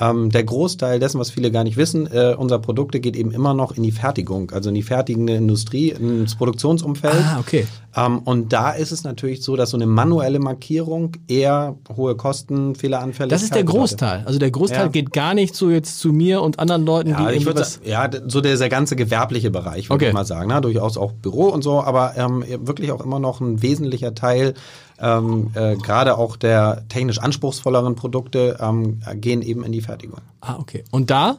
ähm, 0.00 0.30
der 0.30 0.44
Großteil 0.44 0.98
dessen, 0.98 1.20
was 1.20 1.30
viele 1.30 1.50
gar 1.52 1.62
nicht 1.64 1.76
wissen, 1.76 2.06
äh, 2.12 2.34
unserer 2.36 2.58
Produkte 2.58 2.98
geht 3.00 3.14
eben 3.16 3.30
immer 3.30 3.54
noch 3.54 3.76
in 3.76 3.82
die 3.82 3.92
Fertigung, 3.92 4.50
also 4.50 4.68
in 4.70 4.74
die 4.74 4.82
fertigende 4.82 5.34
Industrie, 5.34 5.90
ins 5.90 6.34
Produktionsumfeld. 6.34 7.14
Ah, 7.24 7.38
okay. 7.40 7.66
Ähm, 7.96 8.18
und 8.18 8.52
da 8.52 8.70
ist 8.72 8.90
es 8.90 9.04
natürlich 9.04 9.42
so, 9.42 9.54
dass 9.54 9.70
so 9.70 9.76
eine 9.76 9.86
manuelle 9.86 10.40
Markierung 10.40 11.12
eher 11.28 11.76
hohe 11.96 12.16
Kosten, 12.16 12.74
Fehleranfälligkeit 12.74 13.30
Das 13.32 13.42
ist 13.44 13.54
der. 13.54 13.62
Großteil. 13.62 14.24
Also 14.26 14.38
der 14.40 14.50
Großteil 14.50 14.86
Ja. 14.86 14.88
geht 14.88 15.12
gar 15.12 15.32
nicht 15.34 15.54
so 15.54 15.70
jetzt 15.70 16.00
zu 16.00 16.12
mir 16.12 16.42
und 16.42 16.58
anderen 16.58 16.84
Leuten, 16.84 17.10
Ja, 17.10 17.30
die 17.30 17.36
ich 17.36 17.46
würde 17.46 17.60
was. 17.60 17.80
ja, 17.84 18.10
so 18.26 18.40
dieser 18.40 18.68
ganze 18.68 18.96
gewerbliche 18.96 19.50
Bereich, 19.52 19.88
würde 19.90 19.94
Okay. 19.94 20.08
ich 20.08 20.12
mal 20.14 20.24
sagen. 20.26 20.48
Ne? 20.48 20.60
Durchaus 20.60 20.96
auch 20.96 21.12
Büro 21.12 21.44
und 21.44 21.62
so, 21.62 21.80
aber 21.82 22.14
ähm, 22.16 22.44
wirklich 22.66 22.90
auch 22.90 23.00
immer 23.00 23.20
noch 23.20 23.40
ein 23.40 23.62
wesentlicher 23.62 24.14
Teil, 24.14 24.54
ähm, 25.00 25.50
äh, 25.54 25.76
gerade 25.76 26.18
auch 26.18 26.36
der 26.36 26.82
technisch 26.88 27.18
anspruchsvolleren 27.18 27.94
Produkte, 27.96 28.58
ähm, 28.60 29.00
gehen 29.16 29.42
eben 29.42 29.64
in 29.64 29.72
die 29.72 29.80
Fertigung. 29.84 30.20
Ah, 30.40 30.56
okay. 30.58 30.82
Und 30.90 31.10
da? 31.10 31.38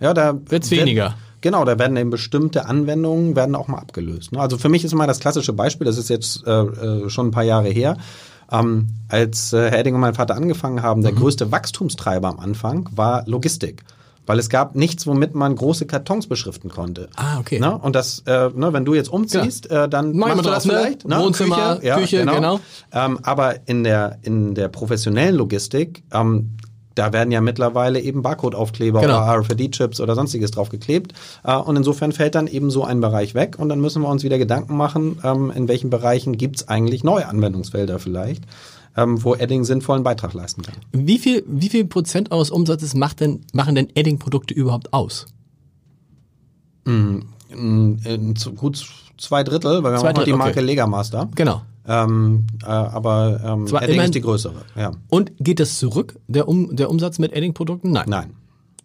Ja, 0.00 0.14
da 0.14 0.38
Wird's 0.48 0.70
wird- 0.70 0.82
weniger. 0.82 1.14
Genau, 1.40 1.64
da 1.66 1.78
werden 1.78 1.94
eben 1.98 2.08
bestimmte 2.08 2.64
Anwendungen 2.66 3.36
werden 3.36 3.54
auch 3.54 3.68
mal 3.68 3.76
abgelöst. 3.78 4.32
ne? 4.32 4.40
Also 4.40 4.56
für 4.56 4.70
mich 4.70 4.82
ist 4.82 4.92
immer 4.92 5.06
das 5.06 5.20
klassische 5.20 5.52
Beispiel, 5.52 5.84
das 5.84 5.98
ist 5.98 6.08
jetzt 6.08 6.46
äh, 6.46 6.50
äh, 6.50 7.10
schon 7.10 7.26
ein 7.28 7.30
paar 7.32 7.42
Jahre 7.42 7.68
her, 7.68 7.98
ähm, 8.50 8.88
als 9.08 9.52
äh, 9.52 9.70
Herr 9.70 9.78
Edding 9.80 9.94
und 9.94 10.00
mein 10.00 10.14
Vater 10.14 10.36
angefangen 10.36 10.80
haben, 10.82 11.00
Mhm. 11.00 11.04
der 11.04 11.12
größte 11.12 11.52
Wachstumstreiber 11.52 12.28
am 12.28 12.38
Anfang 12.40 12.88
war 12.94 13.24
Logistik. 13.26 13.84
Weil 14.26 14.38
es 14.38 14.48
gab 14.48 14.74
nichts, 14.74 15.06
womit 15.06 15.34
man 15.34 15.54
große 15.54 15.84
Kartons 15.84 16.26
beschriften 16.28 16.70
konnte. 16.70 17.10
Ah, 17.14 17.38
okay. 17.40 17.60
Ne? 17.60 17.76
Und 17.76 17.94
das, 17.94 18.20
äh, 18.20 18.48
ne, 18.54 18.72
wenn 18.72 18.86
du 18.86 18.94
jetzt 18.94 19.10
umziehst, 19.10 19.70
äh, 19.70 19.86
dann 19.86 20.16
Mach 20.16 20.28
machst 20.28 20.36
mal 20.36 20.42
du 20.44 20.48
das 20.48 20.62
vielleicht. 20.62 21.06
Ne? 21.06 21.18
Wohnzimmer, 21.18 21.76
Küche, 21.76 22.24
genau. 22.24 22.58
Ähm, 22.90 23.18
aber 23.22 23.68
in 23.68 23.84
der, 23.84 24.16
in 24.22 24.54
der 24.54 24.68
professionellen 24.68 25.34
Logistik, 25.36 26.04
ähm, 26.10 26.56
da 26.94 27.12
werden 27.12 27.30
ja 27.30 27.40
mittlerweile 27.40 28.00
eben 28.00 28.22
Barcode-Aufkleber 28.22 29.00
Genau. 29.00 29.22
oder 29.22 29.40
RFID-Chips 29.40 30.00
oder 30.00 30.14
sonstiges 30.14 30.50
draufgeklebt. 30.50 31.12
Äh, 31.42 31.56
und 31.56 31.76
insofern 31.76 32.12
fällt 32.12 32.34
dann 32.34 32.46
eben 32.46 32.70
so 32.70 32.84
ein 32.84 33.00
Bereich 33.00 33.34
weg 33.34 33.56
und 33.58 33.68
dann 33.68 33.80
müssen 33.80 34.02
wir 34.02 34.08
uns 34.08 34.22
wieder 34.22 34.38
Gedanken 34.38 34.76
machen, 34.76 35.18
ähm, 35.24 35.52
in 35.54 35.68
welchen 35.68 35.90
Bereichen 35.90 36.36
gibt's 36.36 36.68
eigentlich 36.68 37.04
neue 37.04 37.28
Anwendungsfelder 37.28 37.98
vielleicht, 37.98 38.44
ähm, 38.96 39.22
wo 39.24 39.34
Edding 39.34 39.64
sinnvollen 39.64 40.02
Beitrag 40.02 40.34
leisten 40.34 40.62
kann. 40.62 40.74
Wie 40.92 41.18
viel, 41.18 41.44
wie 41.46 41.68
viel 41.68 41.84
Prozent 41.84 42.30
eures 42.30 42.50
Umsatzes 42.50 42.94
macht 42.94 43.20
denn, 43.20 43.40
machen 43.52 43.74
denn 43.74 43.88
Edding-Produkte 43.94 44.54
überhaupt 44.54 44.92
aus? 44.92 45.26
in, 46.86 47.98
in 48.04 48.34
gut 48.56 48.86
zwei 49.18 49.42
Drittel, 49.42 49.82
weil 49.82 49.92
wir 49.92 49.98
zwei 49.98 50.08
haben 50.08 50.18
auch 50.18 50.24
die 50.24 50.32
Marke 50.32 50.58
okay. 50.58 50.66
Legamaster. 50.66 51.28
Genau. 51.34 51.62
Ähm, 51.86 52.46
äh, 52.62 52.66
aber 52.66 53.40
ähm, 53.44 53.66
Zwar 53.66 53.82
Edding 53.82 54.00
ist 54.00 54.14
die 54.14 54.20
größere. 54.20 54.64
Ja. 54.76 54.92
Und 55.08 55.32
geht 55.38 55.60
das 55.60 55.78
zurück, 55.78 56.18
der, 56.28 56.48
um, 56.48 56.74
der 56.74 56.90
Umsatz 56.90 57.18
mit 57.18 57.32
Edding-Produkten? 57.32 57.92
Nein. 57.92 58.06
Nein. 58.08 58.30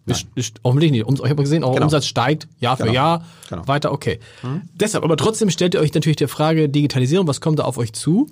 Ist, 0.06 0.26
ist 0.34 0.60
hoffentlich 0.64 0.90
nicht. 0.90 1.06
Ich 1.08 1.24
habe 1.24 1.36
gesehen, 1.36 1.62
auch 1.62 1.74
genau. 1.74 1.86
Umsatz 1.86 2.06
steigt 2.06 2.48
Jahr 2.58 2.76
für 2.76 2.84
genau. 2.84 2.94
Jahr 2.94 3.24
genau. 3.48 3.68
weiter, 3.68 3.92
okay. 3.92 4.18
Mhm. 4.42 4.62
Deshalb, 4.74 5.04
aber 5.04 5.16
trotzdem 5.16 5.50
stellt 5.50 5.74
ihr 5.74 5.80
euch 5.80 5.94
natürlich 5.94 6.16
der 6.16 6.28
Frage 6.28 6.68
Digitalisierung, 6.68 7.26
was 7.26 7.40
kommt 7.40 7.58
da 7.58 7.64
auf 7.64 7.78
euch 7.78 7.92
zu? 7.92 8.26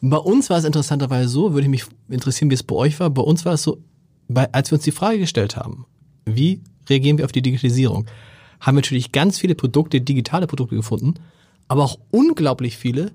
Bei 0.00 0.16
uns 0.16 0.50
war 0.50 0.58
es 0.58 0.64
interessanterweise 0.64 1.28
so, 1.28 1.52
würde 1.52 1.62
ich 1.62 1.70
mich 1.70 1.84
interessieren, 2.08 2.50
wie 2.50 2.54
es 2.54 2.62
bei 2.62 2.74
euch 2.74 2.98
war. 3.00 3.08
Bei 3.08 3.22
uns 3.22 3.44
war 3.44 3.54
es 3.54 3.62
so, 3.62 3.78
als 4.34 4.70
wir 4.70 4.76
uns 4.76 4.84
die 4.84 4.90
Frage 4.90 5.18
gestellt 5.18 5.56
haben, 5.56 5.86
wie 6.24 6.60
reagieren 6.88 7.18
wir 7.18 7.24
auf 7.24 7.32
die 7.32 7.42
Digitalisierung, 7.42 8.06
haben 8.60 8.76
wir 8.76 8.80
natürlich 8.80 9.12
ganz 9.12 9.38
viele 9.38 9.54
Produkte, 9.54 10.00
digitale 10.00 10.46
Produkte 10.46 10.76
gefunden, 10.76 11.14
aber 11.68 11.84
auch 11.84 11.98
unglaublich 12.10 12.76
viele 12.76 13.12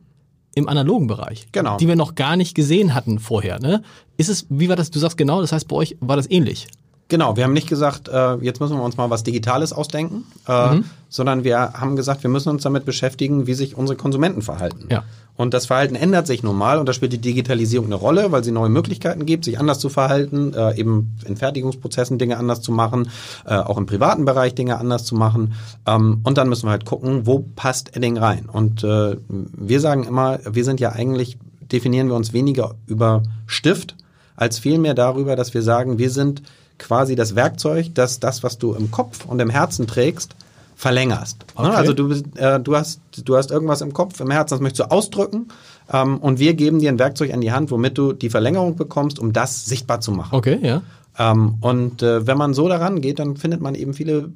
im 0.57 0.67
analogen 0.67 1.05
Bereich, 1.05 1.47
genau. 1.51 1.77
die 1.77 1.87
wir 1.87 1.95
noch 1.95 2.15
gar 2.15 2.35
nicht 2.35 2.55
gesehen 2.55 2.95
hatten 2.95 3.19
vorher. 3.19 3.59
Ne? 3.59 3.83
Ist 4.17 4.27
es, 4.27 4.47
wie 4.49 4.69
war 4.69 4.75
das? 4.75 4.89
Du 4.89 4.97
sagst 4.97 5.15
genau, 5.15 5.39
das 5.39 5.51
heißt 5.51 5.67
bei 5.67 5.75
euch 5.75 5.97
war 5.99 6.15
das 6.15 6.29
ähnlich. 6.31 6.67
Genau, 7.09 7.37
wir 7.37 7.45
haben 7.45 7.53
nicht 7.53 7.69
gesagt, 7.69 8.09
äh, 8.09 8.35
jetzt 8.35 8.59
müssen 8.59 8.75
wir 8.75 8.83
uns 8.83 8.97
mal 8.97 9.09
was 9.09 9.23
Digitales 9.23 9.71
ausdenken, 9.71 10.25
äh, 10.47 10.75
mhm. 10.75 10.85
sondern 11.07 11.45
wir 11.45 11.73
haben 11.73 11.95
gesagt, 11.95 12.23
wir 12.23 12.29
müssen 12.29 12.49
uns 12.49 12.63
damit 12.63 12.83
beschäftigen, 12.83 13.47
wie 13.47 13.53
sich 13.53 13.77
unsere 13.77 13.97
Konsumenten 13.97 14.41
verhalten. 14.41 14.89
Ja. 14.91 15.03
Und 15.37 15.53
das 15.53 15.67
Verhalten 15.67 15.95
ändert 15.95 16.27
sich 16.27 16.43
nun 16.43 16.57
mal 16.57 16.79
und 16.79 16.89
da 16.89 16.93
spielt 16.93 17.13
die 17.13 17.19
Digitalisierung 17.19 17.85
eine 17.85 17.95
Rolle, 17.95 18.31
weil 18.31 18.43
sie 18.43 18.51
neue 18.51 18.69
Möglichkeiten 18.69 19.25
gibt, 19.25 19.45
sich 19.45 19.59
anders 19.59 19.79
zu 19.79 19.87
verhalten, 19.87 20.53
äh, 20.53 20.77
eben 20.77 21.15
in 21.25 21.37
Fertigungsprozessen 21.37 22.17
Dinge 22.17 22.37
anders 22.37 22.61
zu 22.61 22.71
machen, 22.71 23.09
äh, 23.45 23.55
auch 23.55 23.77
im 23.77 23.85
privaten 23.85 24.25
Bereich 24.25 24.55
Dinge 24.55 24.77
anders 24.77 25.05
zu 25.05 25.15
machen. 25.15 25.53
Ähm, 25.85 26.21
und 26.23 26.37
dann 26.37 26.49
müssen 26.49 26.65
wir 26.65 26.71
halt 26.71 26.85
gucken, 26.85 27.25
wo 27.25 27.45
passt 27.55 27.95
Edding 27.95 28.17
rein. 28.17 28.49
Und 28.51 28.83
äh, 28.83 29.15
wir 29.29 29.79
sagen 29.79 30.03
immer, 30.03 30.39
wir 30.43 30.65
sind 30.65 30.79
ja 30.79 30.91
eigentlich, 30.91 31.37
definieren 31.71 32.07
wir 32.07 32.15
uns 32.15 32.33
weniger 32.33 32.73
über 32.87 33.21
Stift, 33.45 33.95
als 34.35 34.59
vielmehr 34.59 34.95
darüber, 34.95 35.35
dass 35.35 35.53
wir 35.53 35.61
sagen, 35.61 35.99
wir 35.99 36.09
sind 36.09 36.41
quasi 36.77 37.15
das 37.15 37.35
Werkzeug, 37.35 37.93
das 37.93 38.19
das, 38.19 38.43
was 38.43 38.57
du 38.57 38.73
im 38.73 38.91
Kopf 38.91 39.25
und 39.25 39.39
im 39.39 39.49
Herzen 39.49 39.87
trägst, 39.87 40.35
verlängerst. 40.75 41.45
Ne? 41.57 41.67
Okay. 41.67 41.75
Also 41.75 41.93
du, 41.93 42.11
äh, 42.35 42.59
du, 42.59 42.75
hast, 42.75 43.01
du 43.25 43.35
hast 43.35 43.51
irgendwas 43.51 43.81
im 43.81 43.93
Kopf, 43.93 44.19
im 44.19 44.29
Herzen, 44.31 44.55
das 44.55 44.61
möchtest 44.61 44.81
du 44.81 44.91
ausdrücken 44.91 45.47
ähm, 45.91 46.17
und 46.17 46.39
wir 46.39 46.53
geben 46.53 46.79
dir 46.79 46.91
ein 46.91 46.99
Werkzeug 46.99 47.33
an 47.33 47.41
die 47.41 47.51
Hand, 47.51 47.71
womit 47.71 47.97
du 47.97 48.13
die 48.13 48.29
Verlängerung 48.29 48.75
bekommst, 48.75 49.17
um 49.19 49.33
das 49.33 49.65
sichtbar 49.65 50.01
zu 50.01 50.11
machen. 50.11 50.35
Okay, 50.35 50.59
ja. 50.61 50.81
Ähm, 51.17 51.55
und 51.61 52.03
äh, 52.03 52.27
wenn 52.27 52.37
man 52.37 52.53
so 52.53 52.69
daran 52.69 53.01
geht, 53.01 53.19
dann 53.19 53.37
findet 53.37 53.59
man 53.59 53.73
eben 53.73 53.93
viele 53.93 54.29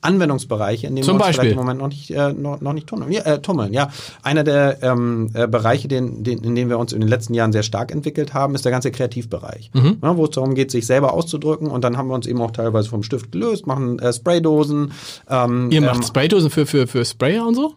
Anwendungsbereiche, 0.00 0.86
in 0.86 0.94
denen 0.94 1.04
Zum 1.04 1.18
wir 1.18 1.26
uns 1.26 1.36
vielleicht 1.36 1.52
im 1.52 1.58
Moment 1.58 1.80
noch 1.80 1.88
nicht, 1.88 2.10
äh, 2.10 2.32
noch, 2.32 2.60
noch 2.60 2.72
nicht 2.72 2.86
tummeln. 2.86 3.10
Ja, 3.10 3.22
äh, 3.22 3.40
tummeln. 3.40 3.72
Ja, 3.72 3.90
einer 4.22 4.44
der 4.44 4.82
ähm, 4.82 5.30
äh, 5.34 5.48
Bereiche, 5.48 5.88
den, 5.88 6.22
den, 6.22 6.38
in 6.38 6.54
denen 6.54 6.70
wir 6.70 6.78
uns 6.78 6.92
in 6.92 7.00
den 7.00 7.08
letzten 7.08 7.34
Jahren 7.34 7.52
sehr 7.52 7.62
stark 7.62 7.90
entwickelt 7.90 8.34
haben, 8.34 8.54
ist 8.54 8.64
der 8.64 8.72
ganze 8.72 8.90
Kreativbereich, 8.90 9.70
mhm. 9.74 9.98
ja, 10.02 10.16
wo 10.16 10.24
es 10.24 10.30
darum 10.30 10.54
geht, 10.54 10.70
sich 10.70 10.86
selber 10.86 11.12
auszudrücken. 11.12 11.68
Und 11.68 11.82
dann 11.82 11.96
haben 11.96 12.08
wir 12.08 12.14
uns 12.14 12.26
eben 12.26 12.40
auch 12.40 12.50
teilweise 12.50 12.88
vom 12.88 13.02
Stift 13.02 13.32
gelöst, 13.32 13.66
machen 13.66 13.98
äh, 13.98 14.12
Spraydosen. 14.12 14.92
Ähm, 15.28 15.70
Ihr 15.70 15.80
macht 15.80 15.96
ähm, 15.96 16.02
Spraydosen 16.02 16.50
für, 16.50 16.66
für, 16.66 16.86
für 16.86 17.04
Sprayer 17.04 17.46
und 17.46 17.54
so? 17.54 17.74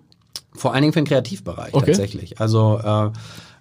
Vor 0.53 0.73
allen 0.73 0.81
Dingen 0.81 0.93
für 0.93 0.99
den 0.99 1.07
Kreativbereich 1.07 1.73
okay. 1.73 1.87
tatsächlich. 1.87 2.39
Also 2.39 2.79
äh, 2.83 3.09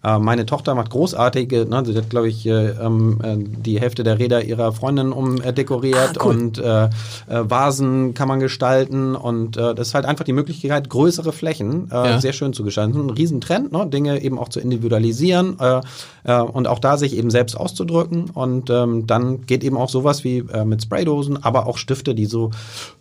äh, 0.05 0.19
meine 0.19 0.47
Tochter 0.47 0.75
macht 0.75 0.91
großartige, 0.91 1.67
ne, 1.67 1.83
sie 1.85 1.97
hat, 1.97 2.11
glaube 2.11 2.29
ich, 2.29 2.47
äh, 2.47 2.71
ähm, 2.71 3.19
äh, 3.23 3.37
die 3.39 3.81
Hälfte 3.81 4.05
der 4.05 4.19
Räder 4.19 4.45
ihrer 4.45 4.73
Freundin 4.73 5.13
umdekoriert 5.13 6.19
ah, 6.19 6.25
cool. 6.25 6.37
und 6.37 6.59
äh, 6.59 6.85
äh, 6.85 6.89
Vasen 7.29 8.15
kann 8.15 8.29
man 8.29 8.41
gestalten 8.41 9.17
und 9.17 9.57
äh, 9.57 9.75
das 9.75 9.89
ist 9.89 9.95
halt 9.95 10.07
einfach 10.07 10.25
die 10.25 10.33
Möglichkeit, 10.33 10.89
größere 10.89 11.33
Flächen 11.33 11.91
äh, 11.91 11.95
ja. 11.95 12.21
sehr 12.21 12.33
schön 12.33 12.53
zu 12.53 12.65
gestalten. 12.65 12.93
Das 12.93 13.03
ist 13.03 13.09
ein 13.09 13.17
Riesentrend, 13.17 13.73
ne, 13.73 13.87
Dinge 13.87 14.23
eben 14.23 14.39
auch 14.39 14.49
zu 14.49 14.61
individualisieren 14.61 15.59
äh, 15.59 15.81
äh, 16.25 16.41
und 16.41 16.69
auch 16.69 16.79
da 16.79 16.97
sich 16.97 17.17
eben 17.17 17.31
selbst 17.31 17.57
auszudrücken 17.57 18.31
und 18.31 18.71
ähm, 18.71 19.07
dann 19.07 19.47
geht 19.47 19.65
eben 19.65 19.77
auch 19.77 19.89
sowas 19.89 20.23
wie 20.25 20.39
äh, 20.53 20.65
mit 20.65 20.83
Spraydosen, 20.83 21.43
aber 21.43 21.67
auch 21.67 21.77
Stifte, 21.77 22.15
die 22.15 22.27
so 22.27 22.51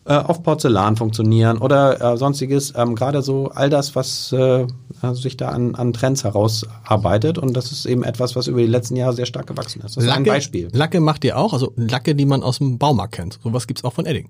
äh, 0.06 0.16
auf 0.16 0.42
Porzellan 0.42 0.96
funktionieren 0.96 1.58
oder 1.58 2.14
äh, 2.14 2.18
sonstiges. 2.18 2.74
Ähm, 2.76 2.96
Gerade 2.96 3.22
so 3.22 3.52
all 3.54 3.70
das, 3.70 3.96
was 3.96 4.32
äh, 4.32 4.66
sich 5.14 5.38
da 5.38 5.50
an, 5.50 5.76
an 5.76 5.94
Trends 5.94 6.24
herausarbeitet 6.88 7.38
und 7.38 7.54
das 7.54 7.72
ist 7.72 7.86
eben 7.86 8.04
etwas, 8.04 8.36
was 8.36 8.48
über 8.48 8.60
die 8.60 8.68
letzten 8.68 8.96
Jahre 8.96 9.14
sehr 9.14 9.26
stark 9.26 9.48
gewachsen 9.48 9.82
ist. 9.82 9.98
Das 9.98 10.04
Lacke, 10.04 10.10
ist 10.10 10.18
ein 10.18 10.24
Beispiel. 10.24 10.70
Lacke 10.72 11.00
macht 11.00 11.24
ihr 11.24 11.38
auch, 11.38 11.54
also 11.54 11.74
Lacke, 11.76 12.16
die 12.16 12.26
man 12.26 12.44
aus 12.44 12.60
dem 12.60 12.78
Baumarkt 12.78 13.16
kennt. 13.16 13.40
Sowas 13.44 13.68
gibt's 13.68 13.84
auch 13.84 13.94
von 13.94 14.06
Edding. 14.06 14.30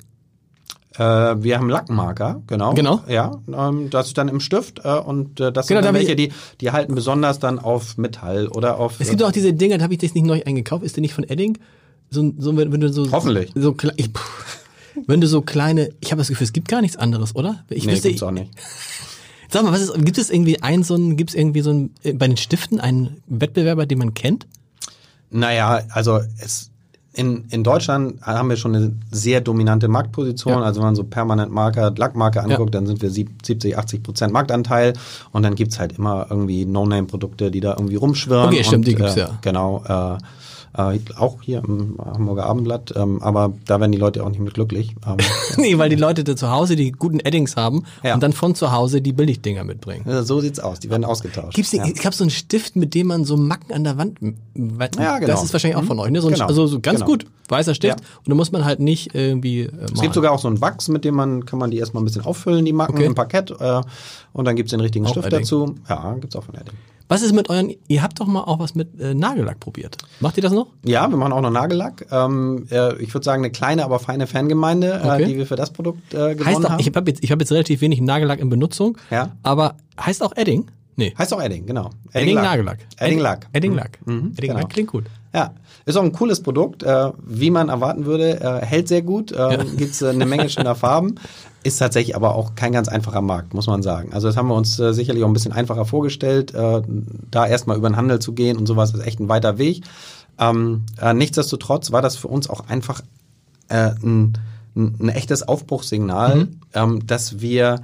Äh, 0.95 1.01
wir 1.43 1.57
haben 1.57 1.69
Lackmarker, 1.69 2.41
genau. 2.47 2.73
Genau. 2.73 3.01
Ja, 3.07 3.39
ähm, 3.53 3.89
das 3.91 4.07
ist 4.07 4.17
dann 4.17 4.29
im 4.29 4.39
Stift 4.39 4.81
äh, 4.83 4.97
und 4.97 5.39
äh, 5.39 5.51
das 5.51 5.67
genau, 5.67 5.83
sind 5.83 5.93
welche, 5.93 6.15
die, 6.15 6.31
die 6.59 6.71
halten 6.71 6.95
besonders 6.95 7.39
dann 7.39 7.59
auf 7.59 7.97
Metall 7.97 8.47
oder 8.47 8.79
auf. 8.79 8.99
Es 8.99 9.09
gibt 9.09 9.21
auch 9.21 9.31
diese 9.31 9.53
Dinger, 9.53 9.77
da 9.77 9.83
habe 9.83 9.93
ich 9.93 9.99
das 9.99 10.15
nicht 10.15 10.25
neu 10.25 10.41
eingekauft. 10.43 10.83
Ist 10.83 10.95
der 10.95 11.01
nicht 11.01 11.13
von 11.13 11.23
Edding? 11.23 11.59
So, 12.09 12.33
so 12.37 12.55
wenn, 12.57 12.71
wenn 12.71 12.79
du 12.79 12.91
so 12.91 13.11
hoffentlich 13.11 13.51
so, 13.53 13.75
so 13.79 13.89
ich, 13.97 14.09
wenn 15.05 15.21
du 15.21 15.27
so 15.27 15.41
kleine, 15.41 15.89
ich 15.99 16.11
habe 16.11 16.19
das 16.19 16.29
Gefühl, 16.29 16.45
es 16.45 16.53
gibt 16.53 16.67
gar 16.67 16.81
nichts 16.81 16.97
anderes, 16.97 17.35
oder? 17.35 17.63
Ich 17.69 17.85
nee, 17.85 17.91
wüsste, 17.91 18.07
gibt's 18.07 18.23
auch 18.23 18.31
nicht. 18.31 18.51
Sag 19.49 19.63
mal, 19.63 19.71
was 19.71 19.81
ist, 19.81 20.05
gibt 20.05 20.17
es 20.17 20.29
irgendwie 20.29 20.61
ein 20.61 20.83
so 20.83 20.95
ein, 20.95 21.15
gibt 21.17 21.31
es 21.31 21.35
irgendwie 21.35 21.61
so 21.61 21.71
ein, 21.71 21.91
äh, 22.03 22.13
bei 22.13 22.27
den 22.27 22.37
Stiften 22.37 22.79
einen 22.79 23.21
Wettbewerber, 23.27 23.85
den 23.85 23.99
man 23.99 24.13
kennt? 24.13 24.47
Naja, 25.29 25.81
also 25.89 26.19
es, 26.39 26.71
in, 27.17 27.45
in 27.49 27.63
Deutschland 27.63 28.21
haben 28.21 28.49
wir 28.49 28.57
schon 28.57 28.75
eine 28.75 28.93
sehr 29.11 29.41
dominante 29.41 29.87
Marktposition. 29.87 30.59
Ja. 30.59 30.61
Also 30.61 30.81
wenn 30.81 30.87
man 30.87 30.95
so 30.95 31.03
permanent 31.03 31.51
Marker, 31.51 31.91
Lackmarker 31.95 32.43
anguckt, 32.43 32.75
ja. 32.75 32.79
dann 32.79 32.85
sind 32.85 33.01
wir 33.01 33.09
70, 33.09 33.75
80 33.75 34.03
Prozent 34.03 34.33
Marktanteil. 34.33 34.93
Und 35.31 35.41
dann 35.41 35.55
gibt's 35.55 35.79
halt 35.79 35.97
immer 35.97 36.27
irgendwie 36.29 36.65
No-Name-Produkte, 36.65 37.49
die 37.49 37.59
da 37.59 37.71
irgendwie 37.71 37.95
rumschwirren. 37.95 38.49
Okay, 38.49 38.63
stimmt, 38.63 38.85
und, 38.85 38.87
die 38.87 38.95
gibt's 38.95 39.15
äh, 39.15 39.21
ja. 39.21 39.39
Genau. 39.41 39.83
Äh, 39.87 40.17
äh, 40.77 40.99
auch 41.17 41.41
hier 41.41 41.63
im 41.67 41.97
Hamburger 41.97 42.45
Abendblatt, 42.45 42.93
ähm, 42.95 43.21
aber 43.21 43.53
da 43.65 43.79
werden 43.79 43.91
die 43.91 43.97
Leute 43.97 44.23
auch 44.23 44.29
nicht 44.29 44.39
mit 44.39 44.53
glücklich. 44.53 44.95
Ähm, 45.05 45.17
nee, 45.57 45.77
weil 45.77 45.89
die 45.89 45.95
Leute 45.95 46.23
da 46.23 46.35
zu 46.35 46.51
Hause 46.51 46.75
die 46.75 46.91
guten 46.91 47.19
Eddings 47.19 47.55
haben 47.55 47.83
ja. 48.03 48.13
und 48.13 48.21
dann 48.21 48.31
von 48.31 48.53
zu 48.53 48.71
Hause 48.71 49.01
die 49.01 49.11
Billigdinger 49.11 49.63
mitbringen. 49.63 50.05
Ja, 50.07 50.23
so 50.23 50.39
sieht's 50.39 50.59
aus, 50.59 50.79
die 50.79 50.89
werden 50.89 51.03
ausgetauscht. 51.03 51.55
Gibt's 51.55 51.71
ja. 51.71 51.83
Ich 51.85 52.05
habe 52.05 52.15
so 52.15 52.23
einen 52.23 52.31
Stift, 52.31 52.75
mit 52.75 52.93
dem 52.93 53.07
man 53.07 53.25
so 53.25 53.37
Macken 53.37 53.73
an 53.73 53.83
der 53.83 53.97
Wand. 53.97 54.19
Ja, 54.21 55.17
genau. 55.17 55.31
Das 55.31 55.43
ist 55.43 55.53
wahrscheinlich 55.53 55.77
auch 55.77 55.83
von 55.83 55.99
euch, 55.99 56.11
ne? 56.11 56.21
So 56.21 56.27
ein, 56.27 56.35
genau. 56.35 56.45
Also 56.45 56.67
so 56.67 56.79
ganz 56.79 56.99
genau. 56.99 57.11
gut, 57.11 57.25
weißer 57.47 57.73
Stift. 57.73 57.99
Und 57.99 58.29
da 58.29 58.35
muss 58.35 58.51
man 58.51 58.63
halt 58.63 58.79
nicht 58.79 59.15
irgendwie. 59.15 59.61
Äh, 59.61 59.71
es 59.93 60.01
gibt 60.01 60.13
sogar 60.13 60.31
auch 60.31 60.39
so 60.39 60.47
einen 60.47 60.61
Wachs, 60.61 60.89
mit 60.89 61.05
dem 61.05 61.15
man 61.15 61.45
kann 61.45 61.57
man 61.59 61.71
die 61.71 61.77
erstmal 61.77 62.03
ein 62.03 62.05
bisschen 62.05 62.23
auffüllen, 62.23 62.65
die 62.65 62.73
Macken 62.73 62.95
okay. 62.95 63.05
im 63.05 63.15
Parkett. 63.15 63.51
Äh, 63.59 63.81
und 64.33 64.45
dann 64.45 64.55
gibt's 64.55 64.71
den 64.71 64.79
richtigen 64.79 65.05
auch 65.05 65.11
Stift 65.11 65.27
Edding. 65.27 65.39
dazu. 65.39 65.75
Ja, 65.89 66.13
gibt's 66.19 66.35
auch 66.35 66.43
von 66.43 66.55
Edding. 66.55 66.75
Was 67.09 67.21
ist 67.21 67.33
mit 67.33 67.49
euren, 67.49 67.73
ihr 67.87 68.03
habt 68.03 68.19
doch 68.19 68.27
mal 68.27 68.41
auch 68.41 68.59
was 68.59 68.75
mit 68.75 68.99
äh, 68.99 69.13
Nagellack 69.13 69.59
probiert. 69.59 69.97
Macht 70.19 70.37
ihr 70.37 70.43
das 70.43 70.51
noch? 70.51 70.67
Ja, 70.83 71.09
wir 71.09 71.17
machen 71.17 71.31
auch 71.31 71.41
noch 71.41 71.51
Nagellack. 71.51 72.05
Ähm, 72.11 72.67
äh, 72.69 73.01
ich 73.01 73.13
würde 73.13 73.23
sagen, 73.23 73.43
eine 73.43 73.51
kleine, 73.51 73.85
aber 73.85 73.99
feine 73.99 74.27
Fangemeinde, 74.27 75.01
äh, 75.03 75.07
okay. 75.07 75.25
die 75.25 75.37
wir 75.37 75.45
für 75.45 75.55
das 75.55 75.71
Produkt 75.71 76.13
äh, 76.13 76.35
gewonnen 76.35 76.45
heißt 76.45 76.65
auch, 76.65 76.69
haben. 76.71 76.79
Ich 76.79 76.93
habe 76.93 77.09
jetzt, 77.09 77.23
ich 77.23 77.31
hab 77.31 77.39
jetzt 77.39 77.51
relativ 77.51 77.79
wenig 77.81 78.01
Nagellack 78.01 78.39
in 78.39 78.49
Benutzung, 78.49 78.97
ja. 79.09 79.31
aber 79.43 79.75
heißt 79.99 80.21
auch 80.21 80.35
Edding? 80.35 80.65
Nee. 80.97 81.13
Heißt 81.17 81.33
auch 81.33 81.41
Edding, 81.41 81.65
genau. 81.65 81.91
Edding, 82.11 82.29
Edding 82.29 82.35
Nagellack. 82.35 82.79
Edding 82.97 83.19
Lack. 83.19 83.47
Edding 83.53 83.73
Lack. 83.73 83.99
Mhm. 84.05 84.13
mhm. 84.13 84.33
Edding 84.35 84.51
Lack 84.51 84.57
genau. 84.57 84.67
klingt 84.67 84.89
gut. 84.89 85.05
Ja, 85.33 85.53
ist 85.85 85.97
auch 85.97 86.03
ein 86.03 86.13
cooles 86.13 86.41
Produkt, 86.41 86.83
äh, 86.83 87.11
wie 87.25 87.51
man 87.51 87.69
erwarten 87.69 88.05
würde. 88.05 88.39
Äh, 88.39 88.65
hält 88.65 88.87
sehr 88.87 89.01
gut, 89.01 89.31
äh, 89.31 89.35
ja. 89.35 89.63
gibt's 89.77 90.01
äh, 90.01 90.09
eine 90.09 90.25
Menge 90.25 90.49
schöner 90.49 90.75
Farben. 90.75 91.15
Ist 91.63 91.77
tatsächlich 91.77 92.15
aber 92.15 92.35
auch 92.35 92.55
kein 92.55 92.71
ganz 92.71 92.87
einfacher 92.87 93.21
Markt, 93.21 93.53
muss 93.53 93.67
man 93.67 93.83
sagen. 93.83 94.13
Also 94.13 94.27
das 94.27 94.37
haben 94.37 94.47
wir 94.47 94.55
uns 94.55 94.79
äh, 94.79 94.93
sicherlich 94.93 95.23
auch 95.23 95.27
ein 95.27 95.33
bisschen 95.33 95.51
einfacher 95.51 95.85
vorgestellt, 95.85 96.53
äh, 96.53 96.81
da 97.29 97.45
erstmal 97.45 97.77
über 97.77 97.89
den 97.89 97.97
Handel 97.97 98.19
zu 98.19 98.33
gehen 98.33 98.57
und 98.57 98.67
sowas 98.67 98.93
ist 98.93 99.05
echt 99.05 99.19
ein 99.19 99.29
weiter 99.29 99.57
Weg. 99.57 99.83
Ähm, 100.39 100.85
äh, 101.01 101.13
nichtsdestotrotz 101.13 101.91
war 101.91 102.01
das 102.01 102.15
für 102.15 102.27
uns 102.27 102.49
auch 102.49 102.67
einfach 102.67 103.01
ein, 103.69 104.37
ein 104.75 105.09
echtes 105.09 105.45
Aufbruchssignal, 105.45 106.35
mhm. 106.37 106.59
ähm, 106.73 107.05
dass 107.05 107.41
wir 107.41 107.81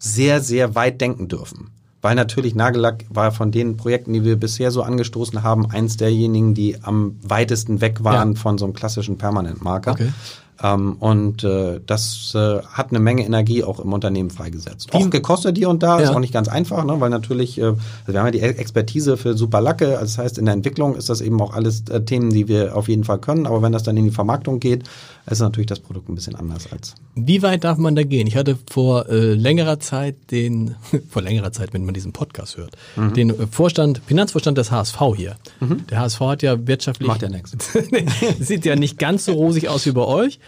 sehr, 0.00 0.40
sehr 0.40 0.74
weit 0.74 1.00
denken 1.00 1.28
dürfen 1.28 1.70
weil 2.02 2.14
natürlich 2.14 2.54
Nagellack 2.54 3.04
war 3.08 3.32
von 3.32 3.50
den 3.50 3.76
Projekten, 3.76 4.12
die 4.12 4.24
wir 4.24 4.36
bisher 4.36 4.70
so 4.70 4.82
angestoßen 4.82 5.42
haben, 5.42 5.70
eins 5.70 5.96
derjenigen, 5.96 6.54
die 6.54 6.82
am 6.82 7.16
weitesten 7.22 7.80
weg 7.80 8.02
waren 8.04 8.34
ja. 8.34 8.38
von 8.38 8.58
so 8.58 8.64
einem 8.64 8.74
klassischen 8.74 9.18
Permanentmarker. 9.18 9.92
Okay. 9.92 10.12
Ähm, 10.62 10.96
und 10.98 11.42
äh, 11.44 11.80
das 11.84 12.34
äh, 12.34 12.62
hat 12.62 12.90
eine 12.90 13.00
Menge 13.00 13.24
Energie 13.24 13.64
auch 13.64 13.80
im 13.80 13.92
Unternehmen 13.92 14.30
freigesetzt. 14.30 14.92
Auch 14.92 15.08
gekostet 15.08 15.56
hier 15.56 15.70
und 15.70 15.82
da, 15.82 15.98
ja. 15.98 16.04
ist 16.04 16.10
auch 16.10 16.20
nicht 16.20 16.34
ganz 16.34 16.48
einfach, 16.48 16.84
ne? 16.84 17.00
weil 17.00 17.10
natürlich, 17.10 17.58
äh, 17.58 17.64
also 17.64 17.78
wir 18.06 18.20
haben 18.20 18.26
ja 18.26 18.32
die 18.32 18.40
Expertise 18.40 19.16
für 19.16 19.36
super 19.36 19.60
Lacke, 19.60 19.98
also 19.98 20.02
das 20.02 20.18
heißt, 20.18 20.38
in 20.38 20.44
der 20.44 20.54
Entwicklung 20.54 20.96
ist 20.96 21.08
das 21.08 21.20
eben 21.20 21.40
auch 21.40 21.54
alles 21.54 21.84
äh, 21.88 22.02
Themen, 22.02 22.30
die 22.30 22.48
wir 22.48 22.76
auf 22.76 22.88
jeden 22.88 23.04
Fall 23.04 23.18
können, 23.18 23.46
aber 23.46 23.62
wenn 23.62 23.72
das 23.72 23.82
dann 23.84 23.96
in 23.96 24.04
die 24.04 24.10
Vermarktung 24.10 24.60
geht, 24.60 24.84
ist 25.30 25.40
natürlich 25.40 25.66
das 25.66 25.80
Produkt 25.80 26.08
ein 26.08 26.14
bisschen 26.14 26.34
anders 26.34 26.70
als. 26.72 26.94
Wie 27.14 27.42
weit 27.42 27.64
darf 27.64 27.78
man 27.78 27.94
da 27.94 28.02
gehen? 28.02 28.26
Ich 28.26 28.36
hatte 28.36 28.58
vor 28.70 29.08
äh, 29.08 29.34
längerer 29.34 29.78
Zeit 29.78 30.16
den, 30.30 30.74
vor 31.08 31.22
längerer 31.22 31.52
Zeit, 31.52 31.72
wenn 31.72 31.84
man 31.84 31.94
diesen 31.94 32.12
Podcast 32.12 32.56
hört, 32.56 32.76
mhm. 32.96 33.14
den 33.14 33.30
äh, 33.30 33.46
Vorstand, 33.50 34.00
Finanzvorstand 34.06 34.58
des 34.58 34.70
HSV 34.70 34.98
hier. 35.16 35.36
Mhm. 35.60 35.86
Der 35.88 36.00
HSV 36.00 36.20
hat 36.20 36.42
ja 36.42 36.66
wirtschaftlich. 36.66 37.08
Macht 37.08 37.22
ja 37.22 37.28
nichts. 37.28 37.56
Sieht 38.40 38.64
ja 38.64 38.76
nicht 38.76 38.98
ganz 38.98 39.24
so 39.24 39.32
rosig 39.32 39.68
aus 39.68 39.86
wie 39.86 39.92
bei 39.92 40.04
euch. 40.04 40.40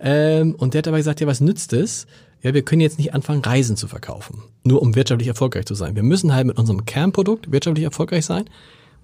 Ähm, 0.00 0.54
und 0.54 0.74
der 0.74 0.80
hat 0.80 0.88
aber 0.88 0.98
gesagt, 0.98 1.20
ja, 1.20 1.26
was 1.26 1.40
nützt 1.40 1.72
es? 1.72 2.06
ja, 2.42 2.54
wir 2.54 2.62
können 2.62 2.80
jetzt 2.80 2.98
nicht 2.98 3.14
anfangen, 3.14 3.42
Reisen 3.42 3.76
zu 3.76 3.88
verkaufen, 3.88 4.42
nur 4.62 4.80
um 4.82 4.94
wirtschaftlich 4.94 5.28
erfolgreich 5.28 5.66
zu 5.66 5.74
sein. 5.74 5.96
Wir 5.96 6.02
müssen 6.02 6.34
halt 6.34 6.46
mit 6.46 6.58
unserem 6.58 6.84
Kernprodukt 6.84 7.50
wirtschaftlich 7.50 7.84
erfolgreich 7.84 8.24
sein. 8.24 8.44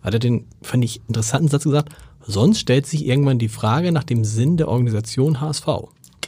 Hat 0.02 0.14
er 0.14 0.20
den, 0.20 0.44
fand 0.62 0.84
ich, 0.84 1.00
interessanten 1.08 1.48
Satz 1.48 1.64
gesagt, 1.64 1.94
sonst 2.26 2.60
stellt 2.60 2.86
sich 2.86 3.06
irgendwann 3.06 3.38
die 3.38 3.48
Frage 3.48 3.90
nach 3.90 4.04
dem 4.04 4.24
Sinn 4.24 4.56
der 4.56 4.68
Organisation 4.68 5.40
HSV. 5.40 5.66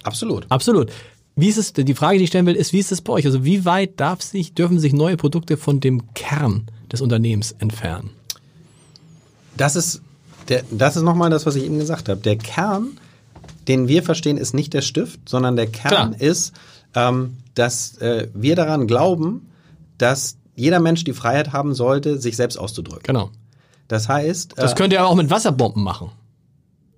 Absolut. 0.02 0.46
Absolut. 0.48 0.90
Wie 1.36 1.48
ist 1.48 1.58
es, 1.58 1.74
die 1.74 1.94
Frage, 1.94 2.18
die 2.18 2.24
ich 2.24 2.30
stellen 2.30 2.46
will, 2.46 2.56
ist, 2.56 2.72
wie 2.72 2.78
ist 2.78 2.90
es 2.90 3.02
bei 3.02 3.12
euch? 3.12 3.26
Also 3.26 3.44
wie 3.44 3.64
weit 3.64 4.00
darf 4.00 4.22
sich, 4.22 4.54
dürfen 4.54 4.78
sich 4.78 4.92
neue 4.92 5.16
Produkte 5.16 5.56
von 5.56 5.80
dem 5.80 6.14
Kern 6.14 6.66
des 6.90 7.02
Unternehmens 7.02 7.54
entfernen? 7.58 8.10
Das 9.56 9.76
ist, 9.76 10.00
der, 10.48 10.64
das 10.70 10.96
ist 10.96 11.02
nochmal 11.02 11.30
das, 11.30 11.44
was 11.44 11.56
ich 11.56 11.64
eben 11.64 11.78
gesagt 11.78 12.08
habe. 12.08 12.20
Der 12.20 12.36
Kern, 12.36 12.98
den 13.68 13.88
wir 13.88 14.02
verstehen, 14.02 14.36
ist 14.36 14.54
nicht 14.54 14.74
der 14.74 14.82
Stift, 14.82 15.28
sondern 15.28 15.56
der 15.56 15.66
Kern 15.66 16.12
Klar. 16.14 16.20
ist, 16.20 16.52
ähm, 16.94 17.36
dass 17.54 17.96
äh, 17.98 18.28
wir 18.34 18.56
daran 18.56 18.86
glauben, 18.86 19.48
dass 19.98 20.36
jeder 20.54 20.80
Mensch 20.80 21.04
die 21.04 21.12
Freiheit 21.12 21.52
haben 21.52 21.74
sollte, 21.74 22.18
sich 22.18 22.36
selbst 22.36 22.56
auszudrücken. 22.56 23.02
Genau. 23.04 23.30
Das 23.88 24.08
heißt, 24.08 24.54
Das 24.56 24.72
äh, 24.72 24.74
könnt 24.74 24.92
ihr 24.92 25.00
aber 25.00 25.10
auch 25.10 25.14
mit 25.14 25.30
Wasserbomben 25.30 25.82
machen. 25.82 26.10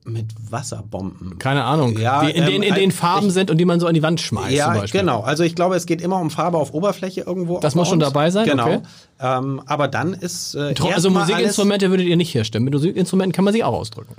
mit 0.05 0.27
Wasserbomben. 0.51 1.39
Keine 1.39 1.65
Ahnung. 1.65 1.99
Ja, 1.99 2.25
die 2.25 2.31
in, 2.31 2.47
den, 2.47 2.63
in 2.63 2.69
ähm, 2.71 2.75
den 2.77 2.91
ich- 2.91 2.97
Farben 2.97 3.31
sind 3.31 3.51
und 3.51 3.59
die 3.59 3.65
man 3.67 3.79
so 3.79 3.87
an 3.87 3.95
die 3.95 4.03
Wand 4.03 4.21
schmeißt 4.21 4.49
zum 4.49 4.57
Ja, 4.57 4.73
Beispiel. 4.75 5.01
genau. 5.01 5.21
Also 5.21 5.43
ich 5.45 5.55
glaube, 5.55 5.77
es 5.77 5.85
geht 5.87 6.01
immer 6.01 6.19
um 6.21 6.31
Farbe 6.31 6.57
auf 6.57 6.73
Oberfläche 6.73 7.23
irgendwo. 7.23 7.61
Das 7.61 7.75
muss 7.75 7.89
schon 7.89 7.99
dabei 8.01 8.31
sein, 8.31 8.47
Genau. 8.49 8.65
okay. 8.67 8.81
Ähm, 9.21 9.61
aber 9.67 9.87
dann 9.89 10.15
ist 10.15 10.55
äh, 10.55 10.75
Also 10.95 11.11
Musikinstrumente 11.11 11.91
würdet 11.91 12.07
ihr 12.07 12.17
nicht 12.17 12.35
herstellen. 12.35 12.65
Mit 12.65 12.73
Musikinstrumenten 12.73 13.33
kann 13.33 13.45
man 13.45 13.53
sich 13.53 13.65
auch 13.65 13.75
ausdrücken. 13.75 14.15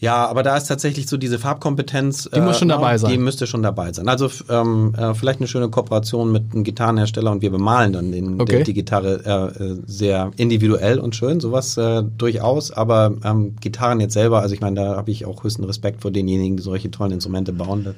Ja, 0.00 0.26
aber 0.26 0.44
da 0.44 0.56
ist 0.56 0.66
tatsächlich 0.68 1.08
so 1.08 1.16
diese 1.16 1.40
Farbkompetenz. 1.40 2.30
Die 2.32 2.40
muss 2.40 2.58
schon 2.58 2.68
ne, 2.68 2.74
dabei 2.74 2.98
sein. 2.98 3.10
Die 3.10 3.18
müsste 3.18 3.48
schon 3.48 3.62
dabei 3.64 3.92
sein. 3.92 4.08
Also 4.08 4.30
ähm, 4.48 4.94
äh, 4.96 5.12
vielleicht 5.12 5.40
eine 5.40 5.48
schöne 5.48 5.68
Kooperation 5.68 6.30
mit 6.30 6.52
einem 6.52 6.62
Gitarrenhersteller 6.62 7.32
und 7.32 7.42
wir 7.42 7.50
bemalen 7.50 7.92
dann 7.92 8.12
den, 8.12 8.40
Okay. 8.40 8.58
den, 8.58 8.64
die 8.64 8.74
Gitarre 8.74 9.52
äh, 9.58 9.64
äh, 9.64 9.78
sehr 9.86 10.30
individuell 10.36 11.00
und 11.00 11.16
schön, 11.16 11.40
sowas 11.40 11.76
äh, 11.76 12.04
durchaus. 12.16 12.70
Aber 12.70 13.14
ähm, 13.24 13.56
Gitarren 13.60 13.98
jetzt 14.00 14.14
selber, 14.14 14.40
also 14.40 14.54
ich 14.54 14.60
meine, 14.60 14.76
da 14.76 14.96
habe 14.96 15.10
ich 15.10 15.26
auch 15.26 15.42
höchsten 15.42 15.64
Respekt 15.64 16.02
vor 16.02 16.12
denjenigen, 16.12 16.56
die 16.56 16.62
solche 16.62 16.92
tollen 16.92 17.12
Instrumente 17.12 17.52
bauen. 17.52 17.82
Das, 17.82 17.94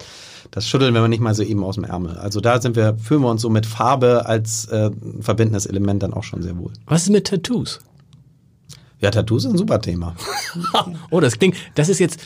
das 0.52 0.66
schütteln 0.66 0.94
wir 0.94 1.06
nicht 1.06 1.20
mal 1.20 1.34
so 1.34 1.42
eben 1.42 1.62
aus 1.62 1.74
dem 1.74 1.84
Ärmel. 1.84 2.16
Also 2.16 2.40
da 2.40 2.62
sind 2.62 2.76
wir, 2.76 2.96
fühlen 2.96 3.20
wir 3.20 3.30
uns 3.30 3.42
so 3.42 3.50
mit 3.50 3.66
Farbe 3.66 4.24
als 4.24 4.66
äh, 4.68 4.90
verbindendes 5.20 5.66
Element 5.66 6.02
dann 6.02 6.14
auch 6.14 6.24
schon 6.24 6.40
sehr 6.40 6.56
wohl. 6.56 6.72
Was 6.86 7.02
ist 7.02 7.10
mit 7.10 7.26
Tattoos? 7.26 7.80
Ja, 9.00 9.10
Tattoos 9.10 9.44
ist 9.44 9.52
ein 9.52 9.56
super 9.58 9.80
Thema. 9.80 10.14
oh, 11.10 11.20
das 11.20 11.38
klingt, 11.38 11.56
das 11.74 11.88
ist 11.88 11.98
jetzt, 12.00 12.20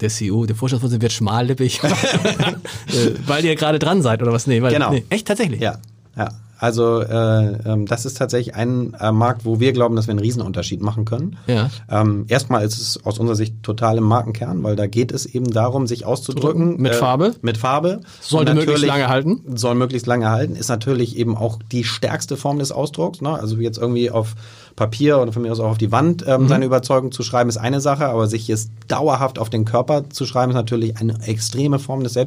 der 0.00 0.08
CEO, 0.10 0.46
der 0.46 0.56
Vorstandsvorsitzende 0.56 1.02
wird 1.02 1.12
schmallippig, 1.12 1.80
weil 3.26 3.44
ihr 3.44 3.54
gerade 3.56 3.78
dran 3.78 4.02
seid 4.02 4.22
oder 4.22 4.32
was? 4.32 4.46
Nee, 4.46 4.60
weil, 4.62 4.72
Genau. 4.72 4.90
nee, 4.92 5.04
echt 5.08 5.26
tatsächlich? 5.26 5.60
Ja, 5.60 5.78
ja. 6.16 6.28
Also 6.60 7.00
äh, 7.00 7.52
ähm, 7.66 7.86
das 7.86 8.04
ist 8.04 8.18
tatsächlich 8.18 8.54
ein 8.54 8.94
äh, 9.00 9.10
Markt, 9.12 9.44
wo 9.46 9.60
wir 9.60 9.72
glauben, 9.72 9.96
dass 9.96 10.06
wir 10.06 10.12
einen 10.12 10.20
Riesenunterschied 10.20 10.82
machen 10.82 11.06
können. 11.06 11.36
Ja. 11.46 11.70
Ähm, 11.90 12.26
erstmal 12.28 12.64
ist 12.64 12.78
es 12.78 13.04
aus 13.04 13.18
unserer 13.18 13.36
Sicht 13.36 13.62
total 13.62 13.96
im 13.98 14.04
Markenkern, 14.04 14.62
weil 14.62 14.76
da 14.76 14.86
geht 14.86 15.10
es 15.10 15.24
eben 15.24 15.50
darum, 15.50 15.86
sich 15.86 16.04
auszudrücken. 16.04 16.76
Mit 16.80 16.94
Farbe? 16.94 17.34
Mit 17.40 17.56
Farbe. 17.56 18.00
Sollte 18.20 18.52
Und 18.52 18.58
möglichst 18.58 18.84
lange 18.84 19.08
halten. 19.08 19.40
Soll 19.56 19.74
möglichst 19.74 20.06
lange 20.06 20.28
halten. 20.30 20.54
Ist 20.54 20.68
natürlich 20.68 21.16
eben 21.16 21.36
auch 21.36 21.58
die 21.72 21.84
stärkste 21.84 22.36
Form 22.36 22.58
des 22.58 22.72
Ausdrucks. 22.72 23.22
Ne? 23.22 23.30
Also 23.30 23.56
jetzt 23.56 23.78
irgendwie 23.78 24.10
auf 24.10 24.34
Papier 24.76 25.18
oder 25.18 25.32
von 25.32 25.42
mir 25.42 25.52
aus 25.52 25.60
auch 25.60 25.70
auf 25.70 25.78
die 25.78 25.90
Wand 25.92 26.26
Mhm. 26.26 26.32
ähm, 26.32 26.48
seine 26.48 26.66
Überzeugung 26.66 27.10
zu 27.10 27.22
schreiben, 27.22 27.48
ist 27.48 27.56
eine 27.56 27.80
Sache, 27.80 28.06
aber 28.06 28.26
sich 28.26 28.50
es 28.50 28.70
dauerhaft 28.86 29.38
auf 29.38 29.48
den 29.50 29.64
Körper 29.64 30.10
zu 30.10 30.26
schreiben, 30.26 30.50
ist 30.52 30.56
natürlich 30.56 30.98
eine 30.98 31.22
extreme 31.26 31.78
Form 31.78 32.02
des 32.04 32.14
Ja. 32.14 32.26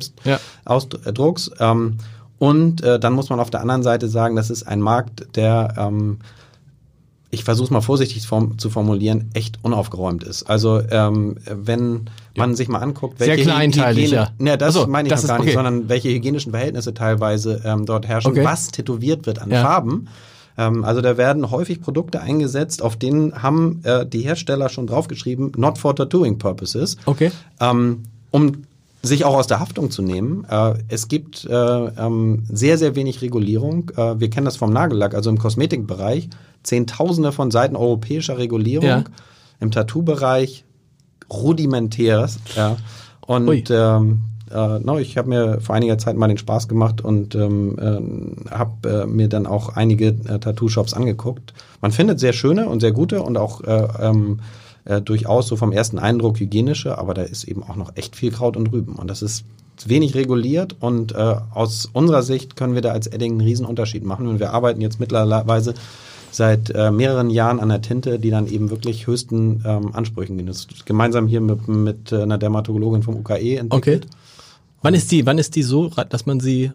Selbstausdrucks. 0.66 1.52
Ähm, 1.60 1.98
und 2.40 2.84
äh, 2.84 3.00
dann 3.00 3.14
muss 3.14 3.30
man 3.30 3.40
auf 3.40 3.50
der 3.50 3.62
anderen 3.62 3.84
Seite 3.84 4.08
sagen, 4.08 4.36
das 4.36 4.50
ist 4.50 4.64
ein 4.64 4.82
Markt, 4.82 5.36
der, 5.36 5.74
ähm, 5.78 6.20
ich 7.30 7.44
versuche 7.44 7.66
es 7.66 7.72
mal 7.72 7.82
vorsichtig 7.82 8.28
form 8.28 8.58
zu 8.60 8.70
formulieren, 8.70 9.32
echt 9.34 9.58
unaufgeräumt 9.64 10.24
ist. 10.24 10.44
Also 10.44 10.82
ähm, 10.92 11.38
wenn 11.46 12.10
man 12.36 12.56
sich 12.56 12.68
mal 12.68 12.80
anguckt, 12.80 13.20
Sehr 13.20 13.30
welche 13.30 13.44
kleinteilig, 13.44 14.06
Hygiene, 14.12 14.22
ja. 14.22 14.28
Ne, 14.38 14.58
das 14.58 14.74
so, 14.76 14.86
meine 14.88 15.08
ich 15.08 15.14
das 15.14 15.24
noch 15.24 15.30
gar 15.30 15.40
nicht, 15.40 15.48
okay. 15.48 15.56
sondern 15.56 15.90
welche 15.90 16.10
hygienischen 16.10 16.52
Verhältnisse 16.52 16.94
teilweise 16.94 17.62
ähm, 17.66 17.86
dort 17.86 18.08
herrschen, 18.08 18.32
Okay. 18.32 18.44
was 18.44 18.68
tätowiert 18.68 19.26
wird 19.26 19.40
an 19.40 19.50
Ja. 19.50 19.64
Farben. 19.64 20.08
Ähm, 20.58 20.84
also 20.84 21.02
da 21.02 21.18
werden 21.18 21.50
häufig 21.50 21.82
Produkte 21.82 22.22
eingesetzt, 22.22 22.82
auf 22.84 22.96
denen 22.98 23.42
haben 23.42 23.82
äh, 23.84 24.06
die 24.06 24.22
Hersteller 24.22 24.70
schon 24.70 24.86
draufgeschrieben, 24.86 25.52
not 25.58 25.78
for 25.80 25.96
tattooing 25.96 26.38
purposes. 26.38 26.98
Okay. 27.06 27.32
Ähm, 27.60 28.04
um 28.30 28.64
sich 29.04 29.26
auch 29.26 29.36
aus 29.36 29.47
der 29.47 29.60
Haftung 29.60 29.91
zu 29.91 30.01
nehmen. 30.01 30.45
Äh, 30.49 30.76
es 30.88 31.10
gibt 31.10 31.45
äh, 31.45 31.54
ähm, 31.54 32.43
sehr, 32.49 32.78
sehr 32.78 32.95
wenig 32.95 33.22
Regulierung. 33.22 33.91
Äh, 33.97 34.20
wir 34.20 34.30
kennen 34.30 34.45
das 34.45 34.56
vom 34.56 34.72
Nagellack, 34.72 35.14
also 35.14 35.30
im 35.30 35.38
Kosmetikbereich. 35.38 36.30
Zehntausende 36.64 37.34
von 37.34 37.51
Seiten 37.51 37.76
europäischer 37.76 38.38
Regulierung. 38.38 38.88
Ja. 38.88 39.04
Im 39.60 39.72
Tattoo-Bereich 39.72 40.64
rudimentäres. 41.32 42.39
Ja. 42.56 42.78
Ui. 43.28 43.36
Und 43.36 43.72
ähm, 43.72 44.22
äh, 44.51 44.80
no, 44.80 44.97
ich 44.97 45.18
habe 45.18 45.30
mir 45.30 45.62
vor 45.62 45.76
einiger 45.76 45.97
Zeit 45.97 46.16
mal 46.16 46.28
den 46.28 46.38
Spaß 46.38 46.68
gemacht 46.68 47.01
und 47.01 47.36
ähm, 47.36 47.76
ähm, 47.82 48.36
habe 48.49 49.04
äh, 49.04 49.06
mir 49.06 49.28
dann 49.28 49.47
auch 49.47 49.70
einige 49.76 50.08
äh, 50.08 50.39
Tattoo-Shops 50.39 50.93
angeguckt. 50.93 51.54
Man 51.82 51.91
findet 51.91 52.20
sehr 52.20 52.34
schöne 52.34 52.70
und 52.70 52.80
sehr 52.80 52.91
gute 52.93 53.22
und 53.22 53.38
auch 53.38 53.62
äh, 53.62 53.88
ähm, 53.99 54.39
äh, 54.86 55.02
durchaus 55.02 55.48
so 55.48 55.56
vom 55.56 55.72
ersten 55.72 56.00
Eindruck 56.00 56.40
hygienische, 56.40 56.98
aber 56.98 57.14
da 57.14 57.24
ist 57.24 57.44
eben 57.46 57.64
auch 57.64 57.76
noch 57.76 57.96
echt 57.96 58.16
viel 58.16 58.32
Kraut 58.32 58.58
und 58.58 58.72
Rüben. 58.72 58.96
Und 58.96 59.08
das 59.10 59.22
ist 59.22 59.46
wenig 59.86 60.16
reguliert 60.16 60.76
und 60.80 61.14
äh, 61.14 61.36
aus 61.54 61.90
unserer 61.92 62.22
Sicht 62.24 62.56
können 62.56 62.76
wir 62.76 62.82
da 62.82 62.92
als 62.92 63.08
Edding 63.08 63.34
einen 63.34 63.42
riesen 63.42 63.66
Unterschied 63.66 64.04
machen. 64.06 64.28
Und 64.28 64.40
wir 64.40 64.52
arbeiten 64.54 64.82
jetzt 64.82 65.00
mittlerweile 65.00 65.74
seit 66.32 66.70
äh, 66.72 66.92
mehreren 66.92 67.30
Jahren 67.30 67.60
an 67.60 67.70
der 67.70 67.82
Tinte, 67.82 68.18
die 68.20 68.30
dann 68.30 68.48
eben 68.48 68.70
wirklich 68.70 69.08
höchsten 69.08 69.64
ähm, 69.66 69.94
Ansprüchen 69.94 70.40
ist 70.48 70.86
gemeinsam 70.86 71.28
hier 71.28 71.42
mit, 71.42 71.68
mit 71.68 72.12
äh, 72.12 72.22
einer 72.24 72.38
Dermatologin 72.38 73.04
vom 73.04 73.16
UKE 73.16 73.34
Okay. 73.34 73.56
entwickelt. 73.58 74.08
Wann 74.82 74.94
ist 74.94 75.12
die, 75.12 75.26
wann 75.26 75.38
ist 75.38 75.56
die 75.56 75.64
so, 75.64 75.90
dass 75.90 76.26
man 76.26 76.40
sie 76.40 76.72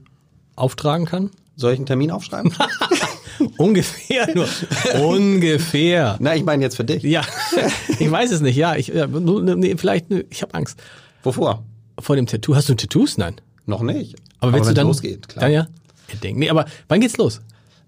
auftragen 0.57 1.07
kann? 1.07 1.31
Soll 1.57 1.73
ich 1.73 1.79
einen 1.79 1.87
Termin 1.87 2.11
aufschreiben? 2.11 2.53
Ungefähr 3.59 4.34
nur. 4.34 4.49
Ungefähr. 5.03 6.16
Na, 6.20 6.34
ich 6.34 6.45
meine 6.45 6.62
jetzt 6.62 6.76
für 6.76 6.84
dich. 6.84 7.03
Ja, 7.03 7.22
ich 7.99 8.11
weiß 8.11 8.30
es 8.32 8.41
nicht. 8.41 8.57
Ja, 8.57 8.76
ich, 8.76 8.93
nee, 8.93 9.76
vielleicht, 9.76 10.11
nee, 10.11 10.24
ich 10.30 10.43
habe 10.43 10.55
Angst. 10.55 10.80
Wovor? 11.22 11.64
Vor 11.99 12.16
dem 12.16 12.26
Tattoo. 12.26 12.55
Hast 12.55 12.68
du 12.68 12.74
Tattoos? 12.74 13.18
Nein. 13.18 13.36
Noch 13.66 13.82
nicht. 13.82 14.16
Aber 14.41 14.53
wenn 14.53 14.62
du 14.62 14.72
dann 14.72 14.86
losgeht, 14.86 15.28
klar. 15.28 15.43
Dann 15.43 15.53
ja. 15.53 15.68
Ich 16.12 16.20
denke, 16.20 16.41
nee, 16.41 16.49
aber 16.49 16.64
wann 16.89 17.01
geht's 17.01 17.16
los? 17.16 17.41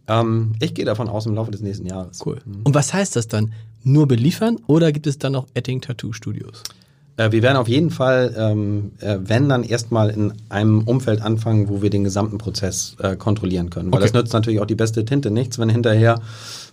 Ähm, 0.08 0.52
ich 0.60 0.74
gehe 0.74 0.84
davon 0.84 1.08
aus 1.08 1.26
im 1.26 1.34
Laufe 1.34 1.50
des 1.50 1.60
nächsten 1.60 1.86
Jahres. 1.86 2.20
Cool. 2.24 2.40
Und 2.64 2.74
was 2.74 2.92
heißt 2.92 3.16
das 3.16 3.28
dann? 3.28 3.52
Nur 3.82 4.06
beliefern 4.06 4.58
oder 4.66 4.92
gibt 4.92 5.06
es 5.06 5.18
dann 5.18 5.34
auch 5.34 5.46
Etting 5.54 5.80
Tattoo 5.80 6.12
Studios? 6.12 6.62
Äh, 7.20 7.32
wir 7.32 7.42
werden 7.42 7.58
auf 7.58 7.68
jeden 7.68 7.90
Fall, 7.90 8.34
ähm, 8.36 8.92
äh, 9.00 9.18
wenn 9.22 9.48
dann 9.50 9.62
erstmal 9.62 10.08
in 10.08 10.32
einem 10.48 10.80
Umfeld 10.82 11.20
anfangen, 11.20 11.68
wo 11.68 11.82
wir 11.82 11.90
den 11.90 12.02
gesamten 12.02 12.38
Prozess 12.38 12.96
äh, 13.02 13.14
kontrollieren 13.14 13.68
können. 13.68 13.92
Weil 13.92 13.98
Okay. 13.98 14.06
das 14.06 14.14
nützt 14.14 14.32
natürlich 14.32 14.60
auch 14.60 14.66
die 14.66 14.74
beste 14.74 15.04
Tinte 15.04 15.30
nichts, 15.30 15.58
wenn 15.58 15.68
hinterher 15.68 16.20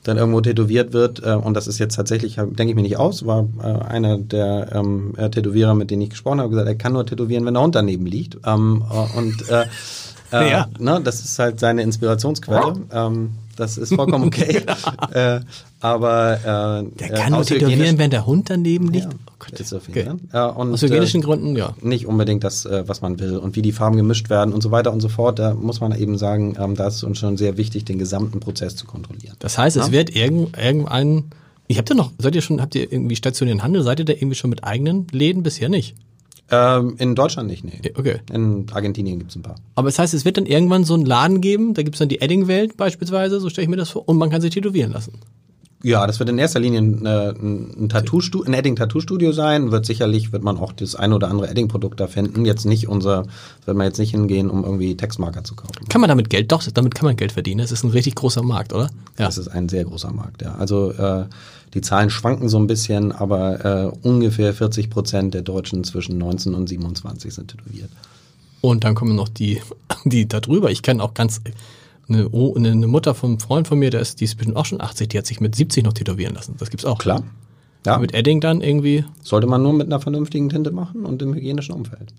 dann 0.04 0.16
irgendwo 0.16 0.39
tätowiert 0.39 0.93
wird. 0.93 1.22
Äh, 1.22 1.34
und 1.34 1.54
das 1.54 1.68
ist 1.68 1.80
jetzt 1.80 1.95
tatsächlich, 1.95 2.36
denke 2.36 2.70
ich 2.70 2.76
mir 2.76 2.82
nicht 2.82 2.95
aus, 2.98 3.26
war 3.26 3.45
äh, 3.62 3.66
einer 3.66 4.18
der 4.20 4.70
ähm, 4.74 5.14
äh, 5.18 5.30
Tätowierer, 5.30 5.74
mit 5.76 5.91
denen 5.91 6.04
ich 6.04 6.12
gesprochen 6.12 6.39
habe, 6.39 6.50
gesagt, 6.50 6.68
er 6.68 6.76
kann 6.76 6.93
nur 6.93 7.06
tätowieren, 7.06 7.45
wenn 7.45 7.54
der 7.54 7.64
Hund 7.64 7.76
daneben 7.76 8.06
liegt. 8.06 8.38
Ähm, 8.45 8.84
äh, 8.89 9.18
und 9.18 9.43
Ja. 10.30 10.68
ne, 10.78 11.00
das 11.02 11.24
ist 11.24 11.39
halt 11.39 11.58
seine 11.62 11.84
Inspirationsquelle. 11.84 12.74
Das 13.58 13.78
ist 13.78 13.93
vollkommen 13.93 14.26
okay. 14.26 14.62
äh, 15.14 15.41
aber 15.82 16.34
äh, 16.86 16.97
Der 16.99 17.12
äh, 17.12 17.14
kann 17.16 17.32
nur 17.32 17.39
aus 17.41 17.47
tätowieren, 17.47 17.97
wenn 17.97 18.10
der 18.10 18.26
Hund 18.26 18.49
daneben 18.49 18.89
liegt. 18.91 19.05
ja, 19.05 19.12
Oh 19.28 19.34
Gott. 19.39 19.60
ist 19.60 19.74
auf 19.74 19.88
Okay. 19.89 19.99
jeden 20.05 20.30
Fall. 20.30 20.49
Und, 20.51 20.74
Aus 20.74 20.82
hygienischen 20.82 21.22
äh, 21.22 21.26
Gründen, 21.26 21.55
ja. 21.55 21.76
nicht 21.82 22.08
unbedingt 22.08 22.43
das, 22.43 22.66
äh, 22.66 22.84
was 22.88 23.01
man 23.01 23.20
will 23.20 23.38
und 23.38 23.55
wie 23.55 23.62
die 23.62 23.72
Farben 23.72 23.97
gemischt 23.97 24.30
werden 24.30 24.53
und 24.53 24.62
so 24.62 24.72
weiter 24.72 24.91
und 24.93 25.01
so 25.01 25.10
fort. 25.10 25.38
Da 25.39 25.53
muss 25.53 25.80
man 25.82 25.97
eben 25.99 26.18
sagen, 26.18 26.55
ähm, 26.60 26.76
da 26.76 26.88
ist 26.88 27.03
uns 27.03 27.20
schon 27.20 27.38
sehr 27.38 27.58
wichtig, 27.58 27.86
den 27.86 27.99
gesamten 27.99 28.39
Prozess 28.39 28.76
zu 28.76 28.86
kontrollieren. 28.88 29.36
Das 29.39 29.58
heißt, 29.58 29.78
es 29.78 29.88
Ja. 29.88 29.91
wird 29.91 30.16
irgend, 30.16 30.58
irgendein. 30.58 31.26
Ich 31.68 31.78
habt 31.78 31.89
ihr 31.91 31.95
noch, 31.95 32.12
seid 32.18 32.34
ihr 32.36 32.41
schon, 32.41 32.62
habt 32.62 32.76
ihr 32.76 32.91
irgendwie 32.91 33.16
stationären 33.16 33.62
Handel? 33.62 33.84
Seid 33.84 33.99
ihr 33.99 34.05
da 34.05 34.14
irgendwie 34.14 34.36
schon 34.36 34.49
mit 34.49 34.64
eigenen 34.64 35.05
Läden? 35.12 35.43
Bisher 35.43 35.68
nicht. 35.70 35.95
Ähm, 36.50 36.95
in 36.98 37.16
Deutschland 37.16 37.50
nicht, 37.50 37.64
nee. 37.64 37.82
Okay. 37.95 38.22
In 38.32 38.66
Argentinien 38.72 39.20
gibt's 39.20 39.36
ein 39.36 39.41
paar. 39.41 39.56
Aber 39.76 39.88
das 39.89 40.00
heißt, 40.00 40.14
es 40.14 40.24
wird 40.24 40.38
dann 40.38 40.45
irgendwann 40.45 40.86
so 40.86 40.93
einen 40.93 41.06
Laden 41.06 41.41
geben, 41.41 41.74
da 41.74 41.84
gibt's 41.84 42.00
dann 42.00 42.10
die 42.10 42.22
Edding-Welt 42.22 42.78
beispielsweise, 42.78 43.39
so 43.39 43.50
stelle 43.50 43.64
ich 43.64 43.70
mir 43.70 43.76
das 43.76 43.89
vor, 43.89 44.08
und 44.08 44.18
man 44.18 44.30
kann 44.30 44.41
sich 44.41 44.52
tätowieren 44.52 44.91
lassen. 44.91 45.14
Ja, 45.84 46.08
das 46.08 46.18
wird 46.20 46.30
in 46.30 46.39
erster 46.39 46.60
Linie 46.60 46.80
ein, 46.80 47.06
äh, 47.06 47.30
ein, 47.30 47.84
ein 47.84 47.89
Tattoo 47.89 48.20
ein 48.43 48.54
Edding-Tattoo-Studio 48.54 49.32
sein. 49.32 49.72
Wird 49.72 49.86
sicherlich, 49.86 50.32
wird 50.32 50.43
man 50.43 50.58
auch 50.58 50.74
das 50.74 50.95
ein 50.95 51.14
oder 51.14 51.30
andere 51.30 51.50
Edding-Produkt 51.50 52.00
da 52.00 52.08
finden. 52.08 52.45
Jetzt 52.45 52.66
nicht 52.66 52.88
unser, 52.88 53.26
wird 53.66 53.78
man 53.78 53.86
jetzt 53.86 54.00
nicht 54.00 54.12
hingehen, 54.12 54.50
um 54.50 54.64
irgendwie 54.64 54.98
Textmarker 54.98 55.43
zu 55.43 55.56
kaufen. 55.56 55.88
Kann 55.88 56.02
man 56.02 56.08
damit 56.08 56.32
Geld, 56.32 56.52
doch, 56.52 56.64
damit 56.74 56.95
kann 56.95 57.06
man 57.06 57.16
Geld 57.16 57.32
verdienen. 57.32 57.60
Das 57.60 57.72
ist 57.72 57.84
ein 57.84 57.91
richtig 57.91 58.16
großer 58.16 58.41
Markt, 58.41 58.74
oder? 58.74 58.89
Ja. 59.20 59.28
Das 59.28 59.38
ist 59.38 59.50
ein 59.50 59.70
sehr 59.70 59.86
großer 59.86 60.12
Markt, 60.12 60.41
ja. 60.41 60.56
Also 60.56 60.91
äh, 60.93 61.26
die 61.78 61.82
Zahlen 61.82 62.09
schwanken 62.09 62.49
so 62.49 62.57
ein 62.57 62.65
bisschen, 62.65 63.11
aber 63.11 63.93
äh, 64.03 64.07
ungefähr 64.07 64.51
40 64.51 64.89
Prozent 64.89 65.36
der 65.36 65.43
Deutschen 65.43 65.84
zwischen 65.84 66.17
19 66.17 66.55
und 66.55 66.67
27 66.67 67.32
sind 67.32 67.49
tätowiert. 67.49 67.91
Und 68.61 68.84
dann 68.84 68.95
kommen 68.95 69.15
noch 69.15 69.30
die, 69.30 69.61
die 70.05 70.28
da 70.28 70.39
drüber. 70.39 70.71
Ich 70.71 70.82
kenne 70.82 71.03
auch 71.03 71.13
ganz 71.13 71.39
eine, 72.09 72.28
eine 72.34 72.88
Mutter 72.88 73.13
vom 73.13 73.39
Freund 73.39 73.67
von 73.67 73.78
mir, 73.78 73.91
der 73.91 74.01
ist, 74.01 74.19
die 74.19 74.25
ist 74.25 74.38
bestimmt 74.38 74.57
auch 74.57 74.65
schon 74.65 74.82
80, 74.82 75.09
die 75.09 75.19
hat 75.19 75.28
sich 75.28 75.39
mit 75.39 75.53
70 75.53 75.84
noch 75.84 75.93
tätowieren 75.93 76.34
lassen. 76.34 76.55
Das 76.57 76.71
gibt's 76.71 76.84
auch. 76.84 76.97
Klar. 76.97 77.21
Ja. 77.86 77.99
Mit 77.99 78.15
Edding 78.15 78.41
dann 78.41 78.61
irgendwie. 78.61 79.05
Sollte 79.21 79.45
man 79.45 79.61
nur 79.61 79.73
mit 79.73 79.86
einer 79.86 79.99
vernünftigen 79.99 80.49
Tinte 80.49 80.71
machen 80.71 81.05
und 81.05 81.21
im 81.21 81.36
hygienischen 81.36 81.75
Umfeld. 81.75 82.11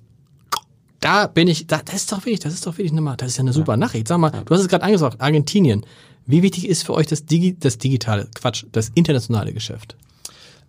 Da 1.00 1.26
bin 1.26 1.48
ich, 1.48 1.66
da, 1.66 1.80
das 1.84 1.96
ist 1.96 2.12
doch 2.12 2.24
wichtig, 2.26 2.40
das 2.40 2.54
ist 2.54 2.64
doch 2.64 2.78
wirklich 2.78 2.92
eine, 2.92 3.16
das 3.16 3.30
ist 3.30 3.36
ja 3.38 3.42
eine 3.42 3.52
super 3.52 3.72
ja. 3.72 3.76
Nachricht. 3.76 4.06
Sag 4.06 4.18
mal, 4.18 4.32
ja. 4.32 4.42
du 4.44 4.54
hast 4.54 4.60
es 4.60 4.68
gerade 4.68 4.84
angesagt, 4.84 5.20
Argentinien. 5.20 5.84
Wie 6.28 6.42
wichtig 6.42 6.68
ist 6.68 6.84
für 6.84 6.92
euch 6.92 7.06
das, 7.06 7.24
Digi, 7.24 7.56
das 7.58 7.78
digitale, 7.78 8.28
Quatsch, 8.34 8.66
das 8.70 8.90
internationale 8.94 9.54
Geschäft? 9.54 9.96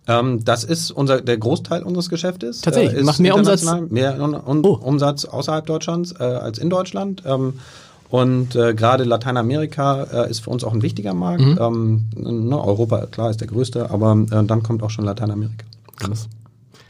Ähm, 0.08 0.42
das 0.42 0.64
ist 0.64 0.90
unser, 0.90 1.20
der 1.20 1.36
Großteil 1.36 1.82
unseres 1.82 2.08
Geschäftes. 2.08 2.62
Tatsächlich, 2.62 2.98
äh, 2.98 3.04
macht 3.04 3.20
mehr 3.20 3.34
Umsatz. 3.34 3.64
Mehr 3.90 4.20
un, 4.20 4.34
un, 4.34 4.64
oh. 4.64 4.78
Umsatz 4.82 5.26
außerhalb 5.26 5.66
Deutschlands 5.66 6.14
äh, 6.18 6.22
als 6.22 6.58
in 6.58 6.70
Deutschland. 6.70 7.22
Ähm, 7.26 7.60
und 8.08 8.56
äh, 8.56 8.74
gerade 8.74 9.04
Lateinamerika 9.04 10.02
äh, 10.04 10.30
ist 10.30 10.40
für 10.40 10.50
uns 10.50 10.64
auch 10.64 10.72
ein 10.72 10.80
wichtiger 10.80 11.12
Markt. 11.12 11.42
Mhm. 11.42 11.58
Ähm, 11.60 12.48
ne, 12.48 12.58
Europa, 12.58 13.06
klar, 13.06 13.30
ist 13.30 13.42
der 13.42 13.48
größte, 13.48 13.90
aber 13.90 14.12
äh, 14.30 14.42
dann 14.44 14.62
kommt 14.62 14.82
auch 14.82 14.90
schon 14.90 15.04
Lateinamerika. 15.04 15.64
Krass. 15.96 16.26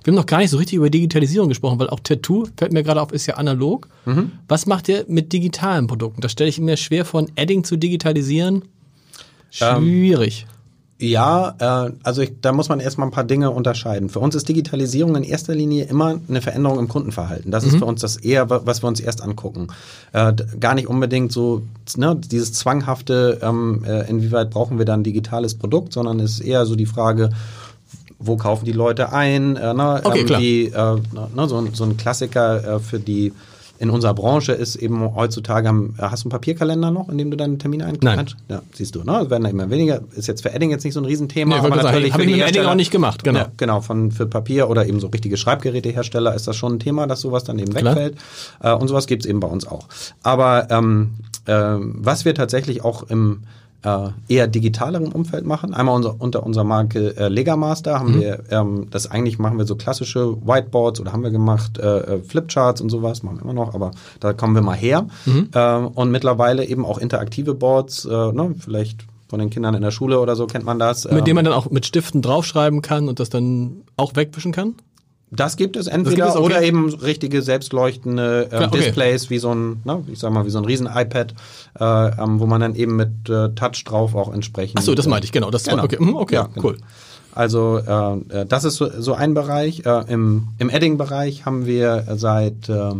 Wir 0.02 0.12
haben 0.12 0.16
noch 0.16 0.26
gar 0.26 0.38
nicht 0.38 0.50
so 0.50 0.56
richtig 0.56 0.76
über 0.76 0.90
Digitalisierung 0.90 1.48
gesprochen, 1.48 1.78
weil 1.78 1.90
auch 1.90 2.00
Tattoo, 2.00 2.46
fällt 2.56 2.72
mir 2.72 2.82
gerade 2.82 3.00
auf, 3.02 3.12
ist 3.12 3.26
ja 3.26 3.34
analog. 3.34 3.88
Mhm. 4.06 4.32
Was 4.48 4.66
macht 4.66 4.88
ihr 4.88 5.04
mit 5.08 5.32
digitalen 5.32 5.86
Produkten? 5.86 6.20
Da 6.20 6.28
stelle 6.28 6.48
ich 6.48 6.58
mir 6.58 6.76
schwer 6.76 7.04
vor, 7.04 7.20
ein 7.20 7.32
Adding 7.36 7.64
zu 7.64 7.76
digitalisieren. 7.76 8.64
Ähm, 9.60 9.82
Schwierig. 9.82 10.46
Ähm, 10.48 10.56
ja, 11.02 11.54
äh, 11.58 11.92
also 12.02 12.20
ich, 12.20 12.32
da 12.42 12.52
muss 12.52 12.68
man 12.68 12.78
erstmal 12.78 13.08
ein 13.08 13.10
paar 13.10 13.24
Dinge 13.24 13.50
unterscheiden. 13.50 14.10
Für 14.10 14.20
uns 14.20 14.34
ist 14.34 14.46
Digitalisierung 14.48 15.16
in 15.16 15.22
erster 15.22 15.54
Linie 15.54 15.84
immer 15.84 16.20
eine 16.28 16.42
Veränderung 16.42 16.78
im 16.78 16.88
Kundenverhalten. 16.88 17.50
Das 17.50 17.64
mhm. 17.64 17.70
ist 17.70 17.78
für 17.78 17.86
uns 17.86 18.02
das 18.02 18.16
eher, 18.16 18.50
was 18.50 18.82
wir 18.82 18.88
uns 18.88 19.00
erst 19.00 19.22
angucken. 19.22 19.68
Äh, 20.12 20.34
gar 20.60 20.74
nicht 20.74 20.88
unbedingt 20.88 21.32
so 21.32 21.62
ne, 21.96 22.16
dieses 22.16 22.52
zwanghafte, 22.52 23.38
ähm, 23.42 23.82
äh, 23.86 24.10
inwieweit 24.10 24.50
brauchen 24.50 24.76
wir 24.76 24.84
dann 24.84 25.00
ein 25.00 25.04
digitales 25.04 25.54
Produkt, 25.54 25.94
sondern 25.94 26.20
es 26.20 26.32
ist 26.32 26.40
eher 26.40 26.66
so 26.66 26.76
die 26.76 26.86
Frage, 26.86 27.30
wo 28.20 28.36
kaufen 28.36 28.64
die 28.64 28.72
Leute 28.72 29.12
ein? 29.12 29.56
Äh, 29.56 29.74
ne, 29.74 30.00
okay, 30.04 30.20
ähm, 30.20 30.26
klar. 30.26 30.98
äh, 30.98 31.36
ne, 31.36 31.48
so, 31.48 31.66
so 31.72 31.84
ein 31.84 31.96
Klassiker 31.96 32.76
äh, 32.76 32.78
für 32.78 33.00
die 33.00 33.32
in 33.80 33.88
unserer 33.88 34.12
Branche 34.12 34.52
ist 34.52 34.76
eben 34.76 35.14
heutzutage, 35.14 35.66
am, 35.66 35.94
hast 35.98 36.24
du 36.24 36.26
einen 36.26 36.32
Papierkalender 36.32 36.90
noch, 36.90 37.08
in 37.08 37.16
dem 37.16 37.30
du 37.30 37.38
deine 37.38 37.56
Termine 37.56 37.86
einkannst? 37.86 38.36
Ja, 38.50 38.60
siehst 38.74 38.94
du, 38.94 39.04
ne? 39.04 39.22
Es 39.22 39.30
werden 39.30 39.44
da 39.44 39.48
immer 39.48 39.70
weniger. 39.70 40.02
Ist 40.14 40.28
jetzt 40.28 40.42
für 40.42 40.52
Edding 40.52 40.70
jetzt 40.70 40.84
nicht 40.84 40.92
so 40.92 41.00
ein 41.00 41.06
Riesenthema. 41.06 41.54
Nee, 41.54 41.66
aber 41.66 41.82
natürlich 41.82 42.12
habe 42.12 42.24
ich 42.24 42.36
mit 42.36 42.46
Edding 42.46 42.66
auch 42.66 42.74
nicht 42.74 42.90
gemacht, 42.90 43.24
genau. 43.24 43.38
Ja, 43.38 43.46
genau, 43.56 43.80
von, 43.80 44.12
für 44.12 44.26
Papier 44.26 44.68
oder 44.68 44.84
eben 44.84 45.00
so 45.00 45.06
richtige 45.06 45.38
Schreibgerätehersteller 45.38 46.34
ist 46.34 46.46
das 46.46 46.56
schon 46.56 46.74
ein 46.74 46.78
Thema, 46.78 47.06
dass 47.06 47.22
sowas 47.22 47.44
dann 47.44 47.58
eben 47.58 47.74
wegfällt. 47.74 48.16
Äh, 48.62 48.74
und 48.74 48.88
sowas 48.88 49.06
gibt's 49.06 49.24
eben 49.24 49.40
bei 49.40 49.48
uns 49.48 49.66
auch. 49.66 49.88
Aber 50.22 50.66
ähm, 50.68 51.12
äh, 51.46 51.54
was 51.78 52.26
wir 52.26 52.34
tatsächlich 52.34 52.84
auch 52.84 53.04
im 53.04 53.44
äh, 53.44 53.59
eher 54.28 54.46
digitaleren 54.46 55.10
Umfeld 55.10 55.46
machen. 55.46 55.72
Einmal 55.72 55.96
unser, 55.96 56.20
unter 56.20 56.44
unserer 56.44 56.64
Marke 56.64 57.16
äh, 57.16 57.28
Legamaster 57.28 57.98
haben 57.98 58.16
mhm. 58.16 58.20
wir, 58.20 58.42
ähm, 58.50 58.86
das 58.90 59.10
eigentlich 59.10 59.38
machen 59.38 59.56
wir 59.56 59.64
so 59.64 59.74
klassische 59.74 60.36
Whiteboards 60.46 61.00
oder 61.00 61.12
haben 61.12 61.22
wir 61.22 61.30
gemacht, 61.30 61.78
äh, 61.78 61.98
äh, 61.98 62.22
Flipcharts 62.22 62.80
und 62.80 62.90
sowas, 62.90 63.22
machen 63.22 63.38
wir 63.38 63.44
immer 63.44 63.54
noch, 63.54 63.74
aber 63.74 63.92
da 64.20 64.32
kommen 64.32 64.54
wir 64.54 64.62
mal 64.62 64.76
her. 64.76 65.06
Mhm. 65.24 65.48
Äh, 65.54 65.76
und 65.76 66.10
mittlerweile 66.10 66.64
eben 66.66 66.84
auch 66.84 66.98
interaktive 66.98 67.54
Boards, 67.54 68.04
äh, 68.04 68.08
ne, 68.10 68.54
vielleicht 68.58 69.06
von 69.28 69.38
den 69.38 69.48
Kindern 69.48 69.74
in 69.74 69.82
der 69.82 69.92
Schule 69.92 70.18
oder 70.18 70.36
so 70.36 70.46
kennt 70.46 70.64
man 70.64 70.78
das. 70.78 71.04
Mit 71.04 71.20
ähm, 71.20 71.24
dem 71.24 71.36
man 71.36 71.44
dann 71.44 71.54
auch 71.54 71.70
mit 71.70 71.86
Stiften 71.86 72.20
draufschreiben 72.20 72.82
kann 72.82 73.08
und 73.08 73.20
das 73.20 73.30
dann 73.30 73.82
auch 73.96 74.16
wegwischen 74.16 74.52
kann? 74.52 74.74
Das 75.32 75.56
gibt 75.56 75.76
es 75.76 75.86
entweder 75.86 76.16
gibt 76.16 76.28
es, 76.28 76.36
okay. 76.36 76.44
oder 76.44 76.62
eben 76.62 76.92
richtige 76.92 77.40
selbstleuchtende 77.40 78.48
äh, 78.50 78.64
okay. 78.64 78.78
Displays 78.78 79.30
wie 79.30 79.38
so 79.38 79.54
ein, 79.54 79.80
ne, 79.84 80.02
ich 80.08 80.18
sag 80.18 80.32
mal, 80.32 80.44
wie 80.44 80.50
so 80.50 80.58
ein 80.58 80.64
riesen 80.64 80.88
iPad, 80.92 81.34
äh, 81.78 81.84
ähm, 81.84 82.40
wo 82.40 82.46
man 82.46 82.60
dann 82.60 82.74
eben 82.74 82.96
mit 82.96 83.28
äh, 83.28 83.50
Touch 83.50 83.84
drauf 83.84 84.14
auch 84.16 84.32
entsprechend. 84.32 84.80
Ach 84.80 84.82
so, 84.82 84.94
das 84.94 85.06
meinte 85.06 85.26
ich, 85.26 85.32
genau. 85.32 85.50
Das 85.50 85.64
genau. 85.64 85.84
Okay, 85.84 85.98
mhm, 86.00 86.16
okay 86.16 86.34
ja, 86.34 86.48
genau. 86.52 86.68
cool. 86.68 86.78
Also 87.32 87.78
äh, 87.78 88.40
äh, 88.40 88.46
das 88.46 88.64
ist 88.64 88.76
so, 88.76 88.90
so 89.00 89.14
ein 89.14 89.34
Bereich. 89.34 89.86
Äh, 89.86 90.12
Im 90.12 90.48
im 90.58 90.68
Edding-Bereich 90.68 91.46
haben 91.46 91.64
wir 91.64 92.06
seit 92.16 92.68
äh, 92.68 92.90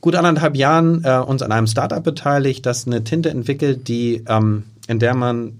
gut 0.00 0.14
anderthalb 0.14 0.56
Jahren 0.56 1.02
äh, 1.04 1.18
uns 1.18 1.42
an 1.42 1.50
einem 1.50 1.66
Startup 1.66 2.04
beteiligt, 2.04 2.64
das 2.66 2.86
eine 2.86 3.02
Tinte 3.02 3.30
entwickelt, 3.30 3.88
die 3.88 4.22
ähm, 4.28 4.62
in 4.86 5.00
der 5.00 5.14
man 5.14 5.58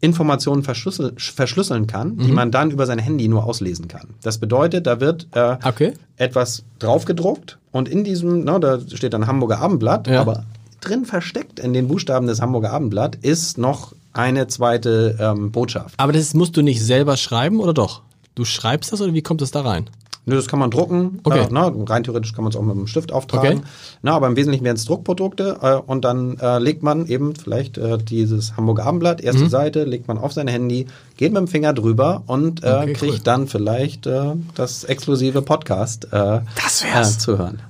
Informationen 0.00 0.62
verschlüssel 0.62 1.12
verschlüsseln 1.18 1.86
kann, 1.86 2.14
mhm. 2.14 2.18
die 2.26 2.32
man 2.32 2.50
dann 2.50 2.70
über 2.70 2.86
sein 2.86 2.98
Handy 2.98 3.28
nur 3.28 3.44
auslesen 3.44 3.88
kann. 3.88 4.08
Das 4.22 4.38
bedeutet, 4.38 4.86
da 4.86 5.00
wird 5.00 5.28
äh, 5.32 5.56
okay. 5.64 5.92
etwas 6.16 6.64
draufgedruckt 6.78 7.58
und 7.70 7.88
in 7.88 8.04
diesem, 8.04 8.44
ne, 8.44 8.58
da 8.60 8.80
steht 8.80 9.12
dann 9.12 9.26
Hamburger 9.26 9.58
Abendblatt, 9.58 10.08
ja. 10.08 10.20
aber 10.20 10.44
drin 10.80 11.04
versteckt 11.04 11.60
in 11.60 11.72
den 11.72 11.88
Buchstaben 11.88 12.26
des 12.26 12.40
Hamburger 12.40 12.72
Abendblatt 12.72 13.16
ist 13.16 13.58
noch 13.58 13.92
eine 14.12 14.48
zweite 14.48 15.16
ähm, 15.20 15.52
Botschaft. 15.52 15.94
Aber 15.98 16.12
das 16.12 16.34
musst 16.34 16.56
du 16.56 16.62
nicht 16.62 16.82
selber 16.82 17.16
schreiben 17.16 17.60
oder 17.60 17.74
doch? 17.74 18.02
Du 18.34 18.44
schreibst 18.44 18.92
das 18.92 19.00
oder 19.00 19.12
wie 19.14 19.22
kommt 19.22 19.42
es 19.42 19.50
da 19.50 19.60
rein? 19.60 19.90
Nö, 20.26 20.36
das 20.36 20.48
kann 20.48 20.58
man 20.58 20.70
drucken. 20.70 21.20
Okay. 21.24 21.46
Äh, 21.48 21.52
ne, 21.52 21.72
rein 21.88 22.04
theoretisch 22.04 22.34
kann 22.34 22.44
man 22.44 22.50
es 22.50 22.56
auch 22.56 22.62
mit 22.62 22.76
einem 22.76 22.86
Stift 22.86 23.10
auftragen. 23.10 23.58
Okay. 23.58 23.68
Na, 24.02 24.12
aber 24.12 24.26
im 24.26 24.36
Wesentlichen 24.36 24.64
werden 24.64 24.76
es 24.76 24.84
Druckprodukte 24.84 25.58
äh, 25.62 25.74
und 25.74 26.04
dann 26.04 26.36
äh, 26.38 26.58
legt 26.58 26.82
man 26.82 27.06
eben 27.06 27.34
vielleicht 27.34 27.78
äh, 27.78 27.98
dieses 27.98 28.56
Hamburger 28.56 28.84
Abendblatt, 28.84 29.20
erste 29.20 29.44
mhm. 29.44 29.48
Seite, 29.48 29.84
legt 29.84 30.08
man 30.08 30.18
auf 30.18 30.32
sein 30.32 30.46
Handy, 30.46 30.86
geht 31.16 31.32
mit 31.32 31.40
dem 31.40 31.48
Finger 31.48 31.72
drüber 31.72 32.22
und 32.26 32.62
äh, 32.62 32.66
okay, 32.66 32.92
kriegt 32.92 33.12
cool. 33.12 33.20
dann 33.24 33.48
vielleicht 33.48 34.06
äh, 34.06 34.34
das 34.54 34.84
exklusive 34.84 35.42
Podcast 35.42 36.08
das 36.10 36.84
wär's. 36.84 37.18
Zu 37.18 37.38
hören. 37.38 37.60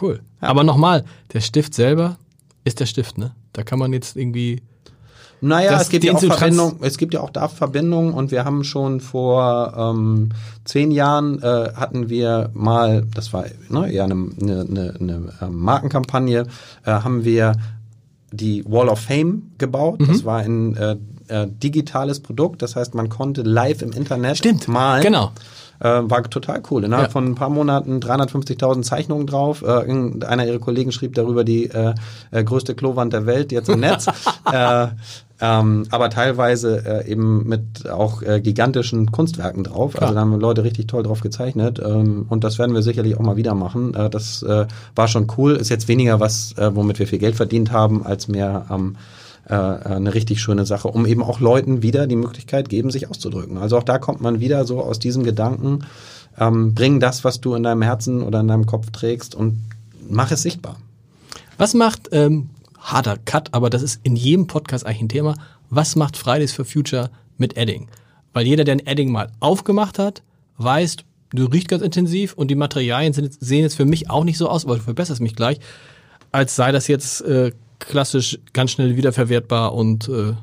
Cool. 0.00 0.20
Ja. 0.40 0.48
Aber 0.48 0.64
nochmal, 0.64 1.04
der 1.32 1.40
Stift 1.40 1.74
selber 1.74 2.16
ist 2.64 2.80
der 2.80 2.86
Stift, 2.86 3.18
ne? 3.18 3.32
Da 3.52 3.62
kann 3.62 3.78
man 3.78 3.92
jetzt 3.92 4.16
irgendwie 4.16 4.62
naja, 5.44 5.78
es 5.80 5.90
gibt, 5.90 6.04
ja 6.04 6.14
auch 6.14 6.20
Verbindung, 6.20 6.76
es 6.80 6.96
gibt 6.96 7.12
ja 7.12 7.20
auch 7.20 7.30
da 7.30 7.48
Verbindungen 7.48 8.14
und 8.14 8.30
wir 8.30 8.44
haben 8.44 8.64
schon 8.64 9.00
vor 9.00 9.74
ähm, 9.76 10.30
zehn 10.64 10.90
Jahren 10.90 11.42
äh, 11.42 11.72
hatten 11.74 12.08
wir 12.08 12.50
mal, 12.54 13.04
das 13.14 13.32
war 13.32 13.44
ne, 13.68 13.92
eher 13.92 14.04
eine, 14.04 14.14
eine, 14.14 14.60
eine, 14.68 14.94
eine 14.98 15.32
ähm, 15.42 15.56
Markenkampagne, 15.56 16.46
äh, 16.84 16.90
haben 16.90 17.24
wir 17.24 17.52
die 18.32 18.64
Wall 18.66 18.88
of 18.88 19.00
Fame 19.00 19.50
gebaut. 19.58 20.00
Mhm. 20.00 20.06
Das 20.06 20.24
war 20.24 20.38
ein 20.38 20.76
äh, 20.76 20.96
äh, 21.28 21.46
digitales 21.46 22.20
Produkt, 22.20 22.62
das 22.62 22.76
heißt, 22.76 22.94
man 22.94 23.08
konnte 23.08 23.42
live 23.42 23.82
im 23.82 23.92
Internet 23.92 24.38
Stimmt, 24.38 24.68
malen. 24.68 25.02
Genau. 25.02 25.30
Äh, 25.84 26.10
war 26.10 26.22
total 26.22 26.62
cool. 26.70 26.84
Innerhalb 26.84 27.08
ja. 27.08 27.12
von 27.12 27.26
ein 27.26 27.34
paar 27.34 27.50
Monaten 27.50 28.00
350.000 28.00 28.82
Zeichnungen 28.82 29.26
drauf. 29.26 29.62
Äh, 29.62 30.24
einer 30.24 30.46
ihrer 30.46 30.58
Kollegen 30.58 30.92
schrieb 30.92 31.14
darüber 31.14 31.44
die 31.44 31.66
äh, 31.66 31.94
äh, 32.30 32.42
größte 32.42 32.74
Klowand 32.74 33.12
der 33.12 33.26
Welt 33.26 33.52
jetzt 33.52 33.68
im 33.68 33.80
Netz. 33.80 34.06
äh, 34.52 34.86
ähm, 35.40 35.84
aber 35.90 36.08
teilweise 36.08 36.82
äh, 36.86 37.10
eben 37.10 37.46
mit 37.46 37.90
auch 37.90 38.22
äh, 38.22 38.40
gigantischen 38.40 39.12
Kunstwerken 39.12 39.62
drauf. 39.62 39.92
Klar. 39.92 40.04
Also 40.04 40.14
da 40.14 40.20
haben 40.22 40.40
Leute 40.40 40.64
richtig 40.64 40.86
toll 40.86 41.02
drauf 41.02 41.20
gezeichnet 41.20 41.82
ähm, 41.84 42.24
und 42.30 42.44
das 42.44 42.58
werden 42.58 42.74
wir 42.74 42.80
sicherlich 42.80 43.18
auch 43.18 43.22
mal 43.22 43.36
wieder 43.36 43.54
machen. 43.54 43.92
Äh, 43.92 44.08
das 44.08 44.42
äh, 44.42 44.66
war 44.94 45.08
schon 45.08 45.26
cool. 45.36 45.52
Ist 45.56 45.68
jetzt 45.68 45.88
weniger 45.88 46.18
was, 46.18 46.56
äh, 46.56 46.74
womit 46.74 46.98
wir 46.98 47.06
viel 47.06 47.18
Geld 47.18 47.36
verdient 47.36 47.72
haben, 47.72 48.06
als 48.06 48.26
mehr 48.26 48.64
ähm, 48.70 48.96
äh, 49.48 49.54
eine 49.54 50.14
richtig 50.14 50.40
schöne 50.40 50.66
Sache, 50.66 50.88
um 50.88 51.06
eben 51.06 51.22
auch 51.22 51.40
Leuten 51.40 51.82
wieder 51.82 52.06
die 52.06 52.16
Möglichkeit 52.16 52.68
geben, 52.68 52.90
sich 52.90 53.10
auszudrücken. 53.10 53.58
Also 53.58 53.78
auch 53.78 53.82
da 53.82 53.98
kommt 53.98 54.20
man 54.20 54.40
wieder 54.40 54.64
so 54.64 54.80
aus 54.82 54.98
diesem 54.98 55.22
Gedanken, 55.22 55.86
ähm, 56.38 56.74
bring 56.74 57.00
das, 57.00 57.24
was 57.24 57.40
du 57.40 57.54
in 57.54 57.62
deinem 57.62 57.82
Herzen 57.82 58.22
oder 58.22 58.40
in 58.40 58.48
deinem 58.48 58.66
Kopf 58.66 58.90
trägst 58.90 59.34
und 59.34 59.60
mach 60.08 60.30
es 60.30 60.42
sichtbar. 60.42 60.76
Was 61.58 61.74
macht 61.74 62.08
ähm, 62.12 62.50
harter 62.78 63.16
Cut, 63.24 63.48
aber 63.52 63.70
das 63.70 63.82
ist 63.82 64.00
in 64.02 64.16
jedem 64.16 64.46
Podcast 64.46 64.86
eigentlich 64.86 65.02
ein 65.02 65.08
Thema. 65.08 65.34
Was 65.70 65.96
macht 65.96 66.16
Fridays 66.16 66.52
for 66.52 66.64
Future 66.64 67.10
mit 67.38 67.56
Edding? 67.56 67.88
Weil 68.32 68.46
jeder, 68.46 68.64
der 68.64 68.76
ein 68.76 68.86
Edding 68.86 69.10
mal 69.10 69.30
aufgemacht 69.40 69.98
hat, 69.98 70.22
weiß, 70.58 70.96
du 71.32 71.46
riechst 71.46 71.68
ganz 71.68 71.82
intensiv 71.82 72.34
und 72.34 72.48
die 72.48 72.54
Materialien 72.56 73.12
sind, 73.12 73.32
sehen 73.40 73.62
jetzt 73.62 73.76
für 73.76 73.84
mich 73.84 74.10
auch 74.10 74.24
nicht 74.24 74.38
so 74.38 74.48
aus, 74.48 74.64
aber 74.64 74.76
du 74.76 74.82
verbesserst 74.82 75.20
mich 75.20 75.36
gleich, 75.36 75.60
als 76.32 76.56
sei 76.56 76.72
das 76.72 76.88
jetzt 76.88 77.22
äh, 77.22 77.52
klassisch 77.88 78.38
ganz 78.52 78.72
schnell 78.72 78.96
wiederverwertbar 78.96 79.74
und 79.74 80.08
äh, 80.08 80.34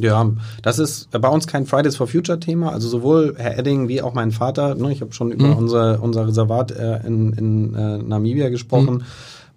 ja, 0.00 0.30
das 0.62 0.78
ist 0.78 1.10
bei 1.10 1.28
uns 1.28 1.46
kein 1.46 1.66
Fridays 1.66 1.96
for 1.96 2.06
Future 2.06 2.40
Thema. 2.40 2.72
Also 2.72 2.88
sowohl 2.88 3.34
Herr 3.36 3.58
Edding 3.58 3.88
wie 3.88 4.00
auch 4.00 4.14
mein 4.14 4.32
Vater, 4.32 4.74
ne, 4.74 4.92
ich 4.92 5.02
habe 5.02 5.12
schon 5.12 5.30
über 5.30 5.48
mhm. 5.48 5.56
unser, 5.56 6.02
unser 6.02 6.26
Reservat 6.26 6.70
äh, 6.70 7.06
in, 7.06 7.32
in 7.34 7.74
äh, 7.74 7.98
Namibia 7.98 8.48
gesprochen, 8.48 8.94
mhm. 8.94 9.02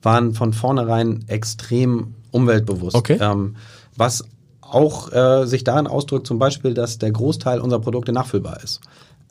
waren 0.01 0.33
von 0.33 0.51
vornherein 0.51 1.23
extrem 1.27 2.15
umweltbewusst. 2.31 2.95
Okay. 2.95 3.17
Ähm, 3.21 3.55
was 3.95 4.25
auch 4.61 5.11
äh, 5.13 5.45
sich 5.45 5.63
darin 5.63 5.87
ausdrückt, 5.87 6.27
zum 6.27 6.39
Beispiel, 6.39 6.73
dass 6.73 6.97
der 6.97 7.11
Großteil 7.11 7.61
unserer 7.61 7.79
Produkte 7.79 8.11
nachfüllbar 8.11 8.61
ist. 8.63 8.81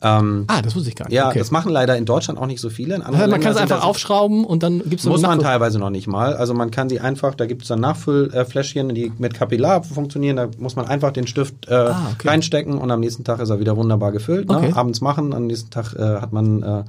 Ähm, 0.03 0.43
ah, 0.47 0.61
das 0.61 0.75
wusste 0.75 0.89
ich 0.89 0.95
gar 0.95 1.05
nicht. 1.05 1.15
Ja, 1.15 1.29
okay. 1.29 1.39
das 1.39 1.49
machen 1.49 1.71
leider 1.71 1.97
in 1.97 2.05
Deutschland 2.05 2.37
auch 2.37 2.45
nicht 2.45 2.59
so 2.59 2.69
viele. 2.69 2.99
man 2.99 3.13
Ländern 3.13 3.39
kann 3.39 3.53
es 3.53 3.57
einfach 3.57 3.83
aufschrauben 3.83 4.43
und 4.43 4.61
dann 4.61 4.79
gibt 4.79 4.99
es 4.99 5.05
Muss 5.05 5.21
man 5.21 5.39
teilweise 5.39 5.79
noch 5.79 5.89
nicht 5.89 6.07
mal. 6.07 6.35
Also 6.35 6.53
man 6.53 6.71
kann 6.71 6.89
die 6.89 6.99
einfach, 6.99 7.35
da 7.35 7.45
gibt 7.45 7.61
es 7.61 7.69
dann 7.69 7.79
Nachfüllfläschchen, 7.79 8.93
die 8.93 9.13
mit 9.17 9.33
Kapillar 9.33 9.81
funktionieren. 9.83 10.35
Da 10.35 10.49
muss 10.57 10.75
man 10.75 10.87
einfach 10.87 11.11
den 11.11 11.25
Stift 11.25 11.69
äh, 11.69 11.73
ah, 11.73 12.11
okay. 12.13 12.27
reinstecken 12.27 12.77
und 12.77 12.91
am 12.91 12.99
nächsten 12.99 13.23
Tag 13.23 13.39
ist 13.39 13.49
er 13.49 13.61
wieder 13.61 13.77
wunderbar 13.77 14.11
gefüllt. 14.11 14.49
Ne? 14.49 14.57
Okay. 14.57 14.71
Abends 14.75 14.99
machen, 14.99 15.33
am 15.33 15.47
nächsten 15.47 15.69
Tag 15.69 15.93
äh, 15.93 16.19
hat 16.19 16.33
man 16.33 16.63
äh, 16.63 16.83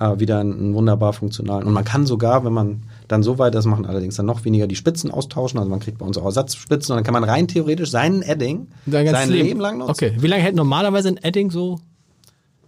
äh, 0.00 0.18
wieder 0.18 0.40
einen 0.40 0.74
wunderbar 0.74 1.12
funktionalen. 1.12 1.66
Und 1.66 1.72
man 1.72 1.84
kann 1.84 2.06
sogar, 2.06 2.44
wenn 2.44 2.52
man 2.52 2.82
dann 3.08 3.22
so 3.22 3.38
weit, 3.38 3.54
das 3.54 3.66
machen 3.66 3.86
allerdings 3.86 4.16
dann 4.16 4.26
noch 4.26 4.44
weniger 4.44 4.66
die 4.66 4.76
Spitzen 4.76 5.10
austauschen. 5.10 5.58
Also 5.58 5.70
man 5.70 5.80
kriegt 5.80 5.98
bei 5.98 6.06
uns 6.06 6.18
auch 6.18 6.24
Ersatzspitzen 6.24 6.92
und 6.92 6.96
dann 6.96 7.04
kann 7.04 7.14
man 7.14 7.24
rein 7.24 7.48
theoretisch 7.48 7.90
seinen 7.90 8.22
Edding 8.22 8.68
sein 8.86 9.30
Leben. 9.30 9.46
Leben 9.46 9.60
lang 9.60 9.78
nutzen. 9.78 9.90
Okay, 9.90 10.12
wie 10.18 10.26
lange 10.26 10.42
hält 10.42 10.56
normalerweise 10.56 11.08
ein 11.08 11.18
Edding 11.18 11.50
so? 11.50 11.78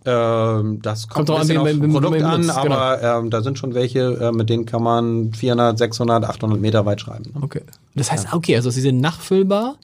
Ähm, 0.07 0.81
das 0.81 1.09
kommt, 1.09 1.29
kommt 1.29 1.41
ein 1.41 1.47
bisschen 1.47 1.67
an, 1.67 1.93
auf 1.93 2.03
Produkt 2.03 2.23
an, 2.23 2.41
genau. 2.41 2.55
aber 2.55 3.03
ähm, 3.03 3.31
da 3.31 3.43
sind 3.43 3.59
schon 3.59 3.75
welche, 3.75 4.01
äh, 4.01 4.33
mit 4.33 4.49
denen 4.49 4.65
kann 4.65 4.83
man 4.83 5.35
400, 5.35 5.77
600, 5.77 6.25
800 6.25 6.59
Meter 6.59 6.87
weit 6.87 7.03
schreiben. 7.03 7.33
Ne? 7.35 7.43
Okay. 7.43 7.63
Das 7.95 8.11
heißt, 8.11 8.33
okay, 8.33 8.57
also 8.57 8.71
sie 8.71 8.81
sind 8.81 9.01
nachfüllbar. 9.01 9.77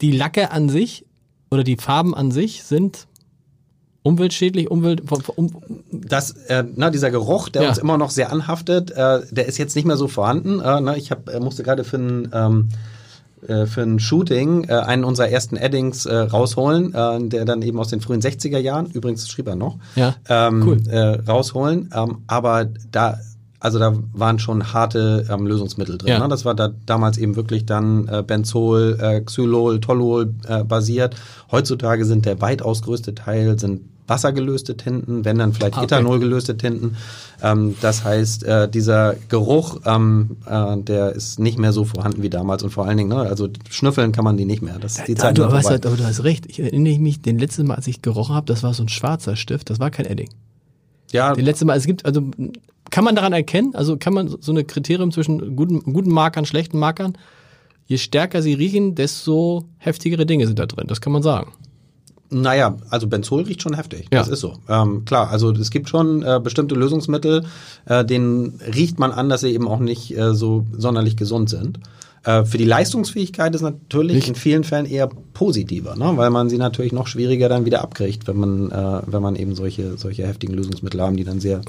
Die 0.00 0.12
Lacke 0.12 0.52
an 0.52 0.68
sich 0.68 1.04
oder 1.50 1.64
die 1.64 1.76
Farben 1.76 2.14
an 2.14 2.30
sich 2.30 2.62
sind 2.62 3.08
umweltschädlich, 4.02 4.70
Umwelt. 4.70 5.02
Um, 5.36 5.50
das, 5.90 6.32
äh, 6.48 6.64
na, 6.76 6.90
dieser 6.90 7.10
Geruch, 7.10 7.48
der 7.48 7.62
ja. 7.62 7.68
uns 7.68 7.78
immer 7.78 7.98
noch 7.98 8.10
sehr 8.10 8.32
anhaftet, 8.32 8.90
äh, 8.92 9.20
der 9.30 9.46
ist 9.46 9.58
jetzt 9.58 9.74
nicht 9.76 9.84
mehr 9.84 9.96
so 9.96 10.08
vorhanden. 10.08 10.60
Äh, 10.60 10.80
na, 10.80 10.96
ich 10.96 11.10
hab, 11.10 11.28
äh, 11.28 11.40
musste 11.40 11.62
gerade 11.62 11.84
für 11.84 11.98
ein 11.98 12.30
ähm, 12.32 12.68
äh, 13.46 13.66
für 13.66 13.82
ein 13.82 13.98
Shooting 13.98 14.64
äh, 14.64 14.74
einen 14.74 15.04
unserer 15.04 15.28
ersten 15.28 15.56
Addings 15.56 16.06
äh, 16.06 16.16
rausholen, 16.16 16.94
äh, 16.94 17.28
der 17.28 17.44
dann 17.44 17.62
eben 17.62 17.78
aus 17.78 17.88
den 17.88 18.00
frühen 18.00 18.20
60er 18.20 18.58
Jahren, 18.58 18.86
übrigens 18.86 19.28
schrieb 19.28 19.48
er 19.48 19.56
noch, 19.56 19.78
ja, 19.96 20.14
ähm, 20.28 20.62
cool. 20.66 20.88
äh, 20.88 21.20
rausholen. 21.28 21.90
Ähm, 21.94 22.18
aber 22.26 22.66
da 22.90 23.18
also 23.60 23.80
da 23.80 23.92
waren 24.12 24.38
schon 24.38 24.72
harte 24.72 25.26
ähm, 25.28 25.44
Lösungsmittel 25.44 25.98
drin. 25.98 26.10
Ja. 26.10 26.20
Ne? 26.20 26.28
Das 26.28 26.44
war 26.44 26.54
da 26.54 26.70
damals 26.86 27.18
eben 27.18 27.34
wirklich 27.34 27.66
dann 27.66 28.06
äh, 28.06 28.22
Benzol, 28.22 29.22
Xylol, 29.26 29.80
Toluol 29.80 30.32
äh, 30.46 30.62
basiert. 30.62 31.16
Heutzutage 31.50 32.04
sind 32.04 32.24
der 32.24 32.40
weitaus 32.40 32.82
größte 32.82 33.16
Teil 33.16 33.58
sind 33.58 33.80
wassergelöste 34.08 34.76
Tinten, 34.76 35.24
wenn 35.24 35.38
dann 35.38 35.52
vielleicht 35.52 35.74
ah, 35.74 35.82
okay. 35.82 35.94
Ethanol 35.94 36.18
gelöste 36.18 36.56
Tinten. 36.56 36.96
Ähm, 37.42 37.76
das 37.80 38.04
heißt, 38.04 38.42
äh, 38.44 38.68
dieser 38.68 39.14
Geruch, 39.28 39.80
ähm, 39.84 40.38
äh, 40.46 40.76
der 40.78 41.12
ist 41.12 41.38
nicht 41.38 41.58
mehr 41.58 41.72
so 41.72 41.84
vorhanden 41.84 42.22
wie 42.22 42.30
damals 42.30 42.62
und 42.62 42.70
vor 42.70 42.86
allen 42.86 42.96
Dingen, 42.96 43.10
ne, 43.10 43.18
also 43.18 43.48
schnüffeln 43.70 44.12
kann 44.12 44.24
man 44.24 44.36
die 44.36 44.46
nicht 44.46 44.62
mehr. 44.62 44.78
Das 44.78 44.98
ist 44.98 45.08
die 45.08 45.14
Zeit 45.14 45.38
du, 45.38 45.50
weißt, 45.50 45.86
aber 45.86 45.96
du 45.96 46.04
hast 46.04 46.24
recht. 46.24 46.46
Ich 46.46 46.58
erinnere 46.58 46.98
mich, 46.98 47.20
den 47.20 47.38
letzten 47.38 47.66
Mal, 47.66 47.74
als 47.74 47.86
ich 47.86 48.02
gerochen 48.02 48.34
habe, 48.34 48.46
das 48.46 48.62
war 48.62 48.74
so 48.74 48.82
ein 48.82 48.88
schwarzer 48.88 49.36
Stift, 49.36 49.70
das 49.70 49.78
war 49.78 49.90
kein 49.90 50.06
Edding. 50.06 50.30
Ja. 51.12 51.34
Den 51.34 51.44
letzten 51.44 51.66
Mal, 51.66 51.76
es 51.76 51.86
gibt, 51.86 52.04
also 52.04 52.22
kann 52.90 53.04
man 53.04 53.14
daran 53.14 53.32
erkennen, 53.32 53.74
also 53.74 53.96
kann 53.96 54.14
man 54.14 54.34
so 54.40 54.52
eine 54.52 54.64
Kriterium 54.64 55.12
zwischen 55.12 55.56
guten, 55.56 55.80
guten 55.92 56.10
Markern, 56.10 56.46
schlechten 56.46 56.78
Markern, 56.78 57.16
je 57.86 57.98
stärker 57.98 58.42
sie 58.42 58.54
riechen, 58.54 58.94
desto 58.94 59.64
heftigere 59.78 60.26
Dinge 60.26 60.46
sind 60.46 60.58
da 60.58 60.66
drin. 60.66 60.86
Das 60.86 61.00
kann 61.00 61.12
man 61.12 61.22
sagen. 61.22 61.52
Naja, 62.30 62.76
also 62.90 63.06
Benzol 63.06 63.44
riecht 63.44 63.62
schon 63.62 63.74
heftig. 63.74 64.08
Ja. 64.12 64.18
Das 64.18 64.28
ist 64.28 64.40
so. 64.40 64.54
Ähm, 64.68 65.04
klar, 65.04 65.30
also 65.30 65.50
es 65.52 65.70
gibt 65.70 65.88
schon 65.88 66.22
äh, 66.22 66.40
bestimmte 66.42 66.74
Lösungsmittel, 66.74 67.44
äh, 67.86 68.04
denen 68.04 68.60
riecht 68.74 68.98
man 68.98 69.12
an, 69.12 69.28
dass 69.28 69.40
sie 69.40 69.52
eben 69.52 69.66
auch 69.66 69.78
nicht 69.78 70.16
äh, 70.16 70.34
so 70.34 70.66
sonderlich 70.76 71.16
gesund 71.16 71.48
sind. 71.48 71.80
Äh, 72.24 72.44
für 72.44 72.58
die 72.58 72.64
Leistungsfähigkeit 72.64 73.54
ist 73.54 73.62
natürlich 73.62 74.16
nicht. 74.16 74.28
in 74.28 74.34
vielen 74.34 74.64
Fällen 74.64 74.84
eher 74.84 75.08
positiver, 75.32 75.96
ne? 75.96 76.12
weil 76.16 76.30
man 76.30 76.50
sie 76.50 76.58
natürlich 76.58 76.92
noch 76.92 77.06
schwieriger 77.06 77.48
dann 77.48 77.64
wieder 77.64 77.80
abkriegt, 77.80 78.26
wenn 78.28 78.36
man, 78.36 78.70
äh, 78.70 79.02
wenn 79.06 79.22
man 79.22 79.36
eben 79.36 79.54
solche, 79.54 79.96
solche 79.96 80.26
heftigen 80.26 80.52
Lösungsmittel 80.54 81.00
haben, 81.00 81.16
die 81.16 81.24
dann 81.24 81.40
sehr 81.40 81.62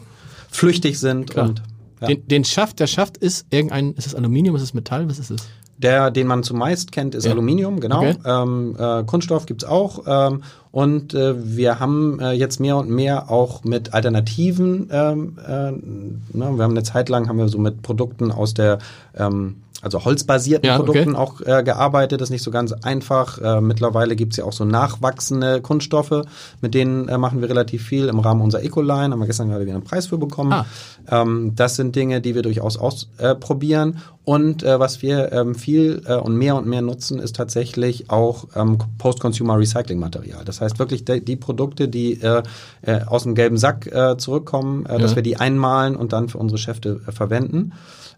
flüchtig 0.49 0.99
sind. 0.99 1.29
Klar. 1.29 1.49
Und, 1.49 1.61
ja. 2.01 2.07
den, 2.07 2.27
den 2.27 2.43
Schaft, 2.43 2.79
der 2.79 2.87
Schaft 2.87 3.17
ist 3.17 3.45
irgendein, 3.51 3.93
ist 3.93 4.07
es 4.07 4.15
Aluminium, 4.15 4.55
ist 4.55 4.63
es 4.63 4.73
Metall, 4.73 5.07
was 5.07 5.19
ist 5.19 5.31
es? 5.31 5.47
Der, 5.79 6.11
den 6.11 6.27
man 6.27 6.43
zumeist 6.43 6.91
kennt, 6.91 7.15
ist 7.15 7.25
ja. 7.25 7.31
Aluminium, 7.31 7.79
genau. 7.79 7.99
Okay. 7.99 8.17
Ähm, 8.25 8.75
äh, 8.77 9.03
Kunststoff 9.03 9.45
gibt's 9.45 9.63
auch. 9.63 10.03
Ähm, 10.05 10.43
und 10.71 11.13
äh, 11.13 11.35
wir 11.37 11.79
haben 11.79 12.19
äh, 12.19 12.31
jetzt 12.33 12.59
mehr 12.59 12.77
und 12.77 12.89
mehr 12.89 13.31
auch 13.31 13.63
mit 13.63 13.93
Alternativen, 13.93 14.89
ähm, 14.91 15.37
äh, 15.47 15.71
ne, 15.71 16.21
wir 16.33 16.63
haben 16.63 16.71
eine 16.71 16.83
Zeit 16.83 17.09
lang 17.09 17.27
haben 17.27 17.37
wir 17.37 17.47
so 17.47 17.57
mit 17.57 17.81
Produkten 17.81 18.31
aus 18.31 18.53
der 18.53 18.79
ähm, 19.17 19.55
also 19.81 20.03
holzbasierten 20.03 20.67
ja, 20.67 20.75
Produkten 20.75 21.15
okay. 21.15 21.17
auch 21.17 21.59
äh, 21.59 21.63
gearbeitet. 21.63 22.19
Das 22.19 22.27
ist 22.27 22.31
nicht 22.31 22.43
so 22.43 22.51
ganz 22.51 22.73
einfach. 22.73 23.37
Äh, 23.37 23.61
mittlerweile 23.61 24.15
gibt's 24.15 24.37
ja 24.37 24.43
auch 24.43 24.53
so 24.53 24.65
nachwachsende 24.65 25.61
Kunststoffe, 25.61 26.23
mit 26.61 26.73
denen 26.73 27.07
äh, 27.07 27.17
machen 27.17 27.41
wir 27.41 27.49
relativ 27.49 27.83
viel 27.83 28.07
im 28.07 28.19
Rahmen 28.19 28.41
unserer 28.41 28.63
Ecoline. 28.63 29.11
Haben 29.11 29.19
wir 29.19 29.27
gestern 29.27 29.49
gerade 29.49 29.65
wieder 29.65 29.75
einen 29.75 29.83
Preis 29.83 30.07
für 30.07 30.17
bekommen. 30.17 30.51
Ah. 30.51 30.65
Ähm, 31.09 31.53
das 31.55 31.75
sind 31.75 31.95
Dinge, 31.95 32.19
die 32.19 32.35
wir 32.35 32.41
durchaus 32.41 32.77
ausprobieren. 32.77 33.99
und 34.25 34.63
äh, 34.63 34.79
was 34.79 35.01
wir 35.01 35.31
ähm, 35.31 35.55
viel 35.55 36.03
äh, 36.05 36.15
und 36.15 36.35
mehr 36.35 36.55
und 36.55 36.67
mehr 36.67 36.81
nutzen, 36.81 37.19
ist 37.19 37.35
tatsächlich 37.35 38.09
auch 38.09 38.47
ähm, 38.55 38.77
Post-Consumer 38.97 39.57
Recycling 39.57 39.99
Material. 39.99 40.43
Das 40.45 40.61
heißt 40.61 40.77
wirklich 40.77 41.05
die, 41.05 41.23
die 41.23 41.35
Produkte, 41.35 41.87
die 41.87 42.21
äh, 42.21 42.43
äh, 42.81 43.01
aus 43.05 43.23
dem 43.23 43.33
gelben 43.33 43.57
Sack 43.57 43.87
äh, 43.87 44.17
zurückkommen, 44.17 44.85
äh, 44.85 44.93
ja. 44.93 44.97
dass 44.99 45.15
wir 45.15 45.23
die 45.23 45.37
einmalen 45.37 45.95
und 45.95 46.13
dann 46.13 46.27
für 46.27 46.37
unsere 46.37 46.57
Schäfte 46.57 47.01
äh, 47.07 47.11
verwenden. 47.11 47.71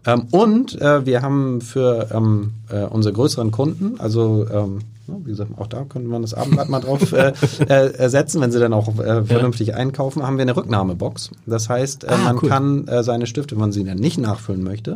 Ähm, 0.06 0.28
und 0.32 0.82
äh, 0.82 1.06
wir 1.06 1.22
haben 1.22 1.62
für 1.62 2.10
ähm, 2.12 2.54
äh, 2.70 2.84
unsere 2.84 3.14
größeren 3.14 3.52
Kunden, 3.52 4.00
also 4.00 4.48
ähm, 4.50 4.80
wie 5.08 5.32
gesagt, 5.32 5.52
auch 5.58 5.68
da 5.68 5.84
könnte 5.84 6.08
man 6.08 6.22
das 6.22 6.34
Abendblatt 6.34 6.70
mal 6.70 6.80
drauf 6.80 7.12
äh, 7.12 7.34
äh, 7.68 8.10
setzen, 8.10 8.42
wenn 8.42 8.52
sie 8.52 8.60
dann 8.60 8.74
auch 8.74 8.88
äh, 9.00 9.24
vernünftig 9.24 9.70
ja. 9.70 9.76
einkaufen, 9.76 10.24
haben 10.24 10.38
wir 10.38 10.44
eine 10.44 10.56
Rücknahmebox. 10.56 11.32
Das 11.46 11.70
heißt, 11.70 12.06
äh, 12.06 12.08
ah, 12.08 12.18
man 12.18 12.40
cool. 12.42 12.50
kann 12.50 12.88
äh, 12.88 13.04
seine 13.04 13.28
Stifte, 13.28 13.56
wenn 13.56 13.62
man 13.62 13.72
sie 13.72 13.84
dann 13.84 13.98
nicht 13.98 14.18
nachfüllen 14.18 14.64
möchte, 14.64 14.96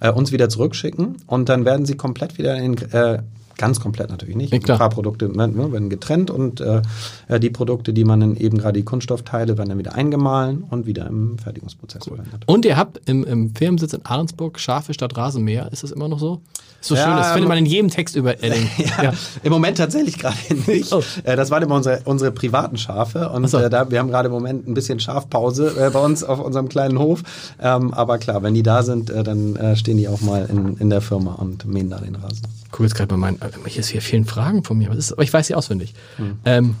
äh, 0.00 0.10
uns 0.10 0.32
wieder 0.32 0.48
zurückschicken 0.48 1.16
und 1.26 1.48
dann 1.48 1.64
werden 1.64 1.86
sie 1.86 1.96
komplett 1.96 2.38
wieder 2.38 2.56
in 2.56 2.76
äh, 2.92 3.18
Ganz 3.58 3.80
komplett 3.80 4.10
natürlich 4.10 4.36
nicht. 4.36 4.52
Ja, 4.52 4.58
Ein 4.74 4.78
paar 4.78 4.90
Produkte 4.90 5.28
ne, 5.28 5.48
ne, 5.48 5.72
werden 5.72 5.88
getrennt 5.88 6.30
und 6.30 6.60
äh, 6.60 6.82
äh, 7.28 7.40
die 7.40 7.50
Produkte, 7.50 7.94
die 7.94 8.04
man 8.04 8.20
dann 8.20 8.36
eben 8.36 8.58
gerade 8.58 8.78
die 8.78 8.84
Kunststoffteile, 8.84 9.56
werden 9.56 9.70
dann 9.70 9.78
wieder 9.78 9.94
eingemahlen 9.94 10.64
und 10.68 10.86
wieder 10.86 11.06
im 11.06 11.38
Fertigungsprozess 11.38 12.02
cool. 12.06 12.16
verwendet. 12.16 12.42
Und 12.46 12.64
ihr 12.66 12.76
habt 12.76 13.00
im, 13.08 13.24
im 13.24 13.54
Firmensitz 13.54 13.94
in 13.94 14.04
Ahrensburg 14.04 14.58
Schafe 14.58 14.92
statt 14.92 15.16
Rasenmäher. 15.16 15.70
Ist 15.72 15.82
das 15.82 15.90
immer 15.90 16.08
noch 16.08 16.18
so? 16.18 16.42
So 16.82 16.94
ja, 16.94 17.04
schön, 17.04 17.16
das 17.16 17.32
findet 17.32 17.48
man 17.48 17.58
in 17.58 17.66
jedem 17.66 17.90
Text 17.90 18.14
über 18.14 18.34
Edding. 18.42 18.68
ja, 18.78 19.04
ja. 19.04 19.12
Im 19.42 19.52
Moment 19.52 19.78
tatsächlich 19.78 20.18
gerade 20.18 20.36
nicht. 20.66 20.92
Oh. 20.92 21.02
Äh, 21.24 21.34
das 21.36 21.50
waren 21.50 21.62
immer 21.62 21.76
unsere, 21.76 22.00
unsere 22.04 22.32
privaten 22.32 22.76
Schafe 22.76 23.30
und 23.30 23.48
so. 23.48 23.58
äh, 23.58 23.70
da, 23.70 23.90
wir 23.90 23.98
haben 23.98 24.08
gerade 24.08 24.26
im 24.26 24.32
Moment 24.32 24.68
ein 24.68 24.74
bisschen 24.74 25.00
Schafpause 25.00 25.74
äh, 25.78 25.90
bei 25.90 25.98
uns 25.98 26.22
auf 26.22 26.40
unserem 26.40 26.68
kleinen 26.68 26.98
Hof. 26.98 27.22
Ähm, 27.60 27.92
aber 27.94 28.18
klar, 28.18 28.42
wenn 28.42 28.54
die 28.54 28.62
da 28.62 28.82
sind, 28.82 29.10
äh, 29.10 29.24
dann 29.24 29.56
äh, 29.56 29.76
stehen 29.76 29.96
die 29.96 30.08
auch 30.08 30.20
mal 30.20 30.46
in, 30.46 30.76
in 30.76 30.90
der 30.90 31.00
Firma 31.00 31.32
und 31.32 31.64
mähen 31.64 31.90
da 31.90 31.98
den 31.98 32.14
Rasen. 32.14 32.46
Cool, 32.78 32.86
jetzt 32.86 32.94
gerade 32.94 33.16
mal 33.16 33.32
mein, 33.32 33.38
ist 33.76 33.88
hier 33.88 34.02
vielen 34.02 34.24
Fragen 34.24 34.64
von 34.64 34.78
mir, 34.78 34.90
ist, 34.92 35.12
aber 35.12 35.22
ich 35.22 35.32
weiß 35.32 35.46
sie 35.46 35.54
auswendig. 35.54 35.94
Hm. 36.16 36.38
Ähm, 36.44 36.76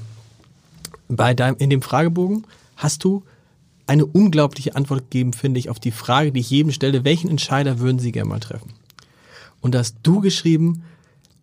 bei 1.08 1.34
deinem, 1.34 1.56
in 1.58 1.70
dem 1.70 1.82
Fragebogen 1.82 2.46
hast 2.76 3.04
du 3.04 3.22
eine 3.86 4.04
unglaubliche 4.04 4.74
Antwort 4.74 5.10
gegeben, 5.10 5.32
finde 5.32 5.60
ich, 5.60 5.70
auf 5.70 5.78
die 5.78 5.92
Frage, 5.92 6.32
die 6.32 6.40
ich 6.40 6.50
jedem 6.50 6.72
stelle, 6.72 7.04
welchen 7.04 7.30
Entscheider 7.30 7.78
würden 7.78 7.98
Sie 7.98 8.12
gerne 8.12 8.28
mal 8.28 8.40
treffen? 8.40 8.72
Und 9.60 9.74
da 9.74 9.78
hast 9.78 9.96
du 10.02 10.20
geschrieben, 10.20 10.82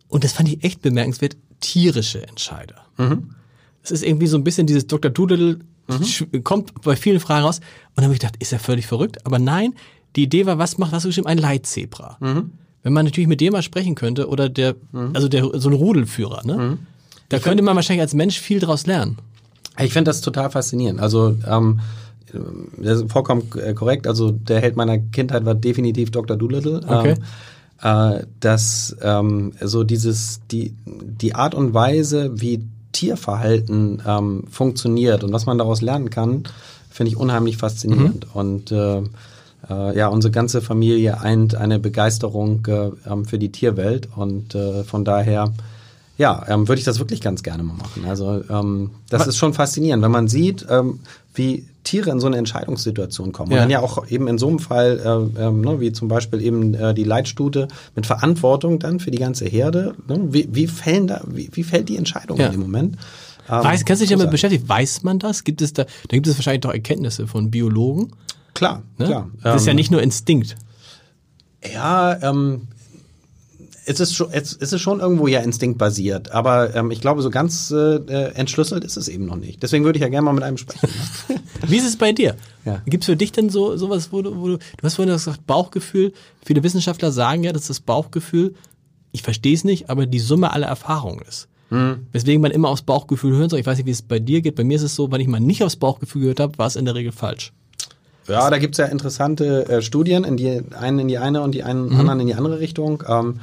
und 0.08 0.24
das 0.24 0.32
fand 0.32 0.48
ich 0.48 0.62
echt 0.62 0.82
bemerkenswert, 0.82 1.36
tierische 1.60 2.26
Entscheider. 2.26 2.84
Mhm. 2.98 3.34
Es 3.82 3.90
ist 3.90 4.04
irgendwie 4.04 4.26
so 4.26 4.36
ein 4.36 4.44
bisschen 4.44 4.66
dieses 4.66 4.86
Dr. 4.86 5.10
Doolittle 5.10 5.60
mhm. 5.88 6.44
kommt 6.44 6.82
bei 6.82 6.96
vielen 6.96 7.20
Fragen 7.20 7.44
raus. 7.44 7.58
Und 7.58 7.64
dann 7.96 8.04
habe 8.04 8.14
ich 8.14 8.20
gedacht, 8.20 8.36
ist 8.38 8.52
er 8.52 8.58
völlig 8.58 8.86
verrückt? 8.86 9.24
Aber 9.26 9.38
nein, 9.38 9.74
die 10.16 10.24
Idee 10.24 10.46
war, 10.46 10.58
was 10.58 10.78
macht, 10.78 10.92
was 10.92 11.02
du 11.02 11.08
geschrieben? 11.08 11.26
Ein 11.26 11.38
Leitzebra. 11.38 12.18
Mhm. 12.20 12.52
Wenn 12.84 12.92
man 12.92 13.06
natürlich 13.06 13.28
mit 13.28 13.40
dem 13.40 13.52
mal 13.54 13.62
sprechen 13.62 13.96
könnte 13.96 14.28
oder 14.28 14.48
der, 14.48 14.76
mhm. 14.92 15.10
also 15.14 15.26
der, 15.26 15.50
so 15.54 15.68
ein 15.68 15.74
Rudelführer, 15.74 16.42
ne? 16.44 16.56
Mhm. 16.56 16.78
Da 17.30 17.38
könnte 17.38 17.64
man 17.64 17.74
wahrscheinlich 17.74 18.02
als 18.02 18.14
Mensch 18.14 18.38
viel 18.38 18.60
draus 18.60 18.86
lernen. 18.86 19.16
Ich 19.80 19.92
finde 19.92 20.10
das 20.10 20.20
total 20.20 20.50
faszinierend. 20.50 21.00
Also, 21.00 21.34
ähm, 21.48 21.80
das 22.76 23.00
ist 23.00 23.10
vollkommen 23.10 23.50
äh, 23.56 23.72
korrekt. 23.72 24.06
Also, 24.06 24.30
der 24.30 24.60
Held 24.60 24.76
meiner 24.76 24.98
Kindheit 24.98 25.44
war 25.44 25.54
definitiv 25.54 26.10
Dr. 26.10 26.36
Doolittle. 26.36 26.82
Okay. 26.86 27.14
Ähm, 27.82 28.18
äh, 28.20 28.26
dass 28.40 28.94
ähm, 29.00 29.52
so 29.60 29.82
dieses, 29.82 30.42
die, 30.50 30.74
die 30.84 31.34
Art 31.34 31.54
und 31.54 31.74
Weise, 31.74 32.40
wie 32.40 32.64
Tierverhalten 32.92 34.02
ähm, 34.06 34.44
funktioniert 34.50 35.24
und 35.24 35.32
was 35.32 35.46
man 35.46 35.58
daraus 35.58 35.80
lernen 35.80 36.10
kann, 36.10 36.44
finde 36.90 37.10
ich 37.10 37.16
unheimlich 37.16 37.56
faszinierend. 37.56 38.26
Mhm. 38.26 38.40
Und 38.40 38.72
äh, 38.72 39.02
äh, 39.68 39.96
ja, 39.96 40.08
unsere 40.08 40.30
ganze 40.30 40.60
Familie 40.60 41.20
eint 41.20 41.54
eine 41.54 41.78
Begeisterung 41.78 42.66
äh, 42.66 42.90
ähm, 43.10 43.24
für 43.24 43.38
die 43.38 43.50
Tierwelt 43.50 44.08
und 44.16 44.54
äh, 44.54 44.84
von 44.84 45.04
daher 45.04 45.52
ja, 46.16 46.44
ähm, 46.48 46.68
würde 46.68 46.78
ich 46.78 46.84
das 46.84 46.98
wirklich 46.98 47.20
ganz 47.20 47.42
gerne 47.42 47.62
mal 47.62 47.74
machen. 47.74 48.04
Also 48.06 48.42
ähm, 48.48 48.90
das 49.10 49.22
Was? 49.22 49.28
ist 49.28 49.36
schon 49.36 49.52
faszinierend, 49.52 50.02
wenn 50.02 50.12
man 50.12 50.28
sieht, 50.28 50.64
ähm, 50.70 51.00
wie 51.34 51.64
Tiere 51.82 52.10
in 52.10 52.20
so 52.20 52.26
eine 52.28 52.36
Entscheidungssituation 52.36 53.32
kommen. 53.32 53.50
Ja. 53.50 53.58
Und 53.58 53.62
dann 53.62 53.70
ja 53.70 53.80
auch 53.80 54.08
eben 54.08 54.28
in 54.28 54.38
so 54.38 54.48
einem 54.48 54.60
Fall, 54.60 55.00
äh, 55.36 55.42
ähm, 55.42 55.60
ne, 55.60 55.80
wie 55.80 55.92
zum 55.92 56.08
Beispiel 56.08 56.40
eben 56.40 56.74
äh, 56.74 56.94
die 56.94 57.04
Leitstute 57.04 57.68
mit 57.96 58.06
Verantwortung 58.06 58.78
dann 58.78 59.00
für 59.00 59.10
die 59.10 59.18
ganze 59.18 59.44
Herde. 59.44 59.94
Ne? 60.06 60.20
Wie, 60.30 60.48
wie, 60.52 60.66
fällen 60.66 61.08
da, 61.08 61.22
wie, 61.26 61.50
wie 61.52 61.64
fällt 61.64 61.88
die 61.88 61.96
Entscheidung 61.96 62.38
ja. 62.38 62.46
in 62.46 62.52
dem 62.52 62.60
Moment? 62.60 62.96
Ähm, 63.48 63.64
Weiß, 63.64 63.84
kannst 63.84 64.00
du 64.00 64.06
dich 64.06 64.16
damit 64.16 64.30
beschäftigen? 64.30 64.68
Weiß 64.68 65.02
man 65.02 65.18
das? 65.18 65.44
Gibt 65.44 65.60
es 65.60 65.72
da, 65.72 65.84
da 65.84 66.16
gibt 66.16 66.26
es 66.26 66.38
wahrscheinlich 66.38 66.62
doch 66.62 66.72
Erkenntnisse 66.72 67.26
von 67.26 67.50
Biologen. 67.50 68.12
Klar, 68.54 68.82
ne? 68.98 69.06
klar. 69.06 69.30
Das 69.42 69.62
ist 69.62 69.66
ja 69.66 69.72
ähm, 69.72 69.76
nicht 69.76 69.90
nur 69.90 70.02
Instinkt. 70.02 70.56
Ja, 71.72 72.20
ähm, 72.22 72.68
es 73.86 74.00
ist 74.00 74.14
schon, 74.14 74.28
es, 74.30 74.56
es 74.58 74.72
ist 74.72 74.80
schon 74.80 75.00
irgendwo 75.00 75.26
ja 75.26 75.40
instinktbasiert, 75.40 76.30
aber 76.32 76.74
ähm, 76.74 76.90
ich 76.90 77.00
glaube, 77.00 77.22
so 77.22 77.30
ganz 77.30 77.70
äh, 77.70 78.32
entschlüsselt 78.34 78.84
ist 78.84 78.96
es 78.96 79.08
eben 79.08 79.26
noch 79.26 79.36
nicht. 79.36 79.62
Deswegen 79.62 79.84
würde 79.84 79.98
ich 79.98 80.02
ja 80.02 80.08
gerne 80.08 80.24
mal 80.24 80.32
mit 80.32 80.42
einem 80.42 80.56
sprechen. 80.56 80.88
Wie 81.66 81.76
ist 81.76 81.86
es 81.86 81.96
bei 81.96 82.12
dir? 82.12 82.36
Ja. 82.64 82.80
Gibt 82.86 83.04
es 83.04 83.06
für 83.06 83.16
dich 83.16 83.32
denn 83.32 83.50
so 83.50 83.76
sowas, 83.76 84.12
wo 84.12 84.22
du, 84.22 84.36
wo 84.36 84.48
du, 84.48 84.58
du 84.58 84.82
hast 84.82 84.94
vorhin 84.94 85.12
gesagt, 85.12 85.46
Bauchgefühl. 85.46 86.12
Viele 86.44 86.62
Wissenschaftler 86.62 87.12
sagen 87.12 87.44
ja, 87.44 87.52
dass 87.52 87.66
das 87.66 87.80
Bauchgefühl, 87.80 88.54
ich 89.12 89.22
verstehe 89.22 89.54
es 89.54 89.64
nicht, 89.64 89.90
aber 89.90 90.06
die 90.06 90.18
Summe 90.18 90.52
aller 90.52 90.66
Erfahrungen 90.66 91.22
ist. 91.28 91.48
Mhm. 91.70 92.06
Weswegen 92.12 92.40
man 92.42 92.50
immer 92.50 92.68
aufs 92.68 92.82
Bauchgefühl 92.82 93.36
hören 93.36 93.50
soll. 93.50 93.60
Ich 93.60 93.66
weiß 93.66 93.78
nicht, 93.78 93.86
wie 93.86 93.92
es 93.92 94.02
bei 94.02 94.18
dir 94.18 94.40
geht. 94.42 94.54
Bei 94.54 94.64
mir 94.64 94.76
ist 94.76 94.82
es 94.82 94.94
so, 94.94 95.10
wenn 95.10 95.20
ich 95.20 95.28
mal 95.28 95.40
nicht 95.40 95.62
aufs 95.62 95.76
Bauchgefühl 95.76 96.22
gehört 96.22 96.40
habe, 96.40 96.58
war 96.58 96.66
es 96.66 96.76
in 96.76 96.84
der 96.84 96.94
Regel 96.94 97.12
falsch. 97.12 97.52
Ja, 98.28 98.48
da 98.50 98.58
gibt's 98.58 98.78
ja 98.78 98.86
interessante 98.86 99.68
äh, 99.68 99.82
Studien, 99.82 100.24
in 100.24 100.36
die 100.36 100.62
einen 100.74 100.98
in 100.98 101.08
die 101.08 101.18
eine 101.18 101.42
und 101.42 101.52
die 101.52 101.62
einen 101.62 101.88
mhm. 101.88 102.00
anderen 102.00 102.20
in 102.20 102.26
die 102.26 102.34
andere 102.34 102.60
Richtung. 102.60 103.02
Ähm, 103.06 103.40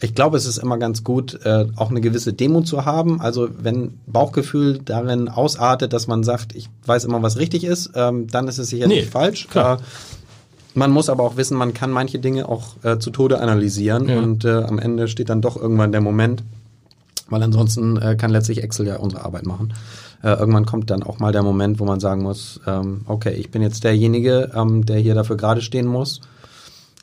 ich 0.00 0.14
glaube, 0.14 0.36
es 0.36 0.44
ist 0.44 0.58
immer 0.58 0.76
ganz 0.76 1.04
gut, 1.04 1.40
äh, 1.44 1.66
auch 1.76 1.90
eine 1.90 2.00
gewisse 2.00 2.32
Demo 2.32 2.60
zu 2.62 2.84
haben. 2.84 3.20
Also 3.20 3.48
wenn 3.58 3.98
Bauchgefühl 4.06 4.80
darin 4.84 5.28
ausartet, 5.28 5.92
dass 5.92 6.06
man 6.06 6.24
sagt, 6.24 6.54
ich 6.54 6.68
weiß 6.84 7.04
immer, 7.04 7.22
was 7.22 7.38
richtig 7.38 7.64
ist, 7.64 7.92
ähm, 7.94 8.26
dann 8.26 8.48
ist 8.48 8.58
es 8.58 8.68
sicher 8.68 8.86
nee, 8.86 9.02
falsch. 9.02 9.48
Klar. 9.48 9.78
Äh, 9.78 9.82
man 10.74 10.90
muss 10.90 11.08
aber 11.08 11.22
auch 11.22 11.36
wissen, 11.36 11.56
man 11.56 11.72
kann 11.72 11.90
manche 11.90 12.18
Dinge 12.18 12.48
auch 12.48 12.74
äh, 12.82 12.98
zu 12.98 13.10
Tode 13.10 13.40
analysieren 13.40 14.08
ja. 14.08 14.18
und 14.18 14.44
äh, 14.44 14.50
am 14.50 14.78
Ende 14.78 15.06
steht 15.06 15.28
dann 15.28 15.40
doch 15.40 15.56
irgendwann 15.56 15.92
der 15.92 16.00
Moment, 16.00 16.42
weil 17.28 17.42
ansonsten 17.42 17.96
äh, 17.96 18.16
kann 18.16 18.32
letztlich 18.32 18.62
Excel 18.62 18.88
ja 18.88 18.96
unsere 18.96 19.24
Arbeit 19.24 19.46
machen. 19.46 19.72
Äh, 20.24 20.38
irgendwann 20.38 20.64
kommt 20.64 20.90
dann 20.90 21.02
auch 21.02 21.18
mal 21.18 21.32
der 21.32 21.42
Moment, 21.42 21.78
wo 21.80 21.84
man 21.84 22.00
sagen 22.00 22.22
muss, 22.22 22.58
ähm, 22.66 23.02
okay, 23.06 23.34
ich 23.34 23.50
bin 23.50 23.60
jetzt 23.60 23.84
derjenige, 23.84 24.50
ähm, 24.54 24.86
der 24.86 24.98
hier 24.98 25.14
dafür 25.14 25.36
gerade 25.36 25.60
stehen 25.60 25.86
muss. 25.86 26.22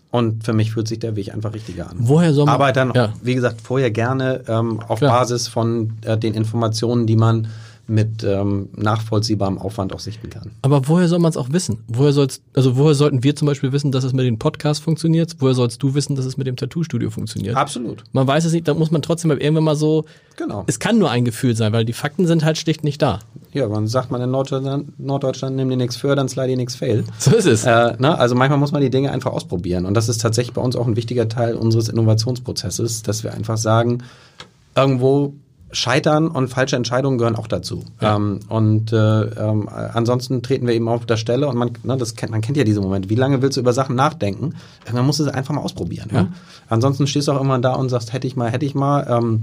Und 0.09 0.43
für 0.43 0.53
mich 0.53 0.71
fühlt 0.73 0.87
sich 0.87 0.97
der 0.97 1.15
Weg 1.15 1.31
einfach 1.31 1.53
richtiger 1.53 1.87
an. 1.89 1.97
Woher 1.99 2.33
soll 2.33 2.45
man? 2.45 2.55
Aber 2.55 2.71
dann, 2.71 2.91
ja. 2.95 3.13
wie 3.21 3.35
gesagt, 3.35 3.61
vorher 3.61 3.91
gerne 3.91 4.41
ähm, 4.47 4.79
auf 4.87 4.99
Klar. 4.99 5.19
Basis 5.19 5.47
von 5.47 5.93
äh, 6.01 6.17
den 6.17 6.33
Informationen, 6.33 7.05
die 7.05 7.15
man 7.15 7.47
mit 7.91 8.23
ähm, 8.23 8.69
nachvollziehbarem 8.75 9.57
Aufwand 9.57 9.93
auch 9.93 9.99
sichten 9.99 10.29
kann. 10.29 10.51
Aber 10.61 10.87
woher 10.87 11.07
soll 11.07 11.19
man 11.19 11.29
es 11.29 11.37
auch 11.37 11.51
wissen? 11.51 11.83
Woher 11.87 12.13
sollst, 12.13 12.41
also 12.55 12.77
woher 12.77 12.95
sollten 12.95 13.23
wir 13.23 13.35
zum 13.35 13.47
Beispiel 13.47 13.71
wissen, 13.71 13.91
dass 13.91 14.03
es 14.03 14.13
mit 14.13 14.25
dem 14.25 14.39
Podcast 14.39 14.81
funktioniert? 14.81 15.35
Woher 15.39 15.53
sollst 15.53 15.83
du 15.83 15.93
wissen, 15.93 16.15
dass 16.15 16.25
es 16.25 16.37
mit 16.37 16.47
dem 16.47 16.55
Tattoo-Studio 16.55 17.09
funktioniert? 17.09 17.55
Absolut. 17.55 18.03
Man 18.13 18.25
weiß 18.25 18.45
es 18.45 18.53
nicht, 18.53 18.67
da 18.67 18.73
muss 18.73 18.91
man 18.91 19.01
trotzdem 19.01 19.31
irgendwann 19.31 19.65
mal 19.65 19.75
so. 19.75 20.05
Genau. 20.37 20.63
Es 20.67 20.79
kann 20.79 20.97
nur 20.97 21.11
ein 21.11 21.25
Gefühl 21.25 21.55
sein, 21.55 21.73
weil 21.73 21.83
die 21.83 21.93
Fakten 21.93 22.25
sind 22.25 22.45
halt 22.45 22.57
schlicht 22.57 22.83
nicht 22.83 23.01
da. 23.01 23.19
Ja, 23.51 23.67
man 23.67 23.87
sagt 23.87 24.09
man 24.09 24.21
in 24.21 24.31
Norddeutschland, 24.31 24.97
Norddeutschland 24.97 25.57
nimm 25.57 25.69
dir 25.69 25.75
nichts 25.75 25.97
für, 25.97 26.15
dann 26.15 26.29
slide 26.29 26.47
dir 26.47 26.57
nichts 26.57 26.75
fail. 26.75 27.03
So 27.19 27.35
ist 27.35 27.45
es. 27.45 27.65
Äh, 27.65 27.95
ne? 27.99 28.17
Also 28.17 28.35
manchmal 28.35 28.57
muss 28.57 28.71
man 28.71 28.81
die 28.81 28.89
Dinge 28.89 29.11
einfach 29.11 29.33
ausprobieren. 29.33 29.85
Und 29.85 29.93
das 29.93 30.07
ist 30.07 30.21
tatsächlich 30.21 30.53
bei 30.53 30.61
uns 30.61 30.75
auch 30.75 30.87
ein 30.87 30.95
wichtiger 30.95 31.27
Teil 31.27 31.55
unseres 31.55 31.89
Innovationsprozesses, 31.89 33.03
dass 33.03 33.23
wir 33.23 33.33
einfach 33.33 33.57
sagen, 33.57 34.03
irgendwo 34.75 35.33
Scheitern 35.71 36.27
und 36.27 36.47
falsche 36.49 36.75
Entscheidungen 36.75 37.17
gehören 37.17 37.35
auch 37.35 37.47
dazu. 37.47 37.83
Ja. 38.01 38.15
Ähm, 38.15 38.39
und 38.49 38.91
äh, 38.91 39.21
ähm, 39.23 39.69
ansonsten 39.69 40.41
treten 40.41 40.67
wir 40.67 40.73
eben 40.73 40.87
auf 40.87 41.05
der 41.05 41.17
Stelle 41.17 41.47
und 41.47 41.57
man, 41.57 41.71
ne, 41.83 41.97
das 41.97 42.15
kennt, 42.15 42.31
man 42.31 42.41
kennt 42.41 42.57
ja 42.57 42.63
diese 42.63 42.81
Momente. 42.81 43.09
Wie 43.09 43.15
lange 43.15 43.41
willst 43.41 43.57
du 43.57 43.61
über 43.61 43.73
Sachen 43.73 43.95
nachdenken? 43.95 44.55
Man 44.91 45.05
muss 45.05 45.19
es 45.19 45.27
einfach 45.27 45.53
mal 45.53 45.61
ausprobieren. 45.61 46.09
Ja. 46.11 46.21
ja? 46.21 46.27
Ansonsten 46.69 47.07
stehst 47.07 47.27
du 47.27 47.31
auch 47.31 47.41
immer 47.41 47.59
da 47.59 47.73
und 47.73 47.89
sagst, 47.89 48.13
hätte 48.13 48.27
ich 48.27 48.35
mal, 48.35 48.51
hätte 48.51 48.65
ich 48.65 48.75
mal. 48.75 49.07
Ähm, 49.09 49.41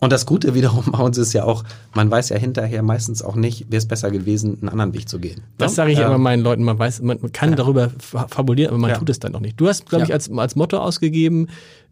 und 0.00 0.10
das 0.10 0.26
Gute 0.26 0.54
wiederum 0.54 0.84
bei 0.92 0.98
uns 0.98 1.18
ist 1.18 1.32
ja 1.32 1.44
auch, 1.44 1.64
man 1.94 2.10
weiß 2.10 2.30
ja 2.30 2.36
hinterher 2.36 2.82
meistens 2.82 3.22
auch 3.22 3.36
nicht, 3.36 3.70
wäre 3.70 3.78
es 3.78 3.86
besser 3.86 4.10
gewesen, 4.10 4.58
einen 4.60 4.70
anderen 4.70 4.94
Weg 4.94 5.08
zu 5.08 5.18
gehen. 5.18 5.42
Das 5.58 5.74
sage 5.74 5.92
ich 5.92 5.98
ähm, 5.98 6.06
immer 6.06 6.18
meinen 6.18 6.42
Leuten. 6.42 6.64
Man 6.64 6.78
weiß, 6.78 7.02
man 7.02 7.32
kann 7.32 7.50
ja. 7.50 7.56
darüber 7.56 7.90
fabulieren, 7.98 8.70
aber 8.70 8.80
man 8.80 8.90
ja. 8.90 8.96
tut 8.96 9.10
es 9.10 9.20
dann 9.20 9.32
noch 9.32 9.40
nicht. 9.40 9.60
Du 9.60 9.68
hast, 9.68 9.88
glaube 9.88 10.04
ich, 10.04 10.12
als, 10.12 10.30
als 10.30 10.56
Motto 10.56 10.78
ausgegeben, 10.78 11.48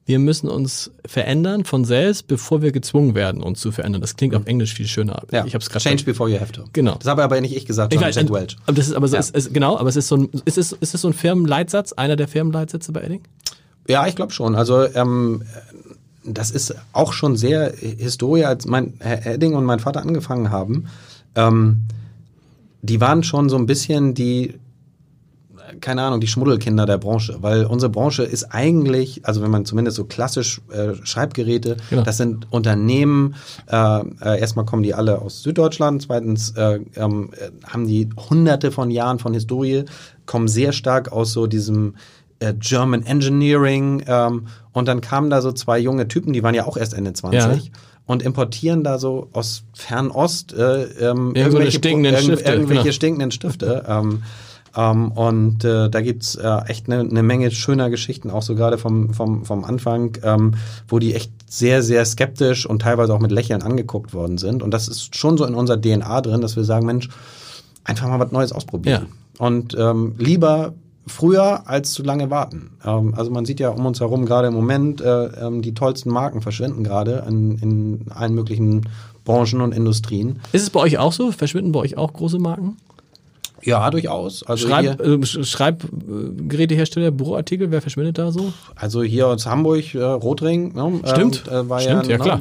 wir 0.09 0.19
müssen 0.19 0.49
uns 0.49 0.91
verändern 1.05 1.67
von 1.67 1.85
selbst, 1.85 2.29
bevor 2.29 2.63
wir 2.63 2.73
gezwungen 2.73 3.15
werden, 3.15 3.43
uns 3.43 3.61
zu 3.61 3.73
verändern. 3.73 4.01
Das 4.01 4.17
klingt 4.17 4.35
auf 4.35 4.43
mhm. 4.43 4.49
Englisch 4.49 4.73
viel 4.73 4.87
schöner. 4.87 5.23
Ja. 5.31 5.45
Ich 5.45 5.55
hab's 5.55 5.69
Change 5.69 6.05
before 6.05 6.31
you 6.31 6.41
have 6.41 6.51
to. 6.51 6.65
Genau. 6.73 6.95
Das 6.95 7.09
habe 7.09 7.23
aber 7.23 7.39
nicht 7.43 7.55
ich 7.55 7.67
gesagt, 7.67 7.93
sondern 7.93 8.13
Jack 8.13 8.33
Welch. 8.33 8.57
Aber 8.65 8.75
das 8.75 8.89
ist 8.89 8.95
aber 8.95 9.07
so, 9.07 9.17
ja. 9.17 9.21
ist, 9.21 9.37
ist, 9.37 9.53
genau, 9.53 9.77
aber 9.77 9.91
es 9.91 9.97
ist 9.97 10.09
so 10.09 10.17
ein, 10.17 10.31
ist 10.47 10.57
es, 10.57 10.73
ist 10.73 10.95
es 10.95 11.03
so 11.03 11.09
ein 11.09 11.13
Firmenleitsatz, 11.13 11.93
einer 11.93 12.17
der 12.17 12.27
Firmenleitsätze 12.27 12.91
bei 12.93 13.03
Edding? 13.03 13.21
Ja, 13.87 14.07
ich 14.07 14.17
glaube 14.17 14.33
schon. 14.33 14.55
Also 14.55 14.87
ähm, 14.95 15.43
das 16.35 16.51
ist 16.51 16.75
auch 16.93 17.13
schon 17.13 17.37
sehr 17.37 17.73
Historie, 17.73 18.45
als 18.45 18.67
mein 18.67 18.95
Herr 19.01 19.27
Edding 19.27 19.55
und 19.55 19.65
mein 19.65 19.81
Vater 19.81 20.01
angefangen 20.01 20.51
haben. 20.51 20.87
Ähm, 21.35 21.83
die 22.83 23.01
waren 23.01 23.23
schon 23.23 23.49
so 23.49 23.57
ein 23.57 23.67
bisschen 23.67 24.15
die 24.15 24.55
keine 25.81 26.03
Ahnung, 26.03 26.21
die 26.21 26.27
Schmuddelkinder 26.27 26.87
der 26.87 26.99
Branche, 26.99 27.37
weil 27.41 27.65
unsere 27.65 27.91
Branche 27.91 28.23
ist 28.23 28.45
eigentlich, 28.45 29.27
also 29.27 29.43
wenn 29.43 29.51
man 29.51 29.65
zumindest 29.65 29.97
so 29.97 30.05
klassisch 30.05 30.61
äh, 30.73 30.95
Schreibgeräte, 31.05 31.77
genau. 31.91 32.03
das 32.03 32.17
sind 32.17 32.51
Unternehmen, 32.51 33.35
äh, 33.71 34.01
äh, 34.01 34.41
erstmal 34.41 34.65
kommen 34.65 34.83
die 34.83 34.95
alle 34.95 35.21
aus 35.21 35.43
Süddeutschland, 35.43 36.03
zweitens 36.03 36.51
äh, 36.57 36.81
ähm, 36.97 37.31
haben 37.65 37.87
die 37.87 38.09
hunderte 38.31 38.71
von 38.71 38.91
Jahren 38.91 39.19
von 39.19 39.35
Historie, 39.35 39.85
kommen 40.27 40.49
sehr 40.49 40.73
stark 40.73 41.13
aus 41.13 41.33
so 41.33 41.47
diesem 41.47 41.95
äh, 42.41 42.55
German 42.55 43.05
Engineering 43.05 44.03
ähm, 44.07 44.47
und 44.79 44.89
dann 44.89 45.01
kamen 45.01 45.29
da 45.31 45.43
so 45.43 45.53
zwei 45.53 45.79
junge 45.79 46.09
Typen, 46.09 46.33
die 46.33 46.43
waren 46.43 46.55
ja 46.55 46.67
auch 46.67 46.77
erst 46.77 46.95
Ende 46.95 47.13
20. 47.13 47.41
Ja 47.41 47.71
und 48.09 48.23
importieren 48.23 48.85
da 48.85 48.99
so 48.99 49.29
aus 49.35 49.65
Fernost 49.75 50.55
äh, 50.55 50.85
ähm, 50.85 51.33
irgendwelche, 51.35 51.73
stinkenden 51.73 52.17
Stifte, 52.17 52.51
irgendwelche 52.51 52.83
genau. 52.85 52.93
stinkenden 52.95 53.31
Stifte. 53.31 53.85
Ähm, 53.87 54.23
ähm, 54.75 55.13
und 55.13 55.63
äh, 55.65 55.91
da 55.91 56.01
gibt's 56.01 56.35
äh, 56.35 56.61
echt 56.69 56.89
eine 56.89 57.05
ne 57.05 57.23
Menge 57.23 57.51
schöner 57.51 57.91
Geschichten, 57.91 58.31
auch 58.31 58.41
so 58.41 58.55
gerade 58.55 58.79
vom, 58.79 59.13
vom, 59.13 59.45
vom 59.45 59.63
Anfang, 59.63 60.17
ähm, 60.23 60.55
wo 60.89 60.99
die 60.99 61.15
echt 61.15 61.33
sehr, 61.49 61.83
sehr 61.83 62.03
skeptisch 62.07 62.65
und 62.65 62.81
teilweise 62.81 63.13
auch 63.13 63.21
mit 63.21 63.31
Lächeln 63.31 63.63
angeguckt 63.63 64.15
worden 64.15 64.39
sind. 64.39 64.63
Und 64.63 64.73
das 64.73 64.89
ist 64.89 65.15
schon 65.15 65.37
so 65.37 65.45
in 65.45 65.55
unserer 65.55 65.79
DNA 65.79 66.23
drin, 66.23 66.41
dass 66.41 66.57
wir 66.57 66.65
sagen, 66.65 66.87
Mensch, 66.87 67.11
einfach 67.85 68.09
mal 68.09 68.21
was 68.21 68.33
Neues 68.33 68.53
ausprobieren. 68.53 69.09
Ja. 69.39 69.47
Und 69.47 69.77
ähm, 69.79 70.15
lieber 70.17 70.73
früher 71.09 71.69
als 71.69 71.93
zu 71.93 72.03
lange 72.03 72.31
warten. 72.31 72.71
Ähm, 72.85 73.15
also 73.17 73.31
man 73.31 73.45
sieht 73.45 73.61
ja 73.61 73.71
um 73.71 73.85
uns 73.87 74.01
herum 74.01 74.27
gerade 74.27 74.49
im 74.49 74.55
Moment, 74.55 75.01
äh, 75.01 75.25
ähm, 75.27 75.63
die 75.63 75.75
tollsten 75.75 76.11
Marken 76.11 76.41
verschwinden 76.41 76.85
gerade 76.85 77.25
in, 77.29 77.59
in 77.59 78.07
allen 78.11 78.35
möglichen 78.35 78.89
Branchen 79.25 79.61
und 79.61 79.75
Industrien. 79.75 80.41
Ist 80.53 80.63
es 80.63 80.71
bei 80.71 80.81
euch 80.81 80.99
auch 80.99 81.13
so? 81.13 81.33
Verschwinden 81.33 81.73
bei 81.73 81.81
euch 81.81 81.97
auch 81.97 82.13
große 82.13 82.39
Marken? 82.39 82.77
Ja, 83.63 83.91
durchaus. 83.91 84.45
Also 84.45 84.69
Schreib, 84.69 85.01
äh, 85.01 85.25
Schreibgerätehersteller, 85.25 87.11
Büroartikel, 87.11 87.71
wer 87.71 87.83
verschwindet 87.83 88.19
da 88.19 88.31
so? 88.31 88.53
Also 88.77 89.03
hier 89.03 89.27
aus 89.27 89.47
Hamburg, 89.47 89.95
äh, 89.95 90.03
Rotring. 90.03 90.75
Ne, 90.75 91.01
Stimmt. 91.05 91.47
Äh, 91.49 91.69
war 91.69 91.81
Stimmt, 91.81 92.07
ja, 92.07 92.17
ja 92.17 92.19
klar. 92.19 92.41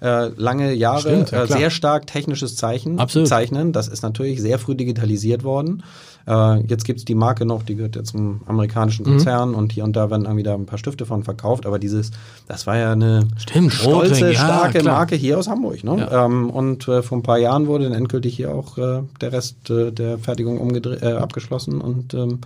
Äh, 0.00 0.30
lange 0.36 0.72
Jahre 0.74 1.00
Stimmt, 1.00 1.30
ja, 1.30 1.44
äh, 1.44 1.46
sehr 1.46 1.70
stark 1.70 2.06
technisches 2.06 2.56
Zeichen, 2.56 2.98
Absolut. 2.98 3.28
Zeichnen. 3.28 3.72
Das 3.72 3.88
ist 3.88 4.02
natürlich 4.02 4.40
sehr 4.40 4.58
früh 4.58 4.74
digitalisiert 4.74 5.42
worden. 5.42 5.82
Äh, 6.28 6.60
jetzt 6.66 6.84
gibt's 6.84 7.04
die 7.06 7.14
Marke 7.14 7.46
noch, 7.46 7.62
die 7.62 7.74
gehört 7.74 7.96
jetzt 7.96 8.10
zum 8.10 8.42
amerikanischen 8.46 9.06
mhm. 9.06 9.10
Konzern 9.12 9.50
mhm. 9.50 9.54
und 9.54 9.72
hier 9.72 9.84
und 9.84 9.96
da 9.96 10.10
werden 10.10 10.24
irgendwie 10.24 10.42
da 10.42 10.54
ein 10.54 10.66
paar 10.66 10.78
Stifte 10.78 11.06
von 11.06 11.24
verkauft, 11.24 11.64
aber 11.64 11.78
dieses, 11.78 12.10
das 12.46 12.66
war 12.66 12.76
ja 12.76 12.92
eine 12.92 13.26
Stimmt, 13.38 13.72
stolze, 13.72 14.14
Rotring, 14.14 14.34
starke 14.34 14.78
ja, 14.78 14.84
Marke 14.84 15.16
hier 15.16 15.38
aus 15.38 15.48
Hamburg. 15.48 15.82
Ne? 15.84 15.98
Ja. 15.98 16.26
Ähm, 16.26 16.50
und 16.50 16.86
äh, 16.86 17.02
vor 17.02 17.16
ein 17.16 17.22
paar 17.22 17.38
Jahren 17.38 17.66
wurde 17.66 17.84
dann 17.84 17.94
endgültig 17.94 18.36
hier 18.36 18.54
auch 18.54 18.76
äh, 18.76 19.02
der 19.20 19.32
Rest 19.32 19.70
äh, 19.70 19.90
der 19.90 20.18
Fertigung 20.18 20.74
äh, 20.74 21.12
abgeschlossen 21.12 21.80
und 21.80 22.12
ähm, 22.12 22.40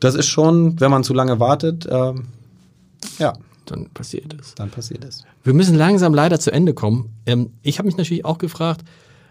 das 0.00 0.14
ist 0.14 0.28
schon, 0.28 0.80
wenn 0.80 0.90
man 0.90 1.04
zu 1.04 1.12
lange 1.12 1.38
wartet, 1.38 1.84
äh, 1.86 2.14
ja. 3.18 3.34
Dann 3.66 3.88
passiert 3.90 4.34
es. 4.40 4.56
Dann 4.56 4.70
passiert 4.70 5.04
es. 5.04 5.22
Wir 5.44 5.54
müssen 5.54 5.76
langsam 5.76 6.12
leider 6.12 6.40
zu 6.40 6.50
Ende 6.50 6.74
kommen. 6.74 7.10
Ähm, 7.26 7.50
ich 7.62 7.78
habe 7.78 7.86
mich 7.86 7.96
natürlich 7.96 8.24
auch 8.24 8.38
gefragt, 8.38 8.82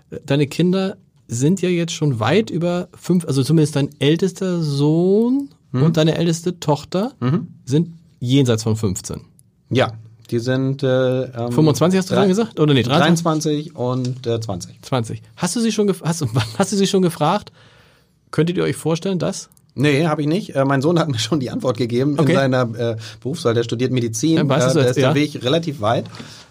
äh, 0.09 0.19
deine 0.25 0.47
Kinder 0.47 0.95
sind 1.32 1.61
ja 1.61 1.69
jetzt 1.69 1.93
schon 1.93 2.19
weit 2.19 2.49
über 2.49 2.89
fünf, 2.93 3.25
also 3.25 3.41
zumindest 3.41 3.77
dein 3.77 3.89
ältester 3.99 4.61
Sohn 4.61 5.49
mhm. 5.71 5.84
und 5.84 5.97
deine 5.97 6.17
älteste 6.17 6.59
Tochter 6.59 7.13
mhm. 7.21 7.47
sind 7.63 7.93
jenseits 8.19 8.63
von 8.63 8.75
15. 8.75 9.21
Ja, 9.69 9.93
die 10.29 10.39
sind 10.39 10.84
äh, 10.84 11.23
ähm, 11.23 11.51
25 11.53 11.97
hast 11.97 12.11
du 12.11 12.15
drei, 12.15 12.27
gesagt 12.27 12.59
oder 12.59 12.73
nee 12.73 12.84
23, 12.84 13.73
23 13.73 13.75
und 13.75 14.27
äh, 14.27 14.41
20. 14.41 14.82
20. 14.82 15.21
Hast 15.38 15.55
du 15.55 15.61
sie 15.61 15.71
schon 15.71 15.89
hast, 16.03 16.25
hast 16.57 16.71
du 16.73 16.75
sie 16.75 16.88
schon 16.88 17.01
gefragt? 17.01 17.53
Könntet 18.29 18.57
ihr 18.57 18.63
euch 18.63 18.75
vorstellen, 18.75 19.17
dass 19.17 19.49
Nee, 19.73 20.05
habe 20.05 20.21
ich 20.21 20.27
nicht. 20.27 20.53
Äh, 20.53 20.65
mein 20.65 20.82
Sohn 20.82 20.99
hat 20.99 21.07
mir 21.07 21.17
schon 21.17 21.39
die 21.39 21.49
Antwort 21.49 21.77
gegeben 21.77 22.19
okay. 22.19 22.34
in 22.34 22.38
seiner 22.38 22.61
äh, 22.77 22.97
Berufswahl. 23.21 23.53
Der 23.53 23.63
studiert 23.63 23.93
Medizin. 23.93 24.36
Ja, 24.36 24.49
weißt 24.49 24.75
äh, 24.75 24.79
der 24.82 24.89
ist 24.89 24.97
ja. 24.97 25.13
der 25.13 25.15
Weg 25.15 25.41
relativ 25.45 25.79
weit 25.79 26.07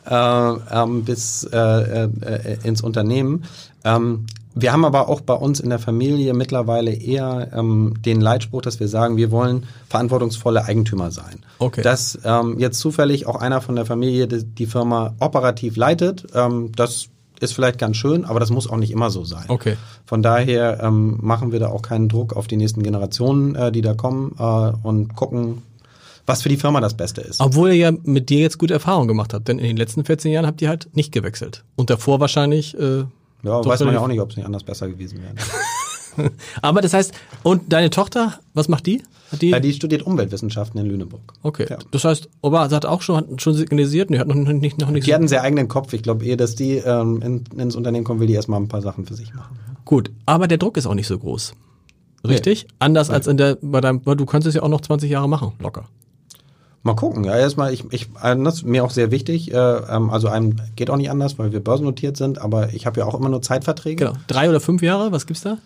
äh, 0.07 0.15
ähm, 0.15 1.05
bis 1.05 1.45
äh, 1.45 1.59
äh, 1.59 2.59
ins 2.65 2.81
Unternehmen. 2.81 3.45
Ähm, 3.85 4.25
wir 4.55 4.73
haben 4.73 4.85
aber 4.85 5.09
auch 5.09 5.21
bei 5.21 5.35
uns 5.35 5.61
in 5.61 5.71
der 5.71 5.79
Familie 5.79 6.35
mittlerweile 6.35 6.93
eher 6.93 7.51
ähm, 7.55 7.95
den 8.05 8.21
Leitspruch, 8.21 8.63
dass 8.63 8.81
wir 8.81 8.89
sagen, 8.89 9.17
wir 9.17 9.31
wollen 9.31 9.67
verantwortungsvolle 9.89 10.65
Eigentümer 10.65 11.11
sein. 11.11 11.41
Okay. 11.59 11.83
Dass 11.83 12.19
ähm, 12.25 12.59
jetzt 12.59 12.81
zufällig 12.81 13.27
auch 13.27 13.37
einer 13.37 13.61
von 13.61 13.77
der 13.77 13.87
Familie 13.87 14.27
die, 14.27 14.45
die 14.45 14.67
Firma 14.67 15.15
operativ 15.21 15.77
leitet, 15.77 16.27
ähm, 16.35 16.73
das 16.75 17.09
ist 17.39 17.55
vielleicht 17.55 17.79
ganz 17.79 17.97
schön, 17.97 18.25
aber 18.25 18.41
das 18.41 18.51
muss 18.51 18.69
auch 18.69 18.77
nicht 18.77 18.91
immer 18.91 19.11
so 19.11 19.25
sein. 19.25 19.45
Okay. 19.49 19.77
Von 20.05 20.23
daher 20.23 20.83
ähm, 20.83 21.19
machen 21.23 21.53
wir 21.53 21.61
da 21.61 21.69
auch 21.69 21.83
keinen 21.83 22.09
Druck 22.09 22.35
auf 22.35 22.47
die 22.47 22.57
nächsten 22.57 22.83
Generationen, 22.83 23.55
äh, 23.55 23.73
die 23.73 23.81
da 23.81 23.95
kommen 23.95 24.35
äh, 24.39 24.73
und 24.83 25.15
gucken, 25.17 25.63
was 26.27 26.43
für 26.43 26.49
die 26.49 26.57
Firma 26.57 26.81
das 26.81 26.95
Beste 26.95 27.23
ist. 27.23 27.41
Obwohl 27.41 27.71
ihr 27.71 27.77
ja 27.77 27.93
mit 28.03 28.29
dir 28.29 28.41
jetzt 28.41 28.59
gute 28.59 28.75
Erfahrungen 28.75 29.09
gemacht 29.09 29.33
habt, 29.33 29.49
denn 29.49 29.59
in 29.59 29.67
den 29.67 29.77
letzten 29.77 30.05
14 30.05 30.33
Jahren 30.33 30.47
habt 30.47 30.61
ihr 30.61 30.69
halt 30.69 30.89
nicht 30.93 31.13
gewechselt. 31.13 31.65
Und 31.77 31.89
davor 31.89 32.21
wahrscheinlich. 32.21 32.79
Äh, 32.79 33.05
ja, 33.43 33.65
weiß 33.65 33.81
man 33.81 33.95
ja 33.95 34.01
auch 34.01 34.09
nicht, 34.09 34.21
ob 34.21 34.31
es 34.31 34.37
nicht 34.37 34.47
anders 34.47 34.65
besser 34.65 34.89
gewesen 34.89 35.21
wäre. 35.23 36.31
Aber 36.63 36.81
das 36.81 36.93
heißt, 36.93 37.13
und 37.43 37.73
deine 37.73 37.91
Tochter, 37.91 38.41
was 38.55 38.69
macht 38.69 38.87
die? 38.87 39.03
Hat 39.31 39.43
die, 39.43 39.51
ja, 39.51 39.61
die 39.61 39.73
studiert 39.73 40.03
Umweltwissenschaften 40.03 40.81
in 40.81 40.87
Lüneburg. 40.87 41.21
Okay. 41.43 41.67
Ja. 41.71 41.79
Das 41.93 42.05
heißt, 42.05 42.29
Oba 42.43 42.69
hat 42.69 42.85
auch 42.85 43.01
schon, 43.01 43.39
schon 43.39 43.55
signalisiert, 43.55 44.11
nee, 44.11 44.19
hat 44.19 44.27
noch 44.27 44.35
nicht, 44.35 44.81
noch 44.81 44.91
nicht. 44.91 45.07
Die 45.07 45.15
hat 45.15 45.21
einen 45.21 45.29
sehr 45.29 45.43
eigenen 45.43 45.69
Kopf. 45.69 45.93
Ich 45.93 46.03
glaube, 46.03 46.25
ehe, 46.25 46.37
dass 46.37 46.57
die 46.57 46.79
ähm, 46.79 47.23
in, 47.23 47.45
ins 47.59 47.77
Unternehmen 47.77 48.05
kommen, 48.05 48.19
will 48.19 48.27
die 48.27 48.35
erstmal 48.35 48.61
ein 48.61 48.69
paar 48.69 48.83
Sachen 48.83 49.07
für 49.07 49.15
sich 49.15 49.33
machen. 49.35 49.57
Gut, 49.85 50.11
aber 50.27 50.49
der 50.49 50.59
Druck 50.59 50.77
ist 50.77 50.87
auch 50.87 50.95
nicht 50.95 51.07
so 51.07 51.19
groß. 51.19 51.55
Richtig? 52.27 52.65
Nee. 52.65 52.75
Anders 52.81 53.09
nee. 53.09 53.15
als 53.15 53.27
in 53.29 53.37
der, 53.37 53.57
bei 53.63 53.81
deinem, 53.81 54.05
weil 54.05 54.17
du 54.17 54.27
kannst 54.27 54.49
es 54.49 54.55
ja 54.55 54.63
auch 54.63 54.69
noch 54.69 54.81
20 54.81 55.11
Jahre 55.11 55.29
machen, 55.29 55.53
locker. 55.61 55.89
Mal 56.83 56.95
gucken. 56.95 57.25
Ja, 57.25 57.37
erstmal, 57.37 57.75
ich, 57.75 57.85
ich, 57.91 58.09
das 58.23 58.55
ist 58.55 58.65
mir 58.65 58.83
auch 58.85 58.91
sehr 58.91 59.11
wichtig. 59.11 59.53
Äh, 59.53 59.57
ähm, 59.57 60.09
also 60.09 60.29
einem 60.29 60.57
geht 60.77 60.89
auch 60.89 60.97
nicht 60.97 61.11
anders, 61.11 61.39
weil 61.39 61.53
wir 61.53 61.61
börsennotiert 61.61 62.17
sind, 62.17 62.41
aber 62.41 62.73
ich 62.73 62.87
habe 62.87 63.01
ja 63.01 63.07
auch 63.07 63.15
immer 63.15 63.29
nur 63.29 63.43
Zeitverträge. 63.43 64.07
Genau. 64.07 64.17
Drei 64.29 64.49
oder 64.49 64.61
fünf 64.61 64.81
Jahre, 64.81 65.13
was 65.13 65.27
gibt's 65.27 65.43
da? 65.43 65.59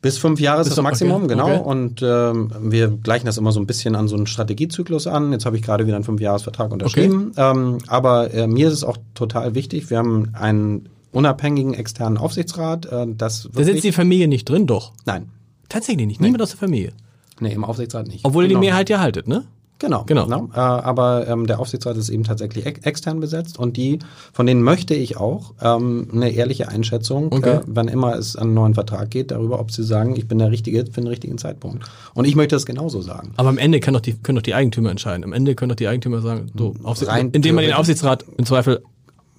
Bis 0.00 0.18
fünf 0.18 0.38
Jahre 0.38 0.60
ist 0.60 0.70
das 0.70 0.80
Maximum, 0.82 1.24
okay. 1.24 1.28
genau. 1.28 1.46
Okay. 1.46 1.60
Und 1.64 2.02
ähm, 2.02 2.52
wir 2.60 2.88
gleichen 2.88 3.26
das 3.26 3.38
immer 3.38 3.52
so 3.52 3.58
ein 3.58 3.66
bisschen 3.66 3.96
an 3.96 4.06
so 4.06 4.16
einen 4.16 4.26
Strategiezyklus 4.26 5.06
an. 5.06 5.32
Jetzt 5.32 5.46
habe 5.46 5.56
ich 5.56 5.62
gerade 5.62 5.86
wieder 5.86 5.96
einen 5.96 6.04
Fünfjahresvertrag 6.04 6.70
unterschrieben. 6.72 7.32
Okay. 7.34 7.50
Ähm, 7.50 7.78
aber 7.86 8.32
äh, 8.32 8.46
mir 8.46 8.68
ist 8.68 8.74
es 8.74 8.84
auch 8.84 8.98
total 9.14 9.54
wichtig. 9.54 9.88
Wir 9.88 9.98
haben 9.98 10.28
einen 10.34 10.90
unabhängigen 11.10 11.74
externen 11.74 12.18
Aufsichtsrat. 12.18 12.86
Äh, 12.86 13.06
das 13.16 13.48
da 13.52 13.64
sitzt 13.64 13.82
die 13.82 13.92
Familie 13.92 14.28
nicht 14.28 14.48
drin, 14.48 14.66
doch? 14.66 14.92
Nein. 15.06 15.30
Tatsächlich 15.70 16.06
nicht. 16.06 16.20
Niemand 16.20 16.42
aus 16.42 16.50
der 16.50 16.58
Familie. 16.58 16.92
Nee, 17.40 17.54
im 17.54 17.64
Aufsichtsrat 17.64 18.06
nicht. 18.06 18.24
Obwohl 18.24 18.44
ihr 18.44 18.48
die 18.48 18.54
genau. 18.54 18.66
Mehrheit 18.66 18.90
ja 18.90 19.00
haltet, 19.00 19.26
ne? 19.26 19.44
Genau, 19.78 20.04
genau. 20.04 20.24
genau. 20.24 20.48
Äh, 20.54 20.58
aber 20.58 21.26
ähm, 21.26 21.46
der 21.46 21.58
Aufsichtsrat 21.58 21.96
ist 21.96 22.08
eben 22.08 22.24
tatsächlich 22.24 22.64
ex 22.64 22.80
extern 22.84 23.20
besetzt 23.20 23.58
und 23.58 23.76
die, 23.76 23.98
von 24.32 24.46
denen 24.46 24.62
möchte 24.62 24.94
ich 24.94 25.16
auch 25.16 25.52
ähm, 25.60 26.08
eine 26.12 26.30
ehrliche 26.30 26.68
Einschätzung, 26.68 27.32
okay. 27.32 27.56
äh, 27.56 27.60
wann 27.66 27.88
immer 27.88 28.14
es 28.14 28.36
an 28.36 28.44
einen 28.44 28.54
neuen 28.54 28.74
Vertrag 28.74 29.10
geht, 29.10 29.30
darüber, 29.30 29.58
ob 29.58 29.72
sie 29.72 29.82
sagen, 29.82 30.14
ich 30.16 30.28
bin 30.28 30.38
der 30.38 30.50
Richtige 30.50 30.84
für 30.86 31.00
den 31.00 31.08
richtigen 31.08 31.38
Zeitpunkt. 31.38 31.84
Und 32.14 32.24
ich 32.24 32.36
möchte 32.36 32.54
das 32.54 32.66
genauso 32.66 33.00
sagen. 33.02 33.32
Aber 33.36 33.48
am 33.48 33.58
Ende 33.58 33.80
können 33.80 33.94
doch 33.94 34.00
die, 34.00 34.14
können 34.14 34.36
doch 34.36 34.42
die 34.42 34.54
Eigentümer 34.54 34.90
entscheiden. 34.90 35.24
Am 35.24 35.32
Ende 35.32 35.54
können 35.54 35.70
doch 35.70 35.76
die 35.76 35.88
Eigentümer 35.88 36.20
sagen, 36.20 36.50
so, 36.56 36.74
Rein 37.06 37.30
indem 37.30 37.56
man 37.56 37.64
den 37.64 37.74
Aufsichtsrat 37.74 38.24
im 38.36 38.46
Zweifel 38.46 38.82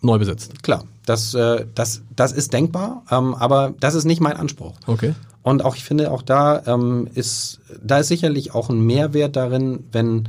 neu 0.02 0.20
besetzt. 0.20 0.64
Klar, 0.64 0.84
das, 1.06 1.34
äh, 1.34 1.66
das, 1.74 2.02
das 2.16 2.32
ist 2.34 2.54
denkbar, 2.54 3.04
ähm, 3.10 3.36
aber 3.36 3.74
das 3.80 3.96
ist 3.96 4.06
nicht 4.06 4.22
mein 4.22 4.36
Anspruch. 4.36 4.74
Okay. 4.86 5.14
Und 5.46 5.64
auch 5.64 5.76
ich 5.76 5.84
finde, 5.84 6.10
auch 6.12 6.24
da 6.24 6.64
ähm, 6.66 7.08
ist, 7.14 7.60
da 7.84 8.00
ist 8.00 8.08
sicherlich 8.08 8.56
auch 8.56 8.72
ein 8.72 8.84
Mehrwert 8.84 9.36
darin, 9.36 9.84
wenn 9.92 10.28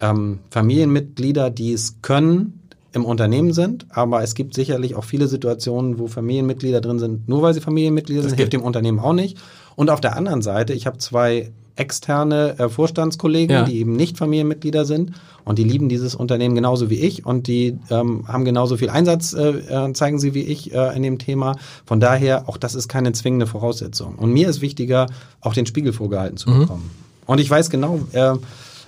ähm, 0.00 0.40
Familienmitglieder, 0.50 1.50
die 1.50 1.72
es 1.72 2.02
können, 2.02 2.60
im 2.92 3.04
Unternehmen 3.04 3.52
sind, 3.52 3.86
aber 3.90 4.24
es 4.24 4.34
gibt 4.34 4.54
sicherlich 4.54 4.96
auch 4.96 5.04
viele 5.04 5.28
Situationen, 5.28 6.00
wo 6.00 6.08
Familienmitglieder 6.08 6.80
drin 6.80 6.98
sind, 6.98 7.28
nur 7.28 7.42
weil 7.42 7.54
sie 7.54 7.60
Familienmitglieder 7.60 8.22
sind, 8.22 8.34
hilft 8.34 8.52
dem 8.52 8.62
Unternehmen 8.62 8.98
auch 8.98 9.12
nicht. 9.12 9.38
Und 9.76 9.88
auf 9.88 10.00
der 10.00 10.16
anderen 10.16 10.42
Seite, 10.42 10.72
ich 10.72 10.84
habe 10.88 10.98
zwei 10.98 11.52
externe 11.80 12.56
äh, 12.58 12.68
Vorstandskollegen, 12.68 13.56
ja. 13.56 13.64
die 13.64 13.78
eben 13.78 13.96
nicht 13.96 14.18
Familienmitglieder 14.18 14.84
sind 14.84 15.12
und 15.44 15.58
die 15.58 15.64
lieben 15.64 15.88
dieses 15.88 16.14
Unternehmen 16.14 16.54
genauso 16.54 16.90
wie 16.90 17.00
ich 17.00 17.24
und 17.24 17.46
die 17.46 17.78
ähm, 17.90 18.28
haben 18.28 18.44
genauso 18.44 18.76
viel 18.76 18.90
Einsatz, 18.90 19.32
äh, 19.32 19.48
äh, 19.48 19.90
zeigen 19.94 20.20
sie 20.20 20.34
wie 20.34 20.42
ich 20.42 20.74
äh, 20.74 20.94
in 20.94 21.02
dem 21.02 21.18
Thema. 21.18 21.56
Von 21.86 21.98
daher, 21.98 22.46
auch 22.48 22.58
das 22.58 22.74
ist 22.74 22.88
keine 22.88 23.12
zwingende 23.12 23.46
Voraussetzung. 23.46 24.16
Und 24.16 24.30
mir 24.32 24.48
ist 24.48 24.60
wichtiger, 24.60 25.06
auch 25.40 25.54
den 25.54 25.64
Spiegel 25.66 25.94
vorgehalten 25.94 26.36
zu 26.36 26.50
mhm. 26.50 26.58
bekommen. 26.60 26.90
Und 27.26 27.40
ich 27.40 27.50
weiß 27.50 27.70
genau, 27.70 28.00
äh, 28.12 28.34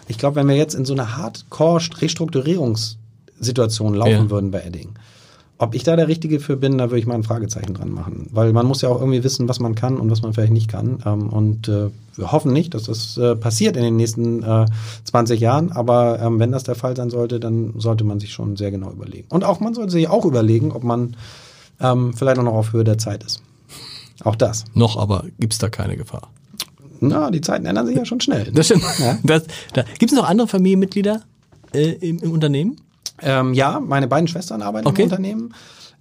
ich 0.07 0.19
glaube, 0.19 0.37
wenn 0.37 0.47
wir 0.49 0.57
jetzt 0.57 0.75
in 0.75 0.85
so 0.85 0.93
eine 0.93 1.17
Hardcore-Restrukturierungssituation 1.17 3.95
laufen 3.95 4.11
ja. 4.11 4.31
würden 4.31 4.51
bei 4.51 4.61
Edding, 4.61 4.91
ob 5.63 5.77
ich 5.77 5.85
da 5.85 5.95
der 5.95 6.09
Richtige 6.09 6.41
für 6.41 6.57
bin, 6.57 6.77
da 6.77 6.91
würde 6.91 6.99
ich 6.99 7.07
mal 7.07 7.15
ein 7.15 7.23
Fragezeichen 7.23 7.73
dran 7.73 7.93
machen. 7.93 8.27
Weil 8.33 8.53
man 8.53 8.67
muss 8.67 8.83
ja 8.83 8.89
auch 8.89 8.99
irgendwie 8.99 9.23
wissen, 9.23 9.49
was 9.49 9.61
man 9.61 9.77
kann 9.77 9.97
und 9.99 10.11
was 10.11 10.21
man 10.21 10.35
vielleicht 10.35 10.53
nicht 10.53 10.67
kann. 10.69 10.99
Ähm, 11.07 11.29
und 11.29 11.69
äh, 11.69 11.89
wir 12.17 12.33
hoffen 12.33 12.53
nicht, 12.53 12.75
dass 12.75 12.85
das 12.85 13.17
äh, 13.17 13.37
passiert 13.37 13.77
in 13.77 13.85
den 13.85 13.95
nächsten 13.95 14.43
äh, 14.43 14.67
20 15.05 15.39
Jahren. 15.39 15.71
Aber 15.71 16.19
ähm, 16.21 16.41
wenn 16.41 16.51
das 16.51 16.65
der 16.65 16.75
Fall 16.75 16.97
sein 16.97 17.11
sollte, 17.11 17.39
dann 17.39 17.75
sollte 17.79 18.03
man 18.03 18.19
sich 18.19 18.33
schon 18.33 18.57
sehr 18.57 18.73
genau 18.73 18.91
überlegen. 18.91 19.29
Und 19.31 19.45
auch 19.45 19.61
man 19.61 19.73
sollte 19.73 19.93
sich 19.93 20.09
auch 20.09 20.25
überlegen, 20.25 20.73
ob 20.73 20.83
man 20.83 21.17
ähm, 21.81 22.13
vielleicht 22.13 22.41
auch 22.41 22.45
noch 22.45 22.55
auf 22.55 22.73
Höhe 22.73 22.83
der 22.83 22.99
Zeit 22.99 23.23
ist. 23.23 23.41
Auch 24.25 24.35
das. 24.35 24.65
Noch 24.75 24.97
aber 24.97 25.27
gibt 25.39 25.53
es 25.53 25.61
da 25.61 25.69
keine 25.69 25.97
Gefahr. 25.97 26.29
Na, 26.99 27.31
die 27.31 27.41
Zeiten 27.41 27.67
ändern 27.67 27.87
sich 27.87 27.97
ja 27.97 28.05
schon 28.05 28.21
schnell. 28.21 28.51
Das 28.53 28.67
stimmt. 28.67 28.83
Ja? 28.99 29.17
Das, 29.23 29.45
da. 29.75 29.85
Gibt 30.01 30.11
es 30.11 30.19
noch 30.19 30.29
andere 30.29 30.49
Familienmitglieder 30.49 31.23
äh, 31.73 31.93
im, 31.93 32.19
im 32.19 32.33
Unternehmen? 32.33 32.79
Ähm, 33.23 33.55
ja, 33.55 33.81
meine 33.81 34.09
beiden 34.09 34.29
Schwestern 34.29 34.63
arbeiten 34.63 34.87
okay. 34.87 35.03
im 35.03 35.11
Unternehmen. 35.11 35.55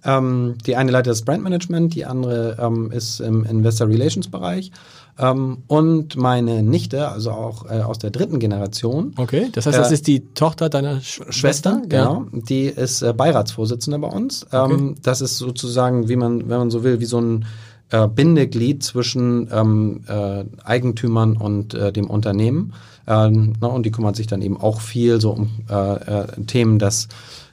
Ähm, 0.04 0.56
die 0.66 0.76
eine 0.76 0.90
leitet 0.90 1.12
das 1.12 1.22
Brandmanagement, 1.22 1.94
die 1.94 2.04
andere 2.04 2.56
ähm, 2.60 2.90
ist 2.90 3.20
im 3.20 3.44
Investor 3.44 3.88
Relations 3.88 4.28
Bereich. 4.28 4.72
Ähm, 5.18 5.58
und 5.66 6.16
meine 6.16 6.62
Nichte, 6.62 7.08
also 7.08 7.32
auch 7.32 7.66
äh, 7.70 7.82
aus 7.82 7.98
der 7.98 8.10
dritten 8.10 8.38
Generation. 8.38 9.14
Okay, 9.16 9.48
das 9.52 9.66
heißt, 9.66 9.78
das 9.78 9.90
äh, 9.90 9.94
ist 9.94 10.06
die 10.06 10.32
Tochter 10.34 10.70
deiner 10.70 11.00
Sch 11.00 11.20
Schwester? 11.28 11.82
Genau, 11.86 12.26
ja. 12.32 12.40
die 12.48 12.64
ist 12.64 13.02
äh, 13.02 13.12
Beiratsvorsitzende 13.12 13.98
bei 13.98 14.08
uns. 14.08 14.46
Okay. 14.50 14.72
Ähm, 14.72 14.94
das 15.02 15.20
ist 15.20 15.36
sozusagen, 15.36 16.08
wie 16.08 16.16
man, 16.16 16.48
wenn 16.48 16.58
man 16.58 16.70
so 16.70 16.82
will, 16.82 16.98
wie 17.00 17.04
so 17.04 17.20
ein 17.20 17.44
äh, 17.92 18.08
Bindeglied 18.08 18.82
zwischen 18.82 19.48
ähm, 19.52 20.00
äh, 20.08 20.44
Eigentümern 20.64 21.36
und 21.36 21.74
äh, 21.74 21.92
dem 21.92 22.08
Unternehmen. 22.10 22.72
Ähm, 23.06 23.52
na, 23.60 23.68
und 23.68 23.84
die 23.84 23.90
kümmert 23.90 24.16
sich 24.16 24.26
dann 24.26 24.42
eben 24.42 24.56
auch 24.56 24.80
viel 24.80 25.20
so 25.20 25.30
um 25.30 25.50
äh, 25.68 25.74
äh, 25.74 26.26
Themen, 26.46 26.78
dass 26.78 27.08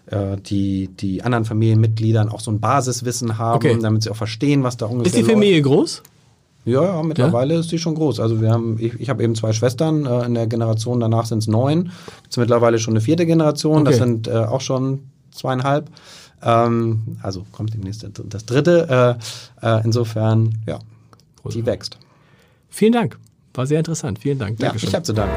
äh, 0.07 0.37
die, 0.37 0.87
die 0.87 1.23
anderen 1.23 1.45
Familienmitgliedern 1.45 2.29
auch 2.29 2.39
so 2.39 2.51
ein 2.51 2.59
Basiswissen 2.59 3.37
haben, 3.37 3.57
okay. 3.57 3.77
damit 3.81 4.03
sie 4.03 4.11
auch 4.11 4.15
verstehen, 4.15 4.63
was 4.63 4.77
da 4.77 4.85
ungefähr 4.85 5.19
Ist 5.19 5.27
die 5.27 5.31
Familie 5.31 5.61
läuft. 5.61 5.65
groß? 5.65 6.03
Ja, 6.65 6.83
ja, 6.83 7.03
mittlerweile 7.03 7.55
ja? 7.55 7.59
ist 7.59 7.71
die 7.71 7.79
schon 7.79 7.95
groß. 7.95 8.19
Also 8.19 8.41
wir 8.41 8.51
haben, 8.51 8.77
ich, 8.79 8.99
ich 8.99 9.09
habe 9.09 9.23
eben 9.23 9.35
zwei 9.35 9.53
Schwestern, 9.53 10.05
äh, 10.05 10.25
in 10.25 10.35
der 10.35 10.47
Generation 10.47 10.99
danach 10.99 11.25
sind 11.25 11.39
es 11.39 11.47
neun. 11.47 11.91
Jetzt 12.23 12.37
mittlerweile 12.37 12.79
schon 12.79 12.93
eine 12.93 13.01
vierte 13.01 13.25
Generation, 13.25 13.81
okay. 13.81 13.89
das 13.89 13.97
sind 13.97 14.27
äh, 14.27 14.31
auch 14.33 14.61
schon 14.61 14.99
zweieinhalb. 15.31 15.89
Ähm, 16.41 17.17
also 17.21 17.45
kommt 17.51 17.73
demnächst 17.73 18.07
das 18.25 18.45
dritte. 18.45 19.17
Äh, 19.61 19.67
äh, 19.67 19.83
insofern, 19.83 20.57
ja, 20.65 20.79
cool. 21.43 21.51
die 21.51 21.65
wächst. 21.65 21.97
Vielen 22.69 22.93
Dank. 22.93 23.17
War 23.53 23.65
sehr 23.67 23.79
interessant. 23.79 24.19
Vielen 24.19 24.39
Dank. 24.39 24.57
Dankeschön. 24.59 24.87
Ja, 24.87 24.89
ich 24.89 24.95
habe 24.95 25.03
zu 25.03 25.13
danken. 25.13 25.35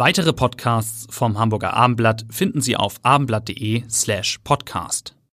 Weitere 0.00 0.32
Podcasts 0.32 1.08
vom 1.10 1.40
Hamburger 1.40 1.74
Abendblatt 1.74 2.24
finden 2.30 2.60
Sie 2.60 2.76
auf 2.76 3.00
abendblatt.de 3.02 3.82
slash 3.90 4.38
podcast. 4.44 5.17